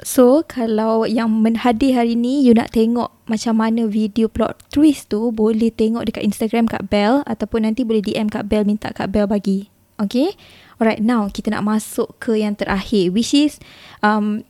So, 0.02 0.42
kalau 0.50 1.06
yang 1.06 1.46
menhadir 1.46 1.94
hari 1.94 2.18
ni, 2.18 2.42
you 2.42 2.58
nak 2.58 2.74
tengok 2.74 3.14
macam 3.30 3.62
mana 3.62 3.86
video 3.86 4.26
plot 4.26 4.58
twist 4.74 5.14
tu, 5.14 5.30
boleh 5.30 5.70
tengok 5.70 6.10
dekat 6.10 6.26
Instagram 6.26 6.66
Kak 6.66 6.90
Bel 6.90 7.22
ataupun 7.30 7.70
nanti 7.70 7.86
boleh 7.86 8.02
DM 8.02 8.26
Kak 8.26 8.50
Bel, 8.50 8.66
minta 8.66 8.90
Kak 8.90 9.14
Bel 9.14 9.30
bagi. 9.30 9.70
Okay? 10.02 10.34
Alright, 10.82 11.06
now 11.06 11.30
kita 11.30 11.54
nak 11.54 11.62
masuk 11.62 12.18
ke 12.18 12.42
yang 12.42 12.58
terakhir, 12.58 13.14
which 13.14 13.38
is 13.38 13.62
um, 14.02 14.42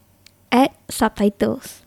add 0.55 0.71
subtitles. 0.87 1.83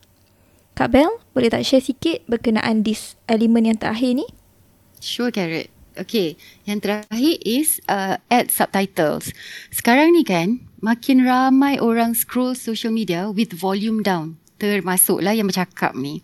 Kak 0.77 0.93
Bel, 0.93 1.09
boleh 1.33 1.49
tak 1.49 1.65
share 1.65 1.81
sikit 1.81 2.21
berkenaan 2.29 2.85
this 2.85 3.17
element 3.25 3.65
yang 3.65 3.81
terakhir 3.81 4.13
ni? 4.13 4.29
Sure 5.01 5.33
Carrot. 5.33 5.73
Okay, 5.95 6.35
yang 6.67 6.83
terakhir 6.83 7.39
is 7.47 7.81
uh, 7.87 8.19
add 8.29 8.51
subtitles. 8.51 9.31
Sekarang 9.71 10.11
ni 10.13 10.27
kan, 10.27 10.61
makin 10.85 11.25
ramai 11.25 11.81
orang 11.81 12.13
scroll 12.13 12.53
social 12.53 12.93
media 12.93 13.33
with 13.33 13.57
volume 13.57 14.05
down. 14.05 14.37
Termasuklah 14.61 15.33
yang 15.33 15.49
bercakap 15.49 15.97
ni. 15.97 16.21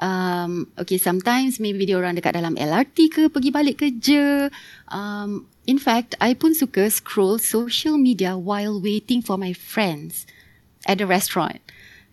Um, 0.00 0.68
okay, 0.76 1.00
sometimes 1.00 1.56
maybe 1.60 1.88
dia 1.88 1.96
orang 1.96 2.16
dekat 2.16 2.36
dalam 2.36 2.56
LRT 2.56 2.96
ke, 3.08 3.22
pergi 3.32 3.48
balik 3.48 3.80
kerja. 3.80 4.52
Um, 4.92 5.48
in 5.64 5.80
fact, 5.80 6.16
I 6.20 6.36
pun 6.36 6.52
suka 6.52 6.92
scroll 6.92 7.40
social 7.40 7.96
media 7.96 8.36
while 8.36 8.76
waiting 8.76 9.24
for 9.24 9.40
my 9.40 9.56
friends 9.56 10.28
at 10.84 11.00
the 11.00 11.08
restaurant. 11.08 11.60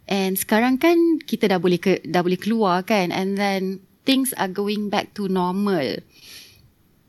And 0.07 0.39
sekarang 0.39 0.79
kan 0.79 1.19
kita 1.19 1.51
dah 1.51 1.59
boleh 1.59 1.79
ke, 1.79 1.99
dah 2.07 2.23
boleh 2.23 2.39
keluar 2.39 2.83
kan 2.87 3.11
and 3.11 3.35
then 3.35 3.83
things 4.07 4.31
are 4.39 4.51
going 4.51 4.87
back 4.87 5.11
to 5.19 5.27
normal. 5.27 5.99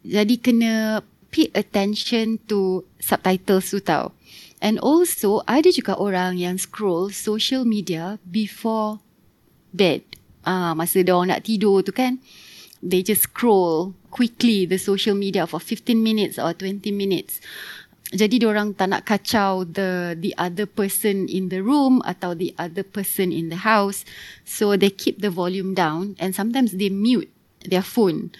Jadi 0.03 0.35
kena 0.43 1.03
pay 1.31 1.51
attention 1.55 2.43
to 2.51 2.83
subtitles 2.99 3.71
tu 3.71 3.79
tau. 3.83 4.15
And 4.59 4.83
also 4.83 5.47
ada 5.47 5.71
juga 5.71 5.95
orang 5.95 6.39
yang 6.39 6.59
scroll 6.59 7.15
social 7.15 7.63
media 7.63 8.19
before 8.27 8.99
bed. 9.71 10.03
Ah 10.43 10.75
masa 10.75 11.07
dia 11.07 11.15
orang 11.15 11.39
nak 11.39 11.47
tidur 11.47 11.87
tu 11.87 11.95
kan 11.95 12.19
they 12.83 13.03
just 13.03 13.27
scroll 13.27 13.95
quickly 14.11 14.67
the 14.67 14.79
social 14.79 15.15
media 15.15 15.47
for 15.47 15.61
15 15.61 15.99
minutes 15.99 16.39
or 16.39 16.55
20 16.55 16.91
minutes. 16.95 17.43
Jadi 18.09 18.41
dia 18.41 18.49
orang 18.49 18.73
tak 18.73 18.89
nak 18.89 19.05
kacau 19.05 19.69
the 19.69 20.17
the 20.17 20.33
other 20.41 20.65
person 20.65 21.29
in 21.29 21.53
the 21.53 21.61
room 21.61 22.01
atau 22.09 22.33
the 22.33 22.57
other 22.57 22.81
person 22.81 23.29
in 23.29 23.53
the 23.53 23.61
house. 23.69 24.09
So 24.49 24.81
they 24.81 24.89
keep 24.89 25.21
the 25.21 25.29
volume 25.29 25.77
down 25.77 26.17
and 26.17 26.33
sometimes 26.33 26.73
they 26.73 26.89
mute 26.89 27.29
their 27.69 27.85
phone. 27.85 28.33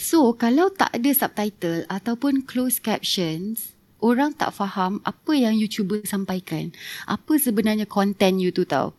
So 0.00 0.32
kalau 0.32 0.72
tak 0.72 0.96
ada 0.96 1.12
subtitle 1.12 1.84
ataupun 1.92 2.48
closed 2.48 2.80
captions, 2.80 3.76
orang 4.00 4.36
tak 4.36 4.52
faham 4.56 4.98
apa 5.04 5.32
yang 5.32 5.56
you 5.56 5.68
cuba 5.70 6.00
sampaikan. 6.04 6.72
Apa 7.08 7.36
sebenarnya 7.36 7.86
content 7.88 8.40
you 8.40 8.50
tu 8.50 8.66
tau. 8.66 8.92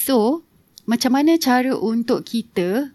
So, 0.00 0.42
macam 0.82 1.14
mana 1.14 1.38
cara 1.38 1.78
untuk 1.78 2.26
kita 2.26 2.90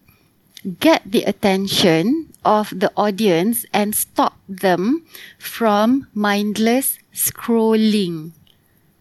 get 0.65 1.05
the 1.07 1.23
attention 1.23 2.27
of 2.43 2.73
the 2.75 2.91
audience 2.99 3.63
and 3.71 3.95
stop 3.95 4.35
them 4.49 5.07
from 5.39 6.11
mindless 6.11 6.99
scrolling. 7.15 8.35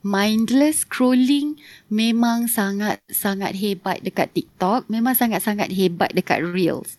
Mindless 0.07 0.87
scrolling 0.87 1.59
memang 1.91 2.47
sangat-sangat 2.47 3.59
hebat 3.59 4.07
dekat 4.07 4.30
TikTok, 4.39 4.87
memang 4.87 5.18
sangat-sangat 5.18 5.74
hebat 5.74 6.14
dekat 6.14 6.47
Reels. 6.47 6.95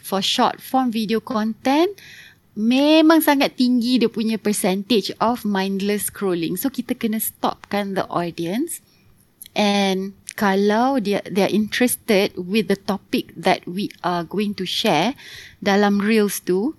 For 0.00 0.24
short 0.24 0.62
form 0.62 0.88
video 0.88 1.20
content, 1.20 1.92
memang 2.56 3.20
sangat 3.20 3.60
tinggi 3.60 4.00
dia 4.00 4.08
punya 4.08 4.40
percentage 4.40 5.12
of 5.20 5.44
mindless 5.44 6.08
scrolling. 6.08 6.56
So 6.56 6.72
kita 6.72 6.96
kena 6.96 7.20
stopkan 7.20 7.92
the 7.92 8.08
audience. 8.08 8.80
And 9.52 10.16
kalau 10.36 11.00
dia 11.00 11.20
they 11.28 11.44
are 11.44 11.52
interested 11.52 12.32
with 12.36 12.72
the 12.72 12.80
topic 12.80 13.32
that 13.36 13.64
we 13.68 13.92
are 14.00 14.24
going 14.24 14.56
to 14.56 14.64
share 14.64 15.12
dalam 15.60 16.00
reels 16.00 16.40
tu 16.44 16.76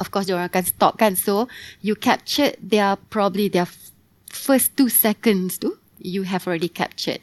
of 0.00 0.08
course 0.12 0.28
dia 0.28 0.36
orang 0.40 0.48
akan 0.48 0.64
stop 0.64 0.96
kan? 0.96 1.12
So 1.12 1.46
you 1.84 1.92
captured 1.92 2.56
their 2.60 2.96
probably 3.12 3.52
their 3.52 3.68
first 4.32 4.76
two 4.80 4.88
seconds 4.88 5.60
tu 5.60 5.76
you 6.00 6.24
have 6.24 6.48
already 6.48 6.72
captured. 6.72 7.20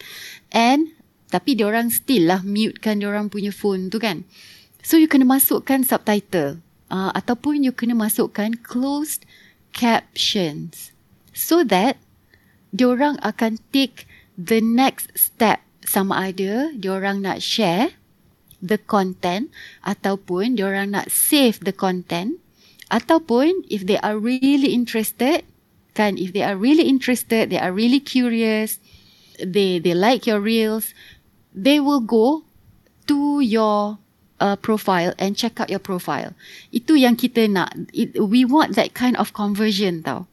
And 0.53 0.93
tapi 1.33 1.57
dia 1.57 1.65
orang 1.65 1.89
still 1.89 2.29
lah 2.29 2.45
mute 2.45 2.85
kan 2.85 3.01
dia 3.01 3.09
orang 3.09 3.33
punya 3.33 3.49
phone 3.49 3.89
tu 3.89 3.97
kan? 3.97 4.29
So 4.85 4.97
you 4.97 5.09
kena 5.09 5.25
masukkan 5.25 5.85
subtitle 5.85 6.61
uh, 6.91 7.09
ataupun 7.15 7.63
you 7.63 7.71
kena 7.71 7.95
masukkan 7.95 8.59
closed 8.59 9.23
captions. 9.71 10.91
So 11.31 11.63
that 11.71 11.95
diorang 12.75 13.17
akan 13.23 13.63
take 13.71 14.05
the 14.35 14.59
next 14.59 15.15
step. 15.15 15.63
Sama 15.81 16.29
ada 16.29 16.69
diorang 16.77 17.25
nak 17.25 17.41
share 17.41 17.95
the 18.61 18.77
content 18.77 19.49
ataupun 19.81 20.59
diorang 20.59 20.93
nak 20.93 21.09
save 21.09 21.63
the 21.63 21.73
content. 21.73 22.37
Ataupun 22.91 23.63
if 23.71 23.87
they 23.87 23.97
are 24.03 24.19
really 24.19 24.75
interested 24.75 25.47
kan 25.91 26.15
if 26.15 26.31
they 26.31 26.43
are 26.43 26.55
really 26.55 26.87
interested 26.87 27.51
they 27.51 27.59
are 27.59 27.75
really 27.75 27.99
curious 27.99 28.79
they 29.39 29.79
they 29.79 29.91
like 29.91 30.23
your 30.23 30.39
reels 30.39 30.95
they 31.51 31.83
will 31.83 31.99
go 31.99 32.47
to 33.07 33.43
your 33.43 33.99
uh, 34.41 34.57
profile 34.57 35.13
and 35.21 35.37
check 35.37 35.61
out 35.61 35.69
your 35.69 35.79
profile 35.79 36.33
itu 36.73 36.97
yang 36.97 37.13
kita 37.13 37.45
nak 37.45 37.71
It, 37.93 38.17
we 38.17 38.43
want 38.43 38.73
that 38.73 38.97
kind 38.97 39.13
of 39.15 39.31
conversion 39.37 40.01
tau 40.01 40.25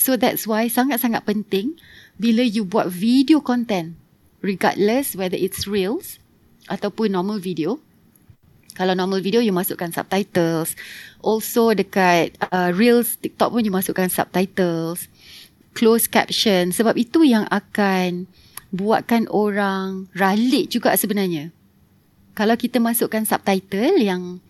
So 0.00 0.16
that's 0.16 0.48
why 0.48 0.64
sangat-sangat 0.72 1.28
penting 1.28 1.76
bila 2.16 2.40
you 2.40 2.64
buat 2.64 2.88
video 2.88 3.44
content 3.44 4.00
regardless 4.40 5.12
whether 5.12 5.36
it's 5.36 5.68
reels 5.68 6.16
ataupun 6.72 7.12
normal 7.12 7.36
video. 7.36 7.84
Kalau 8.80 8.96
normal 8.96 9.20
video 9.20 9.44
you 9.44 9.52
masukkan 9.52 9.92
subtitles. 9.92 10.72
Also 11.20 11.76
dekat 11.76 12.32
uh, 12.48 12.72
reels 12.72 13.20
TikTok 13.20 13.52
pun 13.52 13.60
you 13.60 13.68
masukkan 13.68 14.08
subtitles. 14.08 15.12
Close 15.76 16.08
caption 16.08 16.72
sebab 16.72 16.96
itu 16.96 17.20
yang 17.20 17.44
akan 17.52 18.24
buatkan 18.72 19.28
orang 19.28 20.08
ralik 20.16 20.72
juga 20.72 20.96
sebenarnya. 20.96 21.52
Kalau 22.40 22.56
kita 22.56 22.80
masukkan 22.80 23.28
subtitle 23.28 24.00
yang 24.00 24.40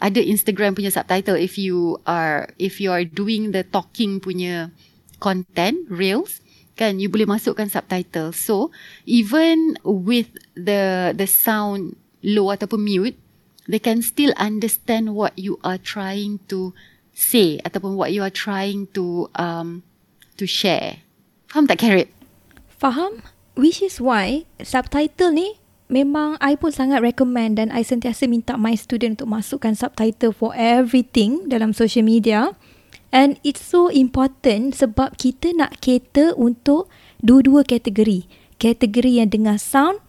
ada 0.00 0.16
Instagram 0.16 0.72
punya 0.72 0.88
subtitle 0.88 1.36
if 1.36 1.60
you 1.60 2.00
are 2.08 2.48
if 2.56 2.80
you 2.80 2.88
are 2.88 3.04
doing 3.04 3.52
the 3.52 3.60
talking 3.68 4.16
punya 4.16 4.72
content 5.20 5.84
reels 5.92 6.40
kan 6.74 6.98
you 6.98 7.06
boleh 7.06 7.28
masukkan 7.28 7.70
subtitle 7.70 8.34
so 8.34 8.72
even 9.06 9.76
with 9.84 10.34
the 10.56 11.12
the 11.14 11.28
sound 11.28 11.94
low 12.24 12.50
ataupun 12.50 12.80
mute 12.82 13.16
they 13.70 13.78
can 13.78 14.02
still 14.02 14.34
understand 14.34 15.14
what 15.14 15.36
you 15.38 15.60
are 15.62 15.78
trying 15.78 16.42
to 16.50 16.74
say 17.14 17.62
ataupun 17.62 17.94
what 17.94 18.10
you 18.10 18.20
are 18.20 18.32
trying 18.32 18.90
to 18.90 19.30
um 19.38 19.86
to 20.34 20.44
share. 20.44 21.06
Faham 21.46 21.70
tak 21.70 21.78
Carrot? 21.78 22.10
Faham? 22.74 23.22
Which 23.54 23.78
is 23.78 24.02
why 24.02 24.50
subtitle 24.58 25.30
ni 25.30 25.62
memang 25.88 26.40
I 26.40 26.56
pun 26.56 26.72
sangat 26.72 27.04
recommend 27.04 27.60
dan 27.60 27.68
I 27.70 27.84
sentiasa 27.84 28.26
minta 28.26 28.56
my 28.56 28.72
student 28.76 29.20
untuk 29.20 29.30
masukkan 29.30 29.76
subtitle 29.76 30.32
for 30.32 30.52
everything 30.56 31.46
dalam 31.48 31.76
social 31.76 32.04
media. 32.04 32.56
And 33.14 33.38
it's 33.46 33.62
so 33.62 33.86
important 33.94 34.74
sebab 34.74 35.14
kita 35.14 35.54
nak 35.54 35.78
cater 35.78 36.34
untuk 36.34 36.90
dua-dua 37.22 37.62
kategori. 37.62 38.26
Kategori 38.58 39.22
yang 39.22 39.30
dengar 39.30 39.62
sound 39.62 40.02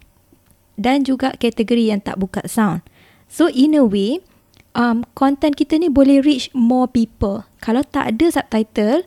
dan 0.76 1.06
juga 1.06 1.38
kategori 1.38 1.94
yang 1.94 2.02
tak 2.02 2.18
buka 2.18 2.42
sound. 2.50 2.82
So 3.30 3.50
in 3.54 3.78
a 3.78 3.86
way, 3.86 4.26
um, 4.74 5.06
content 5.14 5.54
kita 5.54 5.78
ni 5.78 5.90
boleh 5.90 6.22
reach 6.22 6.50
more 6.52 6.90
people. 6.90 7.46
Kalau 7.62 7.82
tak 7.86 8.18
ada 8.18 8.26
subtitle, 8.42 9.06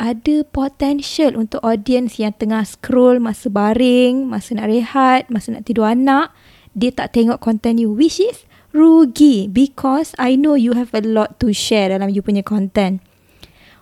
ada 0.00 0.40
potential 0.48 1.36
untuk 1.36 1.60
audience 1.60 2.16
yang 2.16 2.32
tengah 2.32 2.64
scroll 2.64 3.20
masa 3.20 3.52
baring, 3.52 4.24
masa 4.24 4.56
nak 4.56 4.72
rehat, 4.72 5.28
masa 5.28 5.52
nak 5.52 5.68
tidur 5.68 5.84
anak, 5.84 6.32
dia 6.72 6.88
tak 6.88 7.12
tengok 7.12 7.36
content 7.36 7.76
you, 7.76 7.92
which 7.92 8.16
is 8.16 8.48
rugi 8.72 9.44
because 9.44 10.16
I 10.16 10.40
know 10.40 10.56
you 10.56 10.72
have 10.72 10.96
a 10.96 11.04
lot 11.04 11.36
to 11.44 11.52
share 11.52 11.92
dalam 11.92 12.08
you 12.08 12.24
punya 12.24 12.40
content. 12.40 13.04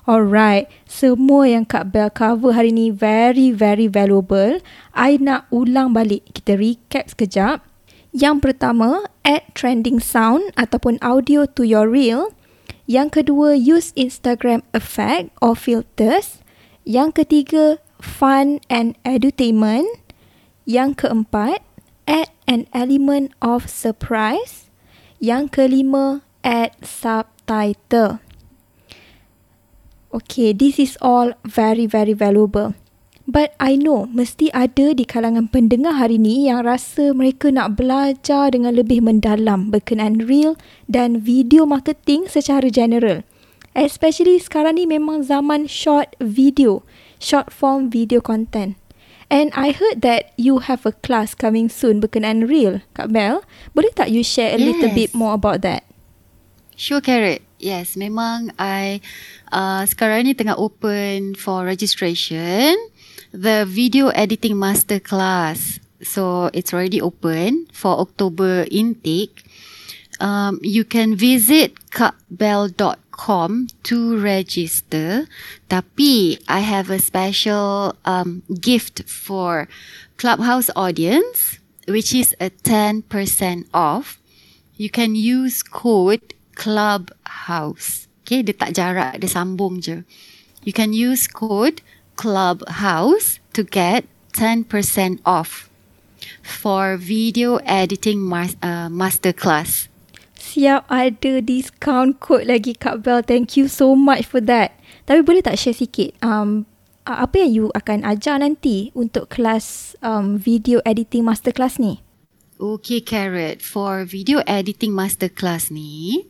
Alright, 0.08 0.66
semua 0.88 1.44
yang 1.44 1.68
Kak 1.68 1.92
Bell 1.92 2.08
cover 2.08 2.56
hari 2.56 2.72
ni 2.72 2.88
very 2.88 3.52
very 3.52 3.86
valuable. 3.86 4.58
I 4.96 5.20
nak 5.20 5.46
ulang 5.52 5.92
balik. 5.92 6.24
Kita 6.32 6.56
recap 6.56 7.12
sekejap. 7.12 7.60
Yang 8.16 8.40
pertama, 8.40 9.04
add 9.20 9.44
trending 9.52 10.00
sound 10.00 10.48
ataupun 10.56 10.96
audio 11.04 11.44
to 11.44 11.60
your 11.60 11.92
reel. 11.92 12.32
Yang 12.88 13.20
kedua, 13.20 13.52
use 13.52 13.92
Instagram 14.00 14.64
effect 14.72 15.28
or 15.44 15.52
filters. 15.52 16.40
Yang 16.88 17.20
ketiga, 17.20 17.64
fun 18.00 18.64
and 18.72 18.96
edutainment. 19.04 19.84
Yang 20.64 21.04
keempat, 21.04 21.60
add 22.08 22.32
an 22.48 22.64
element 22.72 23.36
of 23.44 23.68
surprise. 23.68 24.72
Yang 25.20 25.52
kelima, 25.52 26.24
add 26.40 26.72
subtitle. 26.80 28.24
Okay, 30.08 30.56
this 30.56 30.80
is 30.80 30.96
all 31.04 31.36
very 31.44 31.84
very 31.84 32.16
valuable. 32.16 32.72
But 33.28 33.52
I 33.60 33.76
know 33.76 34.08
mesti 34.08 34.48
ada 34.56 34.96
di 34.96 35.04
kalangan 35.04 35.52
pendengar 35.52 36.00
hari 36.00 36.16
ni 36.16 36.48
yang 36.48 36.64
rasa 36.64 37.12
mereka 37.12 37.52
nak 37.52 37.76
belajar 37.76 38.48
dengan 38.48 38.72
lebih 38.72 39.04
mendalam 39.04 39.68
berkenaan 39.68 40.24
real 40.24 40.56
dan 40.88 41.20
video 41.20 41.68
marketing 41.68 42.24
secara 42.24 42.72
general. 42.72 43.20
Especially 43.76 44.40
sekarang 44.40 44.80
ni 44.80 44.88
memang 44.88 45.20
zaman 45.20 45.68
short 45.68 46.16
video, 46.16 46.80
short 47.20 47.52
form 47.52 47.92
video 47.92 48.24
content. 48.24 48.80
And 49.28 49.52
I 49.52 49.76
heard 49.76 50.00
that 50.00 50.32
you 50.40 50.64
have 50.64 50.88
a 50.88 50.96
class 51.04 51.36
coming 51.36 51.68
soon 51.68 52.00
berkenaan 52.00 52.48
real, 52.48 52.80
Kak 52.96 53.12
Mel. 53.12 53.44
Boleh 53.76 53.92
tak 53.92 54.08
you 54.08 54.24
share 54.24 54.56
a 54.56 54.58
yes. 54.58 54.64
little 54.72 54.92
bit 54.96 55.12
more 55.12 55.36
about 55.36 55.60
that? 55.68 55.84
Sure, 56.80 57.04
Carrot. 57.04 57.44
Yes, 57.60 57.92
memang 57.92 58.56
I 58.56 59.04
uh, 59.52 59.84
sekarang 59.84 60.24
ni 60.24 60.32
tengah 60.32 60.56
open 60.56 61.36
for 61.36 61.66
registration 61.68 62.78
the 63.32 63.64
video 63.66 64.08
editing 64.08 64.58
master 64.58 65.00
class. 65.00 65.80
So 66.02 66.50
it's 66.52 66.72
already 66.72 67.00
open 67.00 67.66
for 67.72 67.98
October 67.98 68.66
intake. 68.70 69.44
Um, 70.20 70.58
you 70.62 70.84
can 70.84 71.14
visit 71.14 71.74
cupbell.com 71.90 73.68
to 73.84 73.96
register. 74.18 75.26
Tapi 75.68 76.38
I 76.48 76.60
have 76.60 76.90
a 76.90 76.98
special 76.98 77.94
um, 78.04 78.42
gift 78.60 79.06
for 79.06 79.68
Clubhouse 80.16 80.70
audience, 80.74 81.58
which 81.86 82.14
is 82.14 82.34
a 82.40 82.50
10% 82.50 83.06
off. 83.72 84.18
You 84.76 84.90
can 84.90 85.14
use 85.14 85.62
code 85.62 86.34
Clubhouse. 86.54 88.06
Okay, 88.22 88.44
dia 88.44 88.54
tak 88.54 88.76
jarak, 88.76 89.18
dia 89.22 89.30
sambung 89.30 89.80
je. 89.80 90.04
You 90.66 90.74
can 90.74 90.92
use 90.92 91.24
code 91.30 91.80
Clubhouse 92.18 93.38
to 93.54 93.62
get 93.62 94.10
10% 94.34 94.66
off 95.22 95.70
for 96.42 96.98
video 96.98 97.62
editing 97.62 98.18
mas- 98.18 98.58
uh, 98.58 98.90
masterclass. 98.90 99.86
Siap 100.34 100.90
ada 100.90 101.38
discount 101.38 102.18
code 102.18 102.50
lagi 102.50 102.74
Kak 102.74 103.06
Bell. 103.06 103.22
Thank 103.22 103.54
you 103.54 103.70
so 103.70 103.94
much 103.94 104.26
for 104.26 104.42
that. 104.42 104.74
Tapi 105.06 105.22
boleh 105.22 105.46
tak 105.46 105.54
share 105.54 105.76
sikit 105.76 106.18
um, 106.18 106.66
apa 107.06 107.46
yang 107.46 107.50
you 107.54 107.64
akan 107.78 108.02
ajar 108.02 108.42
nanti 108.42 108.90
untuk 108.98 109.30
kelas 109.30 109.94
um, 110.02 110.36
video 110.36 110.82
editing 110.82 111.22
masterclass 111.22 111.78
ni? 111.78 112.02
Okay 112.58 112.98
Carrot, 112.98 113.62
for 113.62 114.02
video 114.02 114.42
editing 114.42 114.90
masterclass 114.90 115.70
ni, 115.70 116.26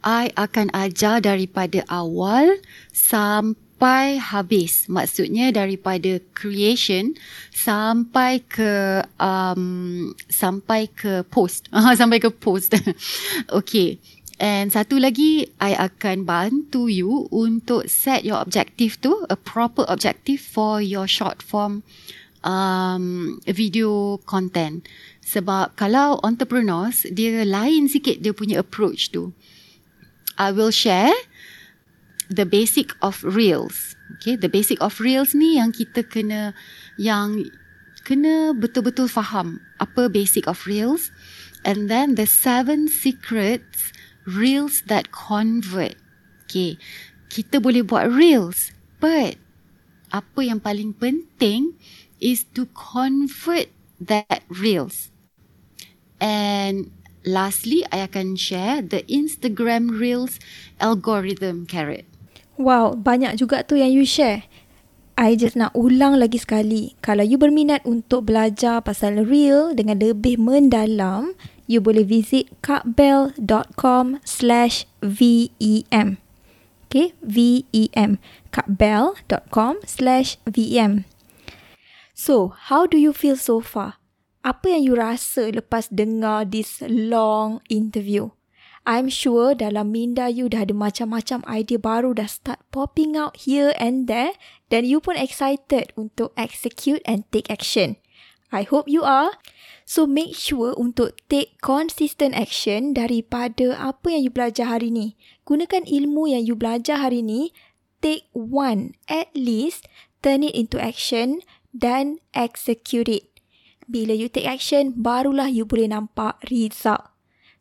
I 0.00 0.32
akan 0.32 0.72
ajar 0.72 1.20
daripada 1.20 1.84
awal 1.92 2.56
sampai 2.88 3.65
sampai 3.76 4.16
habis. 4.16 4.88
Maksudnya 4.88 5.52
daripada 5.52 6.16
creation 6.32 7.12
sampai 7.52 8.40
ke 8.48 9.04
um, 9.20 10.16
sampai 10.32 10.88
ke 10.88 11.20
post. 11.28 11.68
sampai 12.00 12.16
ke 12.16 12.32
post. 12.32 12.72
okay. 13.52 14.00
And 14.40 14.72
satu 14.72 14.96
lagi, 14.96 15.52
I 15.60 15.76
akan 15.76 16.24
bantu 16.24 16.88
you 16.88 17.28
untuk 17.28 17.88
set 17.92 18.24
your 18.24 18.40
objective 18.40 18.96
tu, 19.00 19.28
a 19.28 19.36
proper 19.36 19.84
objective 19.88 20.40
for 20.40 20.80
your 20.80 21.04
short 21.04 21.44
form 21.44 21.84
um, 22.44 23.36
video 23.44 24.16
content. 24.24 24.88
Sebab 25.20 25.76
kalau 25.76 26.16
entrepreneurs, 26.24 27.04
dia 27.12 27.44
lain 27.44 27.92
sikit 27.92 28.24
dia 28.24 28.32
punya 28.32 28.64
approach 28.64 29.12
tu. 29.12 29.36
I 30.40 30.52
will 30.52 30.72
share 30.72 31.12
the 32.28 32.46
basic 32.46 32.92
of 33.02 33.22
reels. 33.22 33.94
Okay, 34.16 34.36
the 34.36 34.48
basic 34.48 34.78
of 34.80 34.98
reels 35.02 35.34
ni 35.34 35.58
yang 35.58 35.74
kita 35.74 36.06
kena 36.06 36.54
yang 36.94 37.50
kena 38.06 38.54
betul-betul 38.54 39.10
faham 39.10 39.58
apa 39.82 40.06
basic 40.06 40.46
of 40.46 40.62
reels 40.62 41.10
and 41.66 41.90
then 41.90 42.14
the 42.14 42.26
seven 42.26 42.86
secrets 42.86 43.90
reels 44.24 44.86
that 44.86 45.10
convert. 45.10 45.98
Okay, 46.46 46.78
kita 47.26 47.58
boleh 47.58 47.82
buat 47.82 48.06
reels 48.06 48.70
but 49.02 49.34
apa 50.14 50.40
yang 50.40 50.62
paling 50.62 50.94
penting 50.94 51.74
is 52.22 52.46
to 52.54 52.70
convert 52.72 53.68
that 53.98 54.46
reels. 54.48 55.10
And 56.22 56.94
lastly, 57.26 57.84
I 57.92 58.08
akan 58.08 58.40
share 58.40 58.80
the 58.80 59.04
Instagram 59.04 60.00
Reels 60.00 60.40
algorithm 60.80 61.66
carrot. 61.68 62.08
Wow, 62.56 62.96
banyak 62.96 63.36
juga 63.36 63.64
tu 63.64 63.76
yang 63.76 63.92
you 63.92 64.08
share. 64.08 64.48
I 65.16 65.32
just 65.32 65.56
nak 65.56 65.72
ulang 65.72 66.20
lagi 66.20 66.36
sekali. 66.36 66.92
Kalau 67.00 67.24
you 67.24 67.40
berminat 67.40 67.80
untuk 67.88 68.28
belajar 68.28 68.84
pasal 68.84 69.24
real 69.24 69.72
dengan 69.72 69.96
lebih 69.96 70.36
mendalam, 70.36 71.32
you 71.64 71.80
boleh 71.80 72.04
visit 72.04 72.52
kakbell.com 72.60 74.20
slash 74.28 74.84
VEM. 75.00 76.20
Okay, 76.86 77.16
V-E-M. 77.24 78.20
kakbell.com 78.52 79.74
slash 79.88 80.36
VEM. 80.44 81.08
So, 82.12 82.52
how 82.72 82.84
do 82.84 82.96
you 82.96 83.16
feel 83.16 83.40
so 83.40 83.64
far? 83.64 84.00
Apa 84.44 84.76
yang 84.76 84.82
you 84.84 84.94
rasa 84.96 85.48
lepas 85.48 85.88
dengar 85.88 86.44
this 86.48 86.80
long 86.84 87.64
interview? 87.72 88.35
I'm 88.86 89.10
sure 89.10 89.58
dalam 89.58 89.90
minda 89.90 90.30
you 90.30 90.46
dah 90.46 90.62
ada 90.62 90.70
macam-macam 90.70 91.42
idea 91.50 91.74
baru 91.74 92.14
dah 92.14 92.30
start 92.30 92.62
popping 92.70 93.18
out 93.18 93.42
here 93.42 93.74
and 93.82 94.06
there 94.06 94.38
dan 94.70 94.86
you 94.86 95.02
pun 95.02 95.18
excited 95.18 95.90
untuk 95.98 96.30
execute 96.38 97.02
and 97.02 97.26
take 97.34 97.50
action. 97.50 97.98
I 98.54 98.62
hope 98.62 98.86
you 98.86 99.02
are. 99.02 99.34
So 99.90 100.06
make 100.06 100.38
sure 100.38 100.70
untuk 100.78 101.18
take 101.26 101.58
consistent 101.58 102.38
action 102.38 102.94
daripada 102.94 103.74
apa 103.74 104.14
yang 104.14 104.30
you 104.30 104.32
belajar 104.34 104.70
hari 104.70 104.94
ni. 104.94 105.18
Gunakan 105.42 105.82
ilmu 105.82 106.30
yang 106.30 106.46
you 106.46 106.54
belajar 106.54 107.02
hari 107.02 107.26
ni, 107.26 107.50
take 107.98 108.30
one 108.38 108.94
at 109.10 109.34
least, 109.34 109.90
turn 110.22 110.46
it 110.46 110.54
into 110.54 110.78
action 110.78 111.42
dan 111.74 112.22
execute 112.38 113.10
it. 113.10 113.34
Bila 113.90 114.14
you 114.14 114.30
take 114.30 114.46
action, 114.46 114.94
barulah 114.94 115.50
you 115.50 115.66
boleh 115.66 115.90
nampak 115.90 116.38
result. 116.54 117.15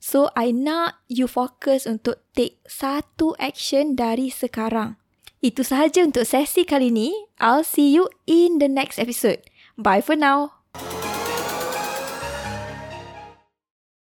So, 0.05 0.29
I 0.37 0.53
nak 0.53 1.01
you 1.09 1.25
fokus 1.25 1.89
untuk 1.89 2.21
take 2.37 2.61
satu 2.69 3.33
action 3.41 3.97
dari 3.97 4.29
sekarang. 4.29 5.01
Itu 5.41 5.65
sahaja 5.65 6.05
untuk 6.05 6.29
sesi 6.29 6.61
kali 6.61 6.93
ini. 6.93 7.09
I'll 7.41 7.65
see 7.65 7.89
you 7.89 8.13
in 8.29 8.61
the 8.61 8.69
next 8.69 9.01
episode. 9.01 9.41
Bye 9.81 10.05
for 10.05 10.13
now. 10.13 10.54